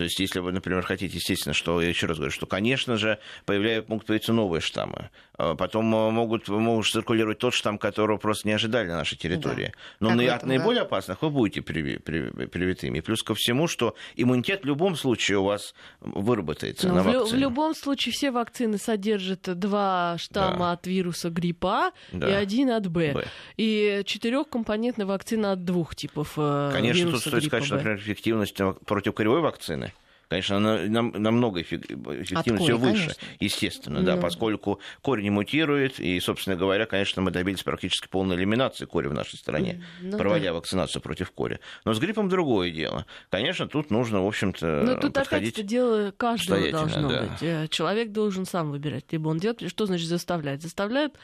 То 0.00 0.04
есть, 0.04 0.18
если 0.18 0.38
вы, 0.38 0.50
например, 0.50 0.80
хотите, 0.82 1.14
естественно, 1.14 1.52
что, 1.52 1.78
я 1.82 1.90
еще 1.90 2.06
раз 2.06 2.16
говорю, 2.16 2.32
что, 2.32 2.46
конечно 2.46 2.96
же, 2.96 3.18
появляются, 3.44 3.90
могут 3.90 4.06
появиться 4.06 4.32
новые 4.32 4.62
штаммы. 4.62 5.10
А 5.42 5.54
потом 5.54 5.94
э, 5.94 6.10
могут, 6.10 6.48
могут 6.48 6.86
циркулировать 6.86 7.38
тот 7.38 7.54
штамм, 7.54 7.78
которого 7.78 8.18
просто 8.18 8.46
не 8.46 8.52
ожидали 8.52 8.88
на 8.88 8.96
нашей 8.96 9.16
территории. 9.16 9.72
Да. 9.98 10.08
Но 10.08 10.14
на, 10.14 10.34
от 10.34 10.44
наиболее 10.44 10.82
да? 10.82 10.86
опасных 10.86 11.22
вы 11.22 11.30
будете 11.30 11.62
приви, 11.62 11.96
приви, 11.96 12.46
привитыми. 12.46 13.00
Плюс 13.00 13.22
ко 13.22 13.34
всему, 13.34 13.66
что 13.66 13.94
иммунитет 14.16 14.62
в 14.62 14.66
любом 14.66 14.96
случае 14.96 15.38
у 15.38 15.44
вас 15.44 15.74
выработается 16.00 16.88
ну, 16.88 16.96
на 16.96 17.02
в, 17.02 17.06
вакцине. 17.06 17.38
В 17.38 17.40
любом 17.40 17.74
случае 17.74 18.12
все 18.12 18.30
вакцины 18.30 18.76
содержат 18.76 19.58
два 19.58 20.16
штамма 20.18 20.58
да. 20.58 20.72
от 20.72 20.86
вируса 20.86 21.30
гриппа 21.30 21.92
да. 22.12 22.28
и 22.28 22.32
один 22.32 22.70
от 22.70 22.88
Б. 22.88 23.14
Б. 23.14 23.24
И 23.56 24.02
четырехкомпонентная 24.04 25.06
вакцина 25.06 25.52
от 25.52 25.64
двух 25.64 25.96
типов 25.96 26.34
э, 26.36 26.70
Конечно, 26.74 26.98
вируса 26.98 27.24
тут 27.24 27.32
стоит 27.32 27.44
сказать, 27.44 27.64
что, 27.64 27.76
например, 27.76 27.98
эффективность 27.98 28.60
против 28.84 29.14
коревой 29.14 29.40
вакцины 29.40 29.94
конечно, 30.30 30.56
она 30.56 30.78
нам, 30.86 31.10
намного 31.10 31.60
эффективность 31.60 32.64
все 32.64 32.78
выше, 32.78 33.02
конечно. 33.02 33.22
естественно, 33.40 34.02
да, 34.02 34.14
да, 34.14 34.22
поскольку 34.22 34.80
корень 35.02 35.30
мутирует, 35.30 35.98
и, 35.98 36.18
собственно 36.20 36.56
говоря, 36.56 36.86
конечно, 36.86 37.20
мы 37.20 37.32
добились 37.32 37.62
практически 37.62 38.06
полной 38.08 38.36
элиминации 38.36 38.86
кори 38.86 39.08
в 39.08 39.12
нашей 39.12 39.36
стране, 39.36 39.84
ну, 40.00 40.16
проводя 40.16 40.50
да. 40.50 40.54
вакцинацию 40.54 41.02
против 41.02 41.32
кори. 41.32 41.58
Но 41.84 41.92
с 41.92 41.98
гриппом 41.98 42.28
другое 42.28 42.70
дело. 42.70 43.06
Конечно, 43.28 43.68
тут 43.68 43.90
нужно, 43.90 44.22
в 44.24 44.26
общем-то, 44.26 44.82
Но 44.84 44.94
тут 44.96 45.18
опять 45.18 45.48
это 45.48 45.62
дело 45.64 46.12
каждого 46.16 46.70
должно 46.70 47.08
да. 47.08 47.22
быть. 47.22 47.42
Э, 47.42 47.66
человек 47.68 48.12
должен 48.12 48.46
сам 48.46 48.70
выбирать, 48.70 49.06
либо 49.10 49.28
он 49.28 49.38
делает, 49.38 49.68
что 49.68 49.86
значит 49.86 50.06
заставлять? 50.06 50.62
Заставляют 50.62 51.14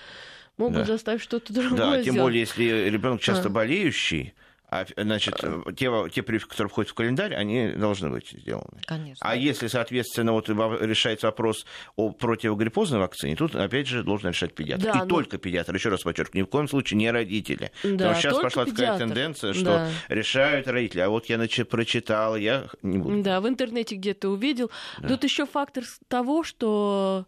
могут 0.57 0.79
да. 0.79 0.85
заставить 0.85 1.21
что-то 1.21 1.53
другое. 1.53 1.77
Да, 1.77 1.95
тем 1.97 2.15
сделать. 2.15 2.21
более, 2.21 2.41
если 2.41 2.65
ребенок 2.89 3.21
часто 3.21 3.49
а. 3.49 3.51
болеющий, 3.51 4.35
а, 4.69 4.85
значит, 4.97 5.37
те, 5.77 6.09
те 6.11 6.23
прививки, 6.23 6.51
которые 6.51 6.69
входят 6.69 6.91
в 6.91 6.95
календарь, 6.95 7.35
они 7.35 7.73
должны 7.73 8.11
быть 8.11 8.31
сделаны. 8.31 8.81
Конечно. 8.85 9.25
А 9.25 9.37
если, 9.37 9.69
соответственно, 9.69 10.33
вот 10.33 10.49
решается 10.49 11.29
вопрос 11.29 11.67
о 11.95 12.11
противогриппозной 12.11 12.99
вакцине, 12.99 13.37
тут, 13.37 13.55
опять 13.55 13.87
же, 13.87 14.03
должен 14.03 14.31
решать 14.31 14.55
педиатр. 14.55 14.85
Да, 14.85 14.93
и 14.93 14.99
но... 14.99 15.07
только 15.07 15.39
педиатр, 15.39 15.75
еще 15.75 15.89
раз 15.89 16.03
подчеркну, 16.03 16.41
ни 16.41 16.43
в 16.43 16.47
коем 16.47 16.69
случае 16.69 16.99
не 16.99 17.11
родители. 17.11 17.71
Да, 17.85 17.91
Потому 17.91 18.13
что 18.15 18.23
сейчас 18.23 18.39
пошла 18.39 18.65
педиатр. 18.65 18.83
такая 18.83 18.99
тенденция, 18.99 19.53
что 19.53 19.65
да. 19.65 19.89
решают 20.09 20.67
родители. 20.67 21.01
А 21.01 21.11
вот 21.11 21.27
я 21.27 21.37
значит, 21.37 21.69
прочитал, 21.69 22.37
я 22.37 22.67
не 22.83 22.99
буду. 22.99 23.23
Да, 23.23 23.41
в 23.41 23.49
интернете 23.49 23.95
где-то 23.95 24.31
увидел. 24.31 24.71
Да. 24.99 25.09
Тут 25.09 25.25
еще 25.25 25.47
фактор 25.47 25.85
того, 26.09 26.43
что 26.43 27.27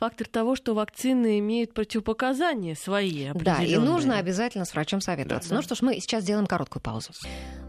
фактор 0.00 0.26
того, 0.26 0.56
что 0.56 0.74
вакцины 0.74 1.38
имеют 1.40 1.74
противопоказания 1.74 2.74
свои. 2.74 3.30
Да, 3.34 3.58
и 3.62 3.76
нужно 3.76 4.18
обязательно 4.18 4.64
с 4.64 4.72
врачом 4.72 5.02
советоваться. 5.02 5.50
Да, 5.50 5.56
ну 5.56 5.60
да. 5.60 5.66
что 5.66 5.74
ж, 5.74 5.82
мы 5.82 5.94
сейчас 6.00 6.22
сделаем 6.22 6.46
короткую 6.46 6.82
паузу. 6.82 7.12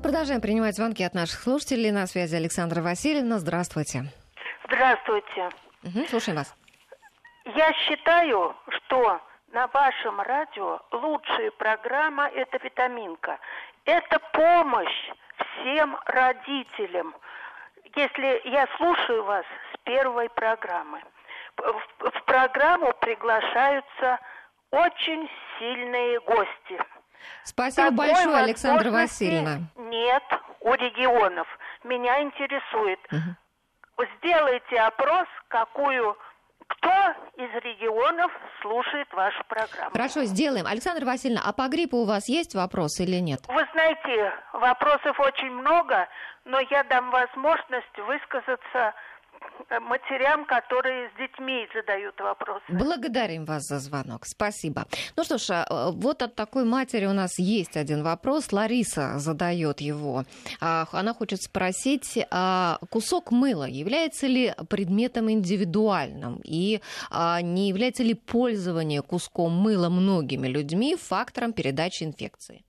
Продолжаем 0.02 0.40
принимать 0.40 0.76
звонки 0.76 1.04
от 1.04 1.14
наших 1.14 1.42
слушателей. 1.42 1.92
На 1.92 2.08
связи 2.08 2.36
Александра 2.36 2.82
Васильевна. 2.82 3.38
Здравствуйте. 3.38 4.06
Здравствуйте. 4.66 5.50
Угу, 5.84 6.06
слушаем 6.10 6.38
вас. 6.38 6.56
Я 7.56 7.74
считаю, 7.74 8.56
что 8.70 9.20
на 9.52 9.68
вашем 9.68 10.22
радио 10.22 10.80
лучшая 10.92 11.52
программа– 11.52 12.28
это 12.36 12.58
«Витаминка». 12.64 13.40
Это 13.84 14.20
помощь 14.32 15.12
всем 15.36 15.98
родителям. 16.06 17.14
Если 17.96 18.50
я 18.50 18.68
слушаю 18.78 19.26
вас 19.26 19.44
с 19.74 19.78
первой 19.84 20.30
программы– 20.30 21.02
в, 21.58 22.10
в 22.10 22.26
программу 22.26 22.94
приглашаются 23.02 24.20
очень 24.72 25.30
сильные 25.60 26.20
гости. 26.22 26.80
Спасибо 27.44 27.90
Такой 27.90 27.98
большое, 27.98 28.38
Александра 28.38 28.92
Васильевна. 28.92 29.60
Нет 29.76 30.24
у 30.62 30.74
регионов. 30.74 31.48
Меня 31.84 32.22
интересует. 32.22 33.00
Угу. 33.12 34.06
Сделайте 34.18 34.78
опрос, 34.78 35.28
какую 35.48 36.18
кто 36.68 36.90
из 37.36 37.54
регионов 37.64 38.32
слушает 38.62 39.12
вашу 39.14 39.44
программу. 39.48 39.92
Хорошо, 39.92 40.24
сделаем. 40.24 40.66
Александра 40.66 41.06
Васильевна, 41.06 41.42
а 41.46 41.54
по 41.54 41.68
гриппу 41.68 41.98
у 41.98 42.06
вас 42.06 42.30
есть 42.30 42.56
вопросы 42.56 43.04
или 43.04 43.18
нет? 43.18 43.42
Вы 43.48 43.68
знаете, 43.74 44.34
вопросов 44.54 45.20
очень 45.20 45.52
много, 45.52 46.08
но 46.46 46.60
я 46.70 46.84
дам 46.86 47.12
возможность 47.12 47.98
высказаться 47.98 48.94
матерям, 49.80 50.46
которые 50.46 51.10
с 51.10 51.18
детьми 51.18 51.68
задают 51.74 52.20
вопросы. 52.20 52.64
Благодарим 52.70 53.46
вас 53.46 53.64
за 53.64 53.80
звонок. 53.80 54.26
Спасибо. 54.26 54.86
Ну 55.16 55.24
что 55.24 55.38
ж, 55.38 55.50
а, 55.52 55.92
вот 55.92 56.22
от 56.22 56.36
такой 56.36 56.66
матери 56.66 57.06
у 57.06 57.14
нас 57.14 57.40
есть 57.40 57.78
один 57.78 58.04
вопрос. 58.04 58.52
Лариса 58.52 59.20
задает 59.20 59.82
его. 59.82 60.24
А, 60.60 60.86
она 60.92 61.14
хочет 61.14 61.42
спросить, 61.42 62.20
а 62.32 62.80
кусок 62.90 63.32
мыла 63.32 63.68
является 63.68 64.28
ли 64.28 64.54
предметом 64.70 65.30
индивидуальным? 65.32 66.42
И 66.44 66.82
не 67.42 67.70
является 67.70 68.04
ли 68.04 68.14
пользование 68.14 69.02
куском 69.02 69.54
мыла 69.54 69.90
многими 69.90 70.48
людьми 70.48 70.96
фактором 70.96 71.54
передачи 71.54 72.04
инфекции? 72.04 72.64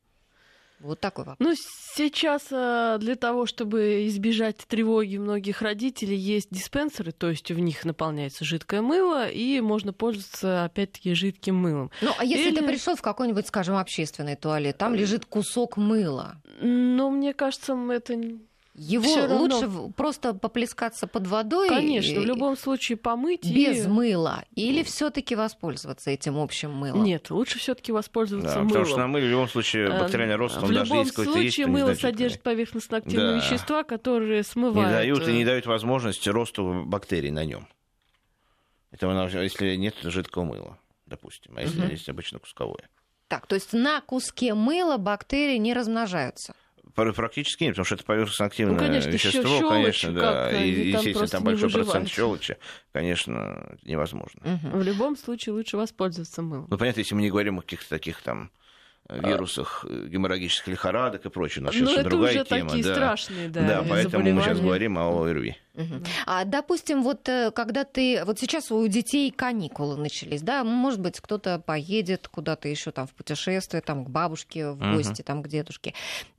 Вот 0.83 1.01
такой 1.01 1.25
вопрос. 1.25 1.49
Ну, 1.49 1.55
сейчас 1.95 2.43
э, 2.51 2.99
для 3.01 3.15
того, 3.15 3.47
чтобы 3.47 4.07
избежать 4.09 4.57
тревоги 4.57 5.17
многих 5.17 5.63
родителей, 5.63 6.17
есть 6.17 6.49
диспенсеры, 6.51 7.13
то 7.13 7.31
есть 7.31 7.51
в 7.51 7.59
них 7.59 7.85
наполняется 7.85 8.45
жидкое 8.45 8.83
мыло, 8.83 9.29
и 9.29 9.61
можно 9.61 9.93
пользоваться, 9.93 10.65
опять-таки, 10.65 11.15
жидким 11.15 11.57
мылом. 11.57 11.91
Ну, 12.01 12.11
а 12.19 12.25
если 12.25 12.49
Или... 12.49 12.59
ты 12.59 12.67
пришел 12.67 12.97
в 12.97 13.03
какой-нибудь, 13.03 13.47
скажем, 13.47 13.77
общественный 13.77 14.35
туалет, 14.35 14.77
там 14.77 14.95
лежит 14.95 15.25
кусок 15.25 15.77
мыла? 15.77 16.43
Ну, 16.61 17.11
мне 17.11 17.33
кажется, 17.33 17.75
это 17.91 18.21
его 18.75 19.05
Всё 19.05 19.39
лучше 19.39 19.63
равно... 19.63 19.91
просто 19.91 20.33
поплескаться 20.33 21.07
под 21.07 21.27
водой. 21.27 21.69
Конечно, 21.69 22.21
в 22.21 22.25
любом 22.25 22.57
случае 22.57 22.97
помыть 22.97 23.45
без 23.45 23.85
и... 23.85 23.89
мыла, 23.89 24.45
или 24.55 24.83
все-таки 24.83 25.35
воспользоваться 25.35 26.11
этим 26.11 26.39
общим 26.39 26.73
мылом. 26.73 27.05
Нет, 27.05 27.31
лучше 27.31 27.59
все-таки 27.59 27.93
воспользоваться 27.93 28.55
да, 28.55 28.61
мылом. 28.61 28.69
Потому 28.69 28.87
что 28.87 28.97
на 28.97 29.07
мыле 29.09 29.27
в 29.27 29.31
любом 29.31 29.49
случае 29.49 29.89
э, 29.89 30.01
бактериальный 30.01 30.37
рост, 30.37 30.57
он 30.57 30.65
в 30.65 30.73
даже 30.73 30.85
любом 30.85 30.99
есть 31.01 31.11
какой-то 31.11 31.33
случае 31.33 31.45
есть, 31.45 31.67
мыло 31.67 31.95
содержит 31.95 32.43
поверхностно-активные 32.43 33.41
да. 33.41 33.47
вещества, 33.47 33.85
которые 33.85 34.43
смывают. 34.43 34.89
Не 34.89 34.95
дают 34.95 35.29
и 35.29 35.33
не 35.33 35.43
э, 35.43 35.47
дают 35.47 35.67
возможности 35.67 36.31
росту 36.31 36.85
бактерий 36.87 37.31
на 37.31 37.45
нем. 37.45 37.69
Это 38.91 39.07
если 39.43 39.77
нет 39.77 39.97
жидкого 40.03 40.45
мыла, 40.45 40.79
допустим, 41.07 41.57
а 41.57 41.63
если 41.63 41.81
угу. 41.81 41.91
есть 41.91 42.09
обычно 42.09 42.39
кусковое. 42.39 42.89
Так, 43.29 43.47
то 43.47 43.55
есть 43.55 43.73
на 43.73 44.01
куске 44.03 44.55
мыла 44.55 44.99
бактерии 44.99 45.57
не 45.57 45.73
размножаются? 45.73 46.55
Практически 46.95 47.65
нет, 47.65 47.73
потому 47.73 47.85
что 47.85 47.95
это 47.97 48.05
поверхностно 48.05 48.47
активное 48.47 48.75
ну, 48.75 48.81
конечно, 48.81 49.11
вещество, 49.11 49.59
щелочь, 49.59 49.69
конечно, 49.69 50.13
да. 50.13 50.63
И, 50.63 50.91
естественно, 50.91 51.29
там 51.29 51.45
большой 51.45 51.71
процент 51.71 52.09
щелочи, 52.09 52.57
конечно, 52.93 53.77
невозможно. 53.83 54.41
Угу. 54.45 54.79
В 54.79 54.83
любом 54.83 55.17
случае 55.17 55.55
лучше 55.55 55.77
воспользоваться 55.77 56.43
мылом. 56.43 56.67
Ну, 56.71 56.79
понятно, 56.79 57.01
если 57.01 57.15
мы 57.15 57.23
не 57.23 57.31
говорим 57.31 57.59
о 57.59 57.63
каких-то 57.63 57.89
таких 57.89 58.23
там 58.23 58.51
Э, 59.09 59.29
вирусах 59.29 59.85
а... 59.89 60.07
геморрагических 60.07 60.69
лихорадок 60.69 61.27
и 61.27 61.31
прочее. 61.31 61.63
У 61.63 61.67
нас 61.67 61.75
сейчас 61.75 61.93
это 61.93 62.09
другая 62.09 62.35
уже 62.35 62.45
тема. 62.45 62.69
Такие 62.71 62.85
да. 62.85 62.95
страшные, 62.95 63.49
да, 63.49 63.63
да 63.63 63.85
поэтому 63.89 64.31
мы 64.31 64.43
сейчас 64.43 64.61
говорим 64.61 64.99
о 64.99 65.25
ОРВИ. 65.25 65.57
Угу. 65.75 66.05
А, 66.27 66.45
допустим, 66.45 67.03
вот 67.03 67.29
э, 67.29 67.51
когда 67.51 67.85
ты... 67.85 68.25
Вот 68.25 68.39
сейчас 68.39 68.71
у 68.71 68.87
детей 68.87 69.31
каникулы 69.31 69.97
начались, 69.97 70.43
да? 70.43 70.65
Может 70.65 71.01
быть, 71.01 71.21
кто-то 71.21 71.59
поедет 71.59 72.29
куда-то 72.29 72.69
еще 72.69 72.91
там 72.91 73.07
в 73.07 73.13
путешествие, 73.13 73.81
там 73.81 74.05
к 74.05 74.11
бабушке 74.11 74.71
в 74.71 74.95
гости, 74.95 75.23
угу. 75.23 75.27
там 75.27 75.43
к 75.43 75.49
дедушке. 75.49 75.95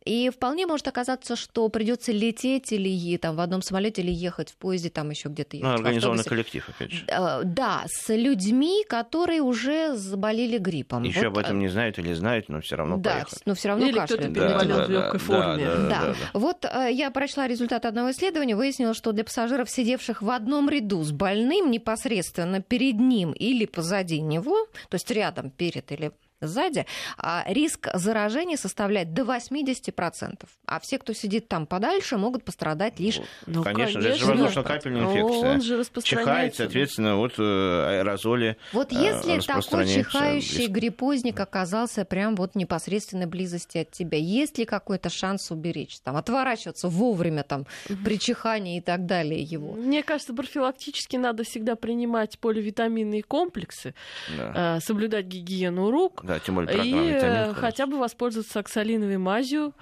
И 0.06 0.30
вполне 0.30 0.68
может 0.68 0.88
оказаться, 0.88 1.36
что 1.36 1.68
придется 1.70 2.12
лететь 2.12 2.72
или 2.74 3.18
там 3.18 3.36
в 3.36 3.40
одном 3.40 3.62
самолете 3.62 4.02
или 4.02 4.12
ехать 4.12 4.52
в 4.52 4.58
поезде, 4.58 4.90
там 4.90 5.10
еще 5.10 5.30
где-то 5.30 5.56
ехать. 5.56 5.70
Ну, 5.70 5.76
организованный 5.76 6.24
коллектив, 6.24 6.68
опять 6.68 6.92
же. 6.92 7.06
Да, 7.08 7.84
с 7.88 8.14
людьми, 8.14 8.84
которые 8.88 9.42
уже 9.42 9.96
заболели 9.96 10.58
гриппом. 10.58 11.04
Еще 11.04 11.22
вот... 11.22 11.28
об 11.28 11.38
этом 11.38 11.60
не 11.60 11.70
знают 11.70 11.98
или 12.00 12.14
знают, 12.14 12.50
но 12.50 12.60
все 12.60 12.76
равно 12.76 12.98
да, 12.98 13.12
поехали. 13.14 13.42
но 13.46 13.56
все 13.56 13.68
равно 13.70 13.86
Или 13.86 14.00
кто-то 14.00 14.18
переболел 14.18 14.78
да, 14.78 14.86
в 14.86 14.90
легкой 14.90 15.20
да, 15.20 15.26
форме. 15.26 15.66
Да, 15.66 15.76
да, 15.76 15.90
да, 15.90 16.08
да. 16.08 16.16
Вот 16.34 16.66
э, 16.66 16.90
я 16.92 17.10
прочла 17.10 17.48
результат 17.48 17.86
одного 17.86 18.12
исследования, 18.12 18.56
выяснилось, 18.56 18.98
что 18.98 19.14
для 19.14 19.23
пассажиров, 19.24 19.70
сидевших 19.70 20.22
в 20.22 20.30
одном 20.30 20.70
ряду 20.70 21.04
с 21.04 21.12
больным 21.12 21.72
непосредственно 21.72 22.62
перед 22.62 23.00
ним 23.00 23.32
или 23.32 23.66
позади 23.66 24.22
него, 24.22 24.68
то 24.90 24.96
есть 24.96 25.10
рядом, 25.12 25.50
перед 25.50 25.92
или 25.92 26.12
сзади, 26.48 26.86
а 27.18 27.44
риск 27.48 27.90
заражения 27.94 28.58
составляет 28.58 29.14
до 29.14 29.24
80%. 29.24 30.46
А 30.66 30.80
все, 30.80 30.98
кто 30.98 31.14
сидит 31.14 31.48
там 31.48 31.66
подальше, 31.66 32.18
могут 32.18 32.44
пострадать 32.44 33.00
лишь... 33.00 33.20
Ну, 33.46 33.64
конечно, 33.64 34.02
конечно. 34.02 34.08
это 34.08 34.18
же 34.18 34.26
воздушно-капельная 34.26 35.06
инфекция. 35.06 35.54
Он 35.54 35.62
же 35.62 35.84
Чихает, 36.04 36.56
соответственно, 36.56 37.16
вот 37.18 37.34
э, 37.38 38.00
аэрозоли 38.00 38.58
Вот 38.72 38.92
э, 38.92 38.96
если 38.96 39.40
такой 39.40 39.88
чихающий 39.88 40.68
гриппозник 40.68 41.40
оказался 41.40 42.06
прям 42.06 42.36
вот 42.36 42.56
непосредственной 42.56 43.26
близости 43.26 43.80
от 43.80 43.92
тебя, 43.92 44.18
есть 44.18 44.58
ли 44.58 44.66
какой-то 44.66 45.10
шанс 45.10 45.52
уберечь? 45.52 46.00
Там, 46.00 46.16
отворачиваться 46.16 46.88
вовремя 46.88 47.44
там, 47.44 47.66
при 48.04 48.20
чихании 48.20 48.78
и 48.78 48.82
так 48.82 49.06
далее 49.06 49.42
его? 49.42 49.74
Мне 49.74 50.04
кажется, 50.04 50.34
профилактически 50.34 51.16
надо 51.16 51.44
всегда 51.44 51.76
принимать 51.76 52.40
поливитаминные 52.40 53.24
комплексы, 53.24 53.94
да. 54.36 54.78
Э, 54.78 54.80
соблюдать 54.82 55.26
гигиену 55.26 55.92
рук, 55.92 56.22
да, 56.24 56.33
тем 56.40 56.56
более 56.56 56.76
И 56.86 57.12
э, 57.12 57.54
хотя 57.54 57.86
бы 57.86 57.98
воспользоваться 58.00 58.60
оксалиновой 58.60 59.18
мазью. 59.18 59.74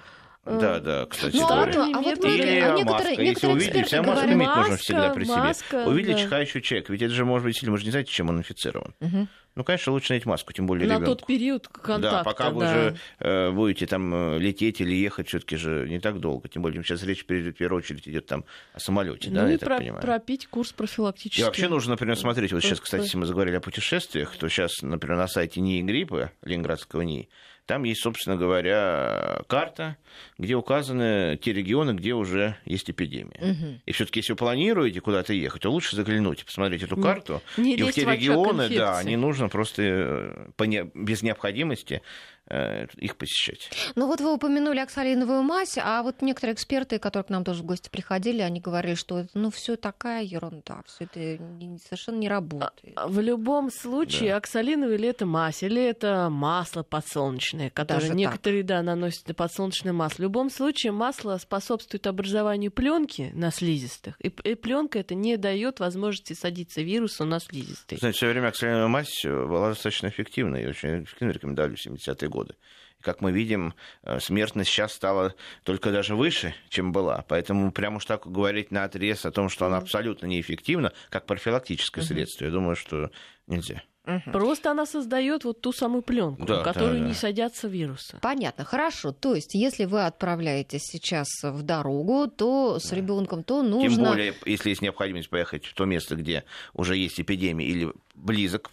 Да, 0.44 0.80
да, 0.80 1.06
кстати 1.06 1.36
ну, 1.36 1.46
говоря. 1.46 1.72
А, 1.94 2.00
вот 2.00 2.24
Или 2.24 2.42
а 2.58 2.74
некоторые, 2.74 2.84
маска. 2.84 3.16
некоторые 3.16 3.28
Если 3.28 3.46
увидели, 3.46 3.82
вся 3.84 4.02
маска 4.02 4.14
говорят, 4.14 4.34
иметь 4.34 4.56
нужно 4.56 4.76
всегда 4.76 5.10
при 5.10 5.24
себе. 5.24 5.36
Маска, 5.36 5.84
увидели 5.86 6.12
да. 6.14 6.18
чихающий 6.18 6.60
человек, 6.62 6.90
ведь 6.90 7.02
это 7.02 7.14
же 7.14 7.24
может 7.24 7.44
быть 7.46 7.56
сильно, 7.56 7.70
вы 7.72 7.78
же 7.78 7.84
не 7.84 7.92
знаете, 7.92 8.10
чем 8.10 8.28
он 8.28 8.38
инфицирован. 8.38 8.92
Угу. 9.00 9.28
Ну, 9.54 9.64
конечно, 9.64 9.92
лучше 9.92 10.06
снять 10.06 10.24
маску, 10.24 10.52
тем 10.52 10.66
более 10.66 10.88
На 10.88 10.94
ребенку. 10.94 11.14
тот 11.14 11.26
период 11.26 11.68
контакта, 11.68 12.18
Да, 12.18 12.24
пока 12.24 12.44
да. 12.44 12.50
вы 12.50 12.64
уже 12.64 12.96
э, 13.18 13.50
будете 13.50 13.86
там 13.86 14.12
э, 14.14 14.38
лететь 14.38 14.80
или 14.80 14.94
ехать, 14.94 15.28
все 15.28 15.40
таки 15.40 15.56
же 15.56 15.86
не 15.88 16.00
так 16.00 16.20
долго. 16.20 16.48
Тем 16.48 16.62
более 16.62 16.82
сейчас 16.82 17.02
речь 17.02 17.22
в 17.22 17.52
первую 17.52 17.78
очередь 17.78 18.08
идет 18.08 18.26
там 18.26 18.44
о 18.72 18.80
самолете, 18.80 19.28
ну 19.28 19.36
да, 19.36 19.48
и 19.48 19.52
я 19.52 19.58
про- 19.58 19.68
так 19.68 19.78
понимаю. 19.78 20.02
пропить 20.02 20.46
курс 20.46 20.72
профилактический. 20.72 21.42
И 21.42 21.44
вообще 21.44 21.68
нужно, 21.68 21.92
например, 21.92 22.16
смотреть, 22.16 22.52
вот 22.52 22.62
сейчас, 22.62 22.80
кстати, 22.80 23.14
мы 23.14 23.26
заговорили 23.26 23.56
о 23.56 23.60
путешествиях, 23.60 24.34
то 24.36 24.48
сейчас, 24.48 24.80
например, 24.80 25.18
на 25.18 25.28
сайте 25.28 25.60
НИИ 25.60 25.82
гриппа, 25.82 26.32
Ленинградского 26.42 27.02
НИИ, 27.02 27.28
там 27.72 27.84
есть, 27.84 28.02
собственно 28.02 28.36
говоря, 28.36 29.40
карта, 29.46 29.96
где 30.36 30.56
указаны 30.56 31.38
те 31.40 31.54
регионы, 31.54 31.92
где 31.92 32.12
уже 32.12 32.56
есть 32.66 32.90
эпидемия. 32.90 33.38
Мгм. 33.40 33.80
И 33.86 33.92
все-таки, 33.92 34.20
если 34.20 34.34
вы 34.34 34.36
планируете 34.36 35.00
куда-то 35.00 35.32
ехать, 35.32 35.62
то 35.62 35.70
лучше 35.70 35.96
заглянуть 35.96 36.42
и 36.42 36.44
посмотреть 36.44 36.82
эту 36.82 36.98
карту. 36.98 37.40
не 37.56 37.76
и 37.76 37.82
в 37.82 37.90
те 37.92 38.04
регионы, 38.04 38.68
да, 38.68 39.02
не 39.04 39.16
нужно 39.16 39.48
просто 39.48 39.82
э, 39.82 40.50
по 40.58 40.64
не- 40.64 40.90
без 40.92 41.22
необходимости 41.22 42.02
их 42.50 43.16
посещать. 43.16 43.70
Ну 43.94 44.06
вот 44.06 44.20
вы 44.20 44.34
упомянули 44.34 44.78
оксалиновую 44.80 45.42
мазь, 45.42 45.78
а 45.80 46.02
вот 46.02 46.22
некоторые 46.22 46.54
эксперты, 46.54 46.98
которые 46.98 47.24
к 47.24 47.30
нам 47.30 47.44
тоже 47.44 47.62
в 47.62 47.66
гости 47.66 47.88
приходили, 47.88 48.40
они 48.42 48.60
говорили, 48.60 48.94
что 48.94 49.20
это, 49.20 49.30
ну 49.34 49.50
все 49.50 49.76
такая 49.76 50.22
ерунда, 50.22 50.82
все 50.86 51.04
это 51.04 51.42
совершенно 51.88 52.16
не 52.16 52.28
работает. 52.28 52.98
В 53.06 53.20
любом 53.20 53.70
случае, 53.70 54.30
Да. 54.30 54.36
оксалиновый 54.38 54.96
или 54.96 55.08
это 55.08 55.24
мазь, 55.24 55.62
или 55.62 55.82
это 55.82 56.28
масло 56.30 56.82
подсолнечное, 56.82 57.70
которое 57.70 58.00
Даже 58.00 58.14
некоторые, 58.14 58.64
да, 58.64 58.82
наносят 58.82 59.28
на 59.28 59.34
подсолнечное 59.34 59.92
масло. 59.92 60.16
В 60.16 60.20
любом 60.20 60.50
случае, 60.50 60.92
масло 60.92 61.38
способствует 61.38 62.06
образованию 62.06 62.70
пленки 62.70 63.30
на 63.34 63.50
слизистых, 63.50 64.16
и, 64.20 64.28
пленка 64.28 64.98
это 64.98 65.14
не 65.14 65.36
дает 65.36 65.80
возможности 65.80 66.34
садиться 66.34 66.82
вирусу 66.82 67.24
на 67.24 67.40
слизистый. 67.40 67.98
Знаете, 67.98 68.16
все 68.18 68.28
время 68.28 68.48
оксалиновая 68.48 68.88
мазь 68.88 69.24
была 69.24 69.70
достаточно 69.70 70.08
эффективной, 70.08 70.64
и 70.64 70.66
очень 70.66 71.04
эффективно 71.04 71.32
рекомендовали 71.32 71.74
в 71.76 71.86
70-е 71.86 72.28
годы. 72.32 72.54
И, 72.98 73.02
как 73.02 73.20
мы 73.20 73.30
видим, 73.32 73.74
э, 74.02 74.18
смертность 74.20 74.70
сейчас 74.70 74.92
стала 74.92 75.34
только 75.64 75.92
даже 75.92 76.16
выше, 76.16 76.54
чем 76.68 76.90
была. 76.92 77.24
Поэтому 77.28 77.70
прямо 77.70 77.98
уж 77.98 78.04
так 78.06 78.26
говорить 78.26 78.70
на 78.72 78.84
отрез 78.84 79.24
о 79.26 79.30
том, 79.30 79.48
что 79.48 79.66
она 79.66 79.76
абсолютно 79.76 80.26
неэффективна, 80.26 80.92
как 81.10 81.26
профилактическое 81.26 82.02
средство, 82.04 82.44
я 82.44 82.50
думаю, 82.50 82.74
что 82.76 83.10
нельзя. 83.46 83.82
Мгм. 84.04 84.32
Просто 84.32 84.72
она 84.72 84.84
создает 84.84 85.44
вот 85.44 85.60
ту 85.60 85.72
самую 85.72 86.02
пленку, 86.02 86.44
Да, 86.44 86.56
на 86.58 86.64
которую 86.64 86.94
да, 86.94 86.98
да. 87.02 87.06
не 87.06 87.14
садятся 87.14 87.68
вирусы. 87.68 88.18
Понятно, 88.20 88.64
хорошо. 88.64 89.12
То 89.12 89.36
есть, 89.36 89.54
если 89.54 89.84
вы 89.84 90.04
отправляетесь 90.04 90.82
сейчас 90.82 91.28
в 91.44 91.62
дорогу, 91.62 92.26
то 92.26 92.80
с 92.80 92.90
ребенком, 92.90 93.44
то 93.44 93.62
нужно. 93.62 93.94
Тем 93.96 94.04
более, 94.04 94.34
если 94.44 94.70
есть 94.70 94.82
необходимость 94.82 95.30
поехать 95.30 95.66
в 95.66 95.74
то 95.74 95.84
место, 95.84 96.16
где 96.16 96.42
уже 96.72 96.96
есть 96.96 97.20
эпидемия 97.20 97.64
или 97.64 97.92
близок 98.16 98.72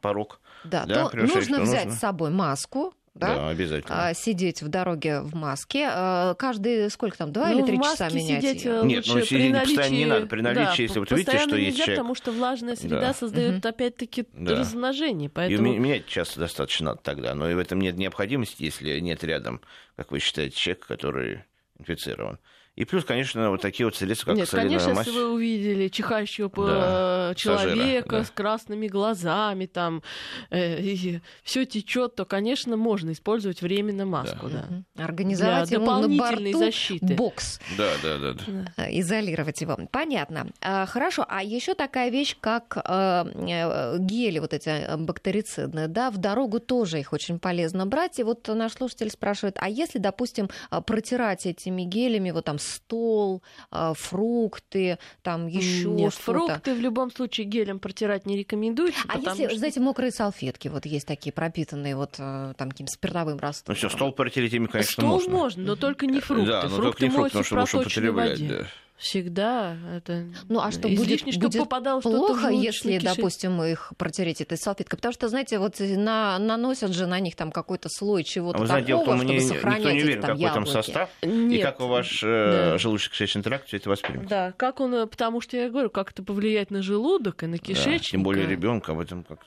порог. 0.00 0.40
да, 0.64 0.86
да, 0.86 1.08
то 1.10 1.16
нужно 1.18 1.60
взять 1.60 1.84
нужно. 1.84 1.98
с 1.98 2.00
собой 2.00 2.30
маску. 2.30 2.94
Да, 3.14 3.34
Да? 3.34 3.48
обязательно. 3.50 4.08
а, 4.08 4.14
сидеть 4.14 4.62
в 4.62 4.68
дороге 4.68 5.20
в 5.22 5.34
маске. 5.34 5.88
А, 5.90 6.34
каждые 6.34 6.88
сколько 6.90 7.18
там, 7.18 7.32
два 7.32 7.48
Ну, 7.48 7.58
или 7.58 7.66
три 7.66 7.78
часа 7.82 8.08
менять 8.08 8.42
сидеть, 8.44 8.64
её? 8.64 8.82
э, 8.82 8.86
Нет, 8.86 9.04
ну, 9.08 9.14
сидеть 9.20 9.28
при 9.28 9.52
постоянно 9.52 9.58
наличии... 9.82 9.94
не 9.96 10.06
надо. 10.06 10.26
При 10.26 10.40
наличии, 10.42 10.82
если 10.82 10.98
вот 11.00 11.10
видите, 11.10 11.38
что 11.38 11.56
есть 11.56 11.70
нельзя, 11.72 11.84
человек- 11.86 11.96
потому 11.98 12.14
что 12.14 12.32
влажная 12.32 12.76
среда 12.76 13.00
Да. 13.00 13.14
создает 13.14 13.58
Мгм. 13.58 13.68
опять-таки 13.68 14.26
Да. 14.32 14.60
размножение, 14.60 15.26
И 15.26 15.32
поэтому... 15.32 15.72
ме- 15.72 15.78
менять 15.78 16.06
часто 16.06 16.38
достаточно 16.38 16.90
надо 16.90 17.00
тогда, 17.02 17.34
но 17.34 17.50
и 17.50 17.54
в 17.54 17.58
этом 17.58 17.80
нет 17.80 17.96
необходимости, 17.96 18.62
если 18.62 19.00
нет 19.00 19.24
рядом, 19.24 19.60
как 19.96 20.12
вы 20.12 20.20
считаете, 20.20 20.56
человека, 20.56 20.86
который 20.86 21.44
инфицирован. 21.78 22.38
И 22.80 22.86
плюс, 22.86 23.04
конечно, 23.04 23.50
вот 23.50 23.60
такие 23.60 23.84
вот 23.86 23.94
средства, 23.94 24.30
как 24.30 24.38
Нет, 24.38 24.48
конечно, 24.48 24.94
мазь. 24.94 25.06
если 25.06 25.18
вы 25.18 25.32
увидели 25.34 25.88
чихающего 25.88 26.50
Да. 26.56 27.30
э, 27.32 27.34
человека 27.34 28.10
да. 28.10 28.24
с 28.24 28.30
красными 28.30 28.88
глазами, 28.88 29.66
там 29.66 30.02
э, 30.50 31.18
все 31.42 31.66
течет, 31.66 32.14
то, 32.14 32.24
конечно, 32.24 32.78
можно 32.78 33.12
использовать 33.12 33.60
временно 33.60 34.06
маску. 34.06 34.48
Да. 34.48 34.64
Да. 34.94 35.04
Организовать 35.04 35.68
Для 35.68 35.76
ему 35.76 35.90
на 35.92 36.08
борту 36.08 36.58
защиты. 36.58 37.14
бокс. 37.14 37.60
Да, 37.76 37.90
да, 38.02 38.16
да. 38.16 38.32
да. 38.32 38.72
Э, 38.78 38.98
Изолировать 38.98 39.60
его. 39.60 39.76
Понятно. 39.90 40.46
А, 40.62 40.86
Хорошо. 40.86 41.26
А 41.28 41.42
еще 41.42 41.74
такая 41.74 42.08
вещь, 42.10 42.34
как 42.40 42.78
э, 42.82 42.82
э, 42.82 43.98
гели 43.98 44.38
вот 44.38 44.54
эти 44.54 44.70
э, 44.70 44.96
бактерицидные, 44.96 45.86
да, 45.86 46.10
в 46.10 46.16
дорогу 46.16 46.60
тоже 46.60 46.98
их 46.98 47.12
очень 47.12 47.38
полезно 47.38 47.84
брать. 47.84 48.18
И 48.18 48.22
вот 48.22 48.48
наш 48.48 48.72
слушатель 48.72 49.10
спрашивает, 49.10 49.56
а 49.60 49.68
если, 49.68 49.98
допустим, 49.98 50.48
э, 50.70 50.80
протирать 50.80 51.44
этими 51.44 51.82
гелями 51.82 52.30
вот 52.30 52.46
там 52.46 52.58
стол, 52.70 53.42
э, 53.72 53.92
фрукты, 53.96 54.98
там 55.22 55.46
еще 55.46 55.88
Нет, 55.90 56.12
что-то? 56.14 56.32
фрукты 56.46 56.74
в 56.74 56.80
любом 56.80 57.10
случае 57.10 57.46
гелем 57.46 57.78
протирать 57.78 58.26
не 58.26 58.36
рекомендуется. 58.38 59.00
А 59.08 59.18
если, 59.18 59.48
что... 59.48 59.58
знаете, 59.58 59.80
мокрые 59.80 60.10
салфетки, 60.12 60.68
вот 60.68 60.86
есть 60.86 61.06
такие 61.06 61.32
пропитанные 61.32 61.96
вот 61.96 62.14
э, 62.18 62.54
там 62.56 62.70
каким-то 62.70 62.92
спиртовым 62.92 63.34
Ну 63.36 63.40
раствором. 63.40 63.76
все, 63.76 63.88
стол 63.88 64.12
протереть 64.12 64.52
ими, 64.54 64.66
конечно, 64.66 64.92
Стол 64.92 65.06
можно. 65.06 65.32
можно, 65.32 65.62
но 65.64 65.76
только 65.76 66.06
не 66.06 66.20
фрукты. 66.20 66.46
Да, 66.46 66.62
но 66.64 66.68
фрукты 66.70 66.80
только 66.80 67.04
не 67.04 67.10
фрукты, 67.10 67.28
потому 67.30 67.44
что 67.44 67.54
в 67.54 67.58
лучше 67.74 68.00
употреблять. 68.00 68.30
воде. 68.40 68.48
Да. 68.48 68.66
Всегда 69.00 69.76
это 69.96 70.26
Ну 70.50 70.60
а 70.60 70.70
что 70.70 70.86
будет, 70.88 71.20
чтобы 71.20 71.38
будет 71.48 71.58
попадало 71.62 72.00
плохо, 72.02 72.34
желудочную 72.34 72.62
если, 72.62 72.88
кишечную. 72.92 73.16
допустим, 73.16 73.62
их 73.62 73.92
протереть 73.96 74.42
этой 74.42 74.58
салфеткой? 74.58 74.98
Потому 74.98 75.12
что, 75.14 75.28
знаете, 75.28 75.58
вот 75.58 75.76
на, 75.80 76.38
наносят 76.38 76.92
же 76.92 77.06
на 77.06 77.18
них 77.18 77.34
там 77.34 77.50
какой-то 77.50 77.88
слой 77.88 78.24
чего-то 78.24 78.58
А 78.58 78.60
вы 78.60 78.66
знаете, 78.66 78.88
дело 78.88 79.00
такого, 79.00 79.16
мне 79.16 79.24
чтобы 79.24 79.42
никто 79.42 79.54
сохранять 79.54 79.84
не 79.92 79.98
эти 79.98 80.04
уверен, 80.04 80.20
там 80.20 80.36
какой 80.38 80.52
там 80.52 80.66
состав 80.66 81.08
и 81.22 81.26
Нет. 81.26 81.62
как 81.62 81.80
ваш 81.80 82.22
э, 82.22 82.26
Да. 82.26 82.76
желудочно-кишечный 82.76 83.42
тракт 83.42 83.68
все 83.68 83.78
это 83.78 83.88
воспримет. 83.88 84.28
Да, 84.28 84.52
как 84.56 84.80
он, 84.80 84.94
э, 84.94 85.06
потому 85.06 85.40
что 85.40 85.56
я 85.56 85.70
говорю, 85.70 85.88
как 85.88 86.10
это 86.10 86.22
повлияет 86.22 86.70
на 86.70 86.82
желудок 86.82 87.42
и 87.42 87.46
на 87.46 87.56
Да, 87.56 87.64
кишечник. 87.64 88.10
Тем 88.12 88.22
более 88.22 88.46
ребенка 88.46 88.92
об 88.92 89.00
этом 89.00 89.24
как. 89.24 89.38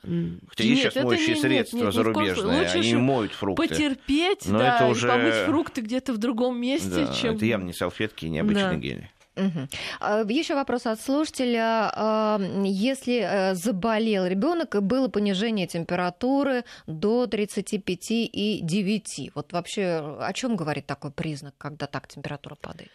Хотя 0.00 0.64
есть 0.64 0.82
Нет, 0.84 0.92
сейчас 0.92 1.04
моющие 1.04 1.26
не- 1.28 1.32
нет, 1.34 1.42
средства 1.42 1.76
нет, 1.76 1.84
коем 1.84 1.92
зарубежные. 1.92 2.60
Лучше 2.62 2.78
они 2.78 2.94
моют 2.96 3.32
фрукты. 3.32 3.68
Потерпеть, 3.68 4.46
Но 4.46 4.58
да, 4.58 4.76
это 4.76 4.86
и 4.86 4.90
уже- 4.90 5.08
помыть 5.08 5.34
фрукты 5.46 5.80
где-то 5.82 6.12
в 6.12 6.18
другом 6.18 6.60
месте, 6.60 7.06
Да, 7.06 7.14
чем... 7.14 7.36
это 7.36 7.44
явно 7.46 7.66
не 7.66 7.72
салфетки 7.72 8.24
и 8.24 8.28
не 8.28 8.40
обычные 8.40 8.70
Да. 8.70 8.74
гели. 8.76 9.10
Еще 9.34 10.54
вопрос 10.54 10.84
от 10.86 11.00
слушателя. 11.00 11.90
А, 11.94 12.38
Если 12.64 13.20
э, 13.22 13.54
заболел 13.54 14.26
ребенок 14.26 14.74
и 14.74 14.80
было 14.80 15.08
понижение 15.08 15.66
температуры 15.66 16.64
до 16.86 17.24
35,9, 17.26 19.30
вот 19.34 19.52
вообще 19.52 20.16
о 20.20 20.32
чем 20.34 20.56
говорит 20.56 20.86
такой 20.86 21.10
признак, 21.12 21.54
когда 21.58 21.86
так 21.86 22.08
температура 22.08 22.56
падает? 22.56 22.90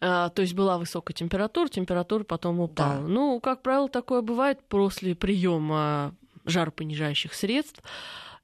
А, 0.00 0.28
то 0.30 0.42
есть 0.42 0.54
была 0.54 0.78
высокая 0.78 1.14
температура, 1.14 1.68
температура 1.68 2.24
потом 2.24 2.60
упала. 2.60 2.94
Да. 2.96 3.00
Ну, 3.00 3.38
как 3.40 3.62
правило, 3.62 3.88
такое 3.88 4.20
бывает 4.22 4.58
после 4.68 5.14
приема 5.14 6.14
жаропонижающих 6.44 7.34
средств. 7.34 7.82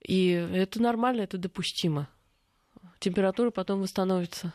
И 0.06 0.30
это 0.30 0.80
нормально, 0.80 1.22
это 1.22 1.38
допустимо. 1.38 2.08
Температура 2.98 3.50
потом 3.50 3.80
восстановится. 3.80 4.52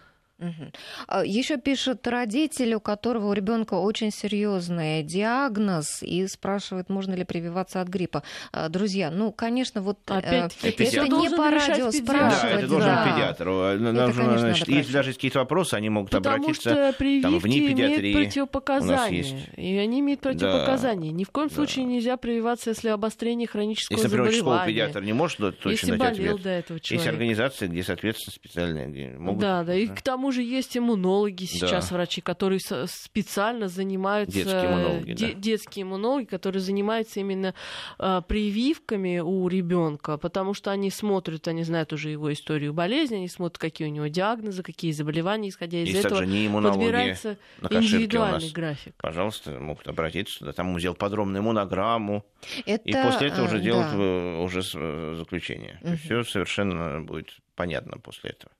Еще 1.26 1.58
пишет 1.58 2.06
родитель, 2.08 2.76
у 2.76 2.80
которого 2.80 3.30
у 3.30 3.34
ребенка 3.34 3.76
очень 3.76 4.12
серьезный 4.12 5.04
диагноз, 5.04 6.02
и 6.02 6.28
спрашивает, 6.28 6.90
можно 6.90 7.14
ли 7.14 7.24
прививаться 7.24 7.82
от 7.82 7.88
гриппа. 7.88 8.24
А, 8.52 8.70
Друзья, 8.70 9.12
ну, 9.12 9.32
конечно, 9.32 9.82
вот 9.82 10.00
э, 10.08 10.18
Опять-таки, 10.18 10.68
это 10.68 10.84
это 10.84 11.08
не 11.08 11.30
по 11.30 11.50
радио 11.52 11.92
педиатр. 11.92 12.14
Да, 12.14 12.30
спрашивать. 12.32 12.56
это 12.60 12.68
должен 12.68 12.90
да. 12.90 13.12
педиатр. 13.14 13.48
Э, 13.48 13.78
Нужно, 13.78 13.94
конечно, 13.94 14.24
значит, 14.40 14.56
спрашивать. 14.58 14.70
если 14.78 14.94
даже 14.94 15.10
есть 15.10 15.18
какие-то 15.18 15.40
вопросы, 15.40 15.74
они 15.76 15.90
могут 15.90 16.12
Потому 16.12 16.36
обратиться. 16.36 16.70
что 16.70 16.94
прививки 16.98 17.24
там, 17.24 17.40
вне 17.40 17.58
имеют 17.60 17.72
педиатрии 17.78 18.14
у 18.14 18.18
нас 18.18 18.26
противопоказания. 18.26 19.18
есть. 19.18 19.36
И 19.58 19.78
они 19.78 20.00
имеют 20.00 20.22
противопоказания. 20.22 21.12
Ни 21.12 21.24
в 21.24 21.32
коем 21.32 21.50
Да. 21.50 21.56
случае 21.56 21.86
нельзя 21.86 22.18
прививаться, 22.18 22.70
если 22.72 22.90
обострение 22.90 23.48
хронического 23.48 23.98
Если, 23.98 24.08
например, 24.10 24.34
заболевания. 24.34 24.68
педиатр 24.68 25.02
не 25.04 25.14
может 25.14 25.40
точно 25.60 25.70
если 25.72 25.96
дать 25.98 26.18
болел 26.18 26.32
ответ. 26.36 26.44
до 26.44 26.50
этого 26.50 26.78
Есть 26.78 26.86
человека. 26.86 27.10
организации, 27.10 27.68
где, 27.68 27.84
соответственно, 27.84 28.34
специальные 28.34 28.88
где 28.88 29.08
могут. 29.18 29.42
Да, 29.42 29.64
да. 29.64 29.74
И 29.76 29.88
к 29.88 30.02
тому 30.02 30.32
же 30.34 30.44
есть 30.44 30.76
иммунологи 30.78 31.46
сейчас, 31.46 31.90
Да. 31.90 31.96
врачи, 31.96 32.20
которые 32.22 32.60
специально 32.88 33.68
занимаются... 33.70 34.36
Детские 34.36 34.66
иммунологи, 34.66 35.14
де- 35.14 35.28
да. 35.28 35.34
Детские 35.40 35.84
иммунологи, 35.84 36.26
которые 36.26 36.62
занимаются 36.62 37.20
именно 37.22 37.54
а, 38.00 38.22
прививками 38.22 39.20
у 39.20 39.48
ребенка, 39.48 40.18
потому 40.18 40.54
что 40.54 40.72
они 40.72 40.90
смотрят, 40.90 41.48
они 41.48 41.64
знают 41.64 41.94
уже 41.94 42.10
его 42.10 42.32
историю 42.34 42.74
болезни, 42.74 43.16
они 43.16 43.28
смотрят, 43.30 43.58
какие 43.58 43.88
у 43.88 43.92
него 43.92 44.08
диагнозы, 44.08 44.64
какие 44.64 44.92
заболевания, 44.92 45.50
исходя 45.50 45.80
из 45.80 45.88
Есть 45.88 46.00
этого 46.06 46.20
также 46.20 46.32
не 46.34 46.50
подбирается 46.50 47.38
на 47.62 47.68
индивидуальный 47.68 48.42
нас. 48.44 48.52
график. 48.52 48.96
Пожалуйста, 48.98 49.52
могут 49.60 49.88
обратиться 49.88 50.40
туда. 50.40 50.54
Там 50.54 50.78
сделать 50.80 50.98
подробную 50.98 51.42
иммунограмму. 51.44 52.26
Это, 52.66 52.84
И 52.90 52.94
после 52.94 53.28
этого 53.28 53.46
уже 53.46 53.58
э, 53.60 53.62
делать 53.62 53.88
да. 53.92 53.98
э, 53.98 54.38
уже 54.44 54.62
э, 54.76 55.16
заключение. 55.18 55.80
Все 56.04 56.24
совершенно 56.24 57.02
будет 57.02 57.38
понятно 57.56 57.98
после 57.98 58.32
этого. 58.32 58.52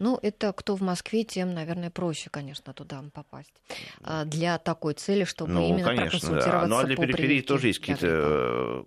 Ну, 0.00 0.18
это 0.22 0.52
кто 0.54 0.76
в 0.76 0.80
Москве, 0.80 1.24
тем, 1.24 1.52
наверное, 1.54 1.90
проще, 1.90 2.30
конечно, 2.30 2.72
туда 2.72 3.04
попасть. 3.12 3.52
А, 4.02 4.24
Для 4.24 4.58
такой 4.58 4.94
цели, 4.94 5.24
чтобы 5.24 5.52
ну, 5.52 5.68
именно 5.68 5.84
конечно, 5.84 6.18
да. 6.18 6.26
проконсультироваться 6.26 6.68
Ну, 6.68 6.78
а 6.78 6.84
для 6.84 6.96
периферии 6.96 7.42
тоже 7.42 7.66
есть 7.68 7.80
какие-то 7.80 8.86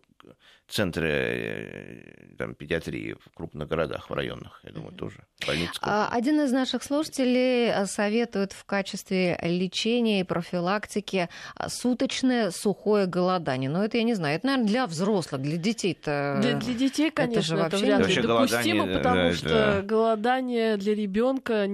центры 0.68 1.10
э, 1.10 2.36
там, 2.38 2.56
педиатрии 2.56 3.16
в 3.20 3.34
крупных 3.36 3.68
городах, 3.68 4.10
в 4.10 4.14
районах. 4.14 4.60
Я 4.64 4.72
думаю, 4.72 4.94
тоже. 4.94 5.18
Больницы. 5.46 5.74
А, 5.82 6.10
Один 6.12 6.42
из 6.42 6.52
наших 6.52 6.84
слушателей 6.84 7.68
э, 7.70 7.86
советует 7.86 8.54
в 8.54 8.64
качестве 8.66 9.38
лечения 9.44 10.22
и 10.22 10.24
профилактики 10.24 11.30
а, 11.56 11.70
суточное 11.70 12.52
сухое 12.52 13.06
голодание. 13.06 13.70
Но 13.70 13.84
это 13.84 13.98
я 13.98 14.04
не 14.04 14.14
знаю, 14.14 14.38
это, 14.38 14.48
наверное, 14.48 14.68
для 14.68 14.88
взрослых, 14.88 15.42
для 15.42 15.58
детей-то. 15.58 16.40
Для, 16.42 16.54
для 16.58 16.74
детей, 16.74 17.10
это 17.16 17.42
же 17.42 17.56
конечно, 17.56 17.56
это, 17.56 17.64
вообще 17.64 17.86
вряд 17.86 17.98
ли 18.00 18.04
Вообще 18.04 18.22
допустимо, 18.22 18.86
голодание, 18.86 18.98
потому 18.98 19.16
да, 19.16 19.34
что 19.34 19.48
это- 19.50 19.82
голодание 19.88 20.78
для 20.78 20.96
ребенка, 20.96 21.68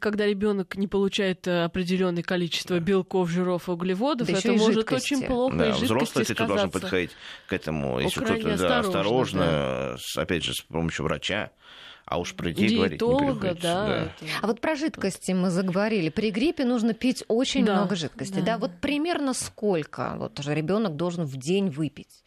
когда 0.00 0.26
ребенок 0.26 0.76
не 0.76 0.88
получает 0.88 1.46
э, 1.46 1.64
определенное 1.64 2.22
количество 2.22 2.78
белков, 2.80 3.28
жиров, 3.30 3.68
углеводов, 3.68 4.28
Да 4.28 4.36
это 4.38 4.48
и 4.52 4.56
может 4.58 4.74
жидкости. 4.74 5.14
очень 5.14 5.26
плохо 5.26 5.56
Да, 5.56 5.64
и 5.64 5.68
жидкости 5.72 5.84
взрослый, 5.84 6.24
кстати, 6.24 6.38
должен 6.38 6.56
сказаться. 6.58 6.80
подходить 6.80 7.10
к 7.46 7.52
этому, 7.52 8.00
если 8.00 8.31
кто-то 8.40 8.56
да, 8.58 8.78
осторожно, 8.80 9.00
осторожно, 9.44 9.96
с- 9.98 10.16
опять 10.16 10.44
же, 10.44 10.54
с 10.54 10.60
помощью 10.60 11.04
врача. 11.04 11.50
А 12.04 12.18
уж 12.18 12.34
про 12.34 12.50
детей 12.50 12.76
говорить 12.76 13.00
не 13.00 13.06
да. 13.60 13.86
да. 13.86 13.96
это- 14.04 14.12
А 14.42 14.46
вот 14.48 14.60
про 14.60 14.74
жидкости 14.74 15.32
мы 15.32 15.50
заговорили. 15.50 16.08
При 16.08 16.30
гриппе 16.30 16.64
нужно 16.64 16.94
пить 16.94 17.24
очень 17.28 17.64
Да, 17.64 17.76
много 17.76 17.94
жидкости. 17.96 18.34
Да. 18.40 18.42
да. 18.42 18.58
вот 18.58 18.72
примерно 18.80 19.32
сколько 19.34 20.14
вот 20.18 20.38
ребенок 20.46 20.96
должен 20.96 21.24
в 21.24 21.36
день 21.36 21.70
выпить? 21.70 22.24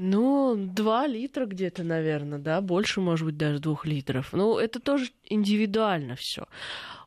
Ну, 0.00 0.54
два 0.56 1.08
литра 1.08 1.44
где-то, 1.46 1.82
наверное, 1.82 2.38
да, 2.38 2.60
больше, 2.60 3.00
может 3.00 3.26
быть, 3.26 3.36
даже 3.36 3.58
двух 3.58 3.84
литров. 3.84 4.28
Ну, 4.32 4.56
это 4.56 4.78
тоже 4.78 5.08
индивидуально 5.24 6.14
все. 6.14 6.46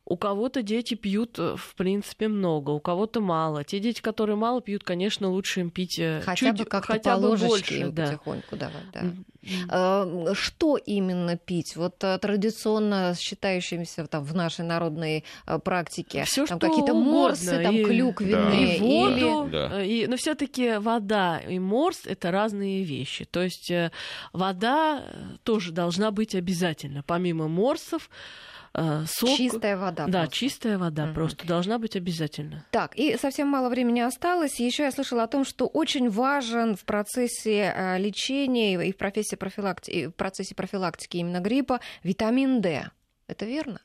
У 0.03 0.17
кого-то 0.17 0.61
дети 0.63 0.95
пьют, 0.95 1.37
э, 1.39 1.55
в 1.55 1.75
принципе, 1.75 2.27
много, 2.27 2.71
у 2.71 2.79
кого-то 2.79 3.21
мало. 3.21 3.63
Те 3.63 3.79
дети, 3.79 4.01
которые 4.01 4.35
мало 4.35 4.59
пьют, 4.59 4.83
конечно, 4.83 5.29
лучше 5.29 5.59
им 5.61 5.69
пить 5.69 5.99
э, 5.99 6.21
Хотя 6.25 6.47
чуть, 6.51 6.57
бы 6.57 6.65
как-то 6.65 6.93
хотя 6.93 7.15
по 7.15 7.21
бы 7.21 7.25
ложечке 7.27 7.47
больше, 7.49 7.73
им 7.75 7.93
да. 7.93 8.05
потихоньку 8.07 8.55
давать. 8.57 8.91
Да. 8.93 9.03
А, 9.69 10.33
Что 10.33 10.77
именно 10.77 11.37
пить? 11.37 11.75
Вот 11.75 12.03
а, 12.03 12.17
традиционно 12.17 13.15
считающимся 13.17 14.05
там, 14.07 14.23
в 14.23 14.35
нашей 14.35 14.65
народной 14.65 15.23
практике 15.63 16.23
Всё, 16.25 16.45
там 16.45 16.57
что 16.59 16.67
какие-то 16.67 16.93
угодно, 16.93 17.11
морсы, 17.11 17.63
там 17.63 17.75
и- 17.75 17.83
клюквенные 17.85 18.77
И 18.77 18.79
воду, 18.79 19.11
или 19.45 19.51
Да. 19.51 19.81
э, 19.81 19.85
и, 19.87 20.07
но 20.07 20.17
все-таки 20.17 20.77
вода 20.77 21.39
и 21.39 21.59
морс 21.59 22.01
это 22.05 22.31
разные 22.31 22.83
вещи. 22.83 23.25
То 23.25 23.41
есть 23.43 23.69
э, 23.71 23.91
вода 24.33 25.03
э, 25.05 25.37
тоже 25.43 25.71
должна 25.71 26.11
быть 26.11 26.35
обязательно, 26.35 27.03
помимо 27.03 27.47
морсов, 27.47 28.09
э, 28.73 29.03
сок. 29.07 29.37
чистая 29.37 29.75
вода. 29.77 29.90
Да, 29.91 30.05
просто. 30.05 30.27
чистая 30.35 30.77
вода 30.77 31.05
Мгм. 31.05 31.13
просто 31.15 31.47
должна 31.47 31.77
быть 31.79 31.95
обязательно. 31.95 32.65
Так, 32.71 32.95
и 32.95 33.17
совсем 33.17 33.47
мало 33.47 33.69
времени 33.69 33.99
осталось. 33.99 34.59
Еще 34.59 34.83
я 34.83 34.91
слышала 34.91 35.23
о 35.23 35.27
том, 35.27 35.43
что 35.45 35.67
очень 35.67 36.09
важен 36.09 36.75
в 36.75 36.83
процессе 36.85 37.73
а, 37.75 37.97
лечения 37.97 38.73
и 38.87 38.91
в, 38.91 38.97
профессии 38.97 39.35
профилакти- 39.35 40.07
в 40.09 40.11
процессе 40.11 40.55
профилактики 40.55 41.17
именно 41.17 41.39
гриппа 41.39 41.79
витамин 42.03 42.61
D. 42.61 42.89
Это 43.27 43.45
верно? 43.45 43.81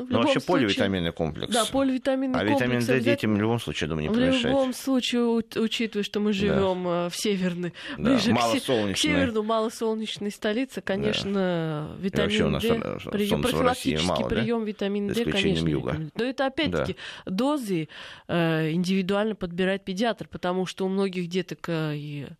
Ну, 0.00 0.06
в 0.06 0.10
Ну, 0.10 0.18
вообще 0.18 0.40
случае- 0.40 0.66
поливитаминный 0.68 1.12
комплекс. 1.12 1.52
Да, 1.52 1.64
поливитаминный 1.66 2.34
а 2.34 2.38
комплекс 2.38 2.60
витамин 2.60 2.70
D 2.72 2.76
обязательно. 2.92 3.14
детям 3.16 3.34
в 3.34 3.40
любом 3.40 3.60
случае, 3.60 3.88
думаю, 3.88 4.02
не 4.02 4.08
В 4.08 4.12
помешает. 4.12 4.44
любом 4.44 4.72
случае, 4.72 5.22
учитывая, 5.22 6.02
что 6.04 6.20
мы 6.20 6.32
живем 6.32 6.86
э, 6.88 7.08
в 7.10 7.16
северной, 7.16 7.72
Да, 7.98 8.02
ближе 8.10 8.34
к, 8.34 8.40
се- 8.60 8.92
к 8.92 8.96
северну 8.98 9.42
малосолнечной 9.42 10.30
столице, 10.30 10.80
конечно, 10.80 11.94
витамин 12.00 12.44
у 12.46 12.50
нас, 12.50 12.62
D, 12.62 12.68
э, 12.70 12.98
прием, 13.10 13.38
в 13.40 13.42
профилактический 13.42 14.06
мало, 14.08 14.22
да? 14.28 14.36
прием 14.36 14.64
витамина 14.64 15.14
За 15.14 15.24
D, 15.24 15.30
конечно. 15.32 15.68
юга. 15.68 15.96
Но 16.14 16.24
это 16.24 16.46
опять-таки 16.46 16.96
дозы 17.26 17.88
э, 18.28 18.70
индивидуально 18.72 19.34
подбирает 19.34 19.84
педиатр, 19.84 20.28
потому 20.28 20.66
что 20.66 20.86
у 20.86 20.88
многих 20.88 21.28
деток 21.28 21.68
э, 21.68 21.96
и 21.96 22.22
р- 22.24 22.30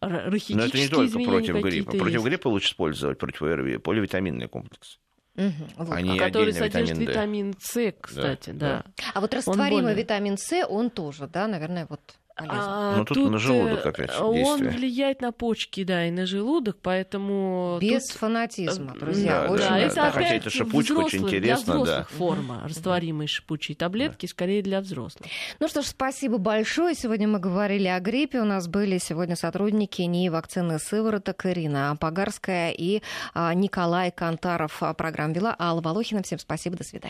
Но 0.00 0.08
это 0.08 0.24
не 0.26 0.30
рахитические 0.30 0.88
только 0.88 1.18
против 1.20 1.54
гриппа. 1.62 1.90
Против 1.92 2.14
есть. 2.14 2.24
гриппа 2.26 2.48
лучше 2.48 2.68
использовать 2.68 3.18
против 3.18 3.42
ОРВИ 3.42 3.78
поливитаминный 3.78 4.48
комплекс. 4.48 4.98
Мгм, 5.36 5.52
вот 5.76 5.88
А 5.88 5.96
как. 5.96 6.02
не 6.02 6.18
который 6.18 6.48
отдельно 6.50 6.58
содержит 6.70 6.98
витамин 6.98 7.50
витамин. 7.50 7.54
С, 7.60 7.92
кстати, 8.00 8.50
да. 8.50 8.84
да. 8.96 9.04
А 9.14 9.20
вот 9.20 9.34
растворимый 9.34 9.82
более- 9.82 9.96
витамин 9.96 10.38
С, 10.38 10.64
он 10.66 10.90
тоже, 10.90 11.26
да, 11.28 11.46
наверное, 11.46 11.86
вот 11.88 12.00
полезен. 12.36 12.58
А 12.58 12.96
Ну, 12.96 13.04
тут 13.04 13.30
на 13.30 13.38
желудок 13.38 13.84
э, 13.84 13.88
опять 13.88 14.20
Он 14.20 14.34
действие. 14.34 14.70
влияет 14.70 15.20
на 15.20 15.32
почки, 15.32 15.84
да, 15.84 16.06
и 16.06 16.10
на 16.10 16.26
желудок, 16.26 16.78
поэтому... 16.82 17.78
Без 17.80 18.06
тут- 18.06 18.18
фанатизма, 18.18 18.92
э, 18.94 18.98
друзья. 18.98 19.42
Да, 19.46 19.52
очень 19.52 19.64
да, 19.64 19.70
да, 19.70 19.74
да, 19.76 19.78
это 19.80 19.94
да. 19.94 20.08
опять 20.08 20.14
Хотя 20.24 20.34
это 20.36 20.50
шипучка 20.50 20.92
очень 20.92 20.94
взрослых, 21.08 21.22
интересно, 21.22 21.64
для 21.64 21.74
взрослых 21.74 22.08
да. 22.10 22.16
форма 22.16 22.62
растворимой 22.64 23.26
шипучей 23.26 23.74
таблетки, 23.74 24.26
скорее 24.26 24.62
для 24.62 24.80
взрослых. 24.80 25.28
Ну 25.60 25.68
что 25.68 25.82
ж, 25.82 25.86
спасибо 25.86 26.38
большое. 26.38 26.94
Сегодня 26.94 27.28
мы 27.28 27.38
говорили 27.38 27.88
о 27.88 27.98
гриппе. 28.00 28.40
У 28.40 28.44
нас 28.44 28.68
были 28.68 28.98
сегодня 28.98 29.36
сотрудники 29.36 30.02
НИИ 30.02 30.28
вакцины 30.28 30.78
сывороток 30.78 31.46
Ирина 31.46 31.96
Погарская 31.98 32.70
и 32.72 33.02
а, 33.34 33.54
Николай 33.54 34.10
Кантаров. 34.10 34.82
Программу 34.96 35.34
вела 35.34 35.56
Алла 35.58 35.80
Волохина. 35.80 36.22
Всем 36.22 36.38
спасибо, 36.38 36.76
до 36.76 36.84
свидания. 36.84 37.02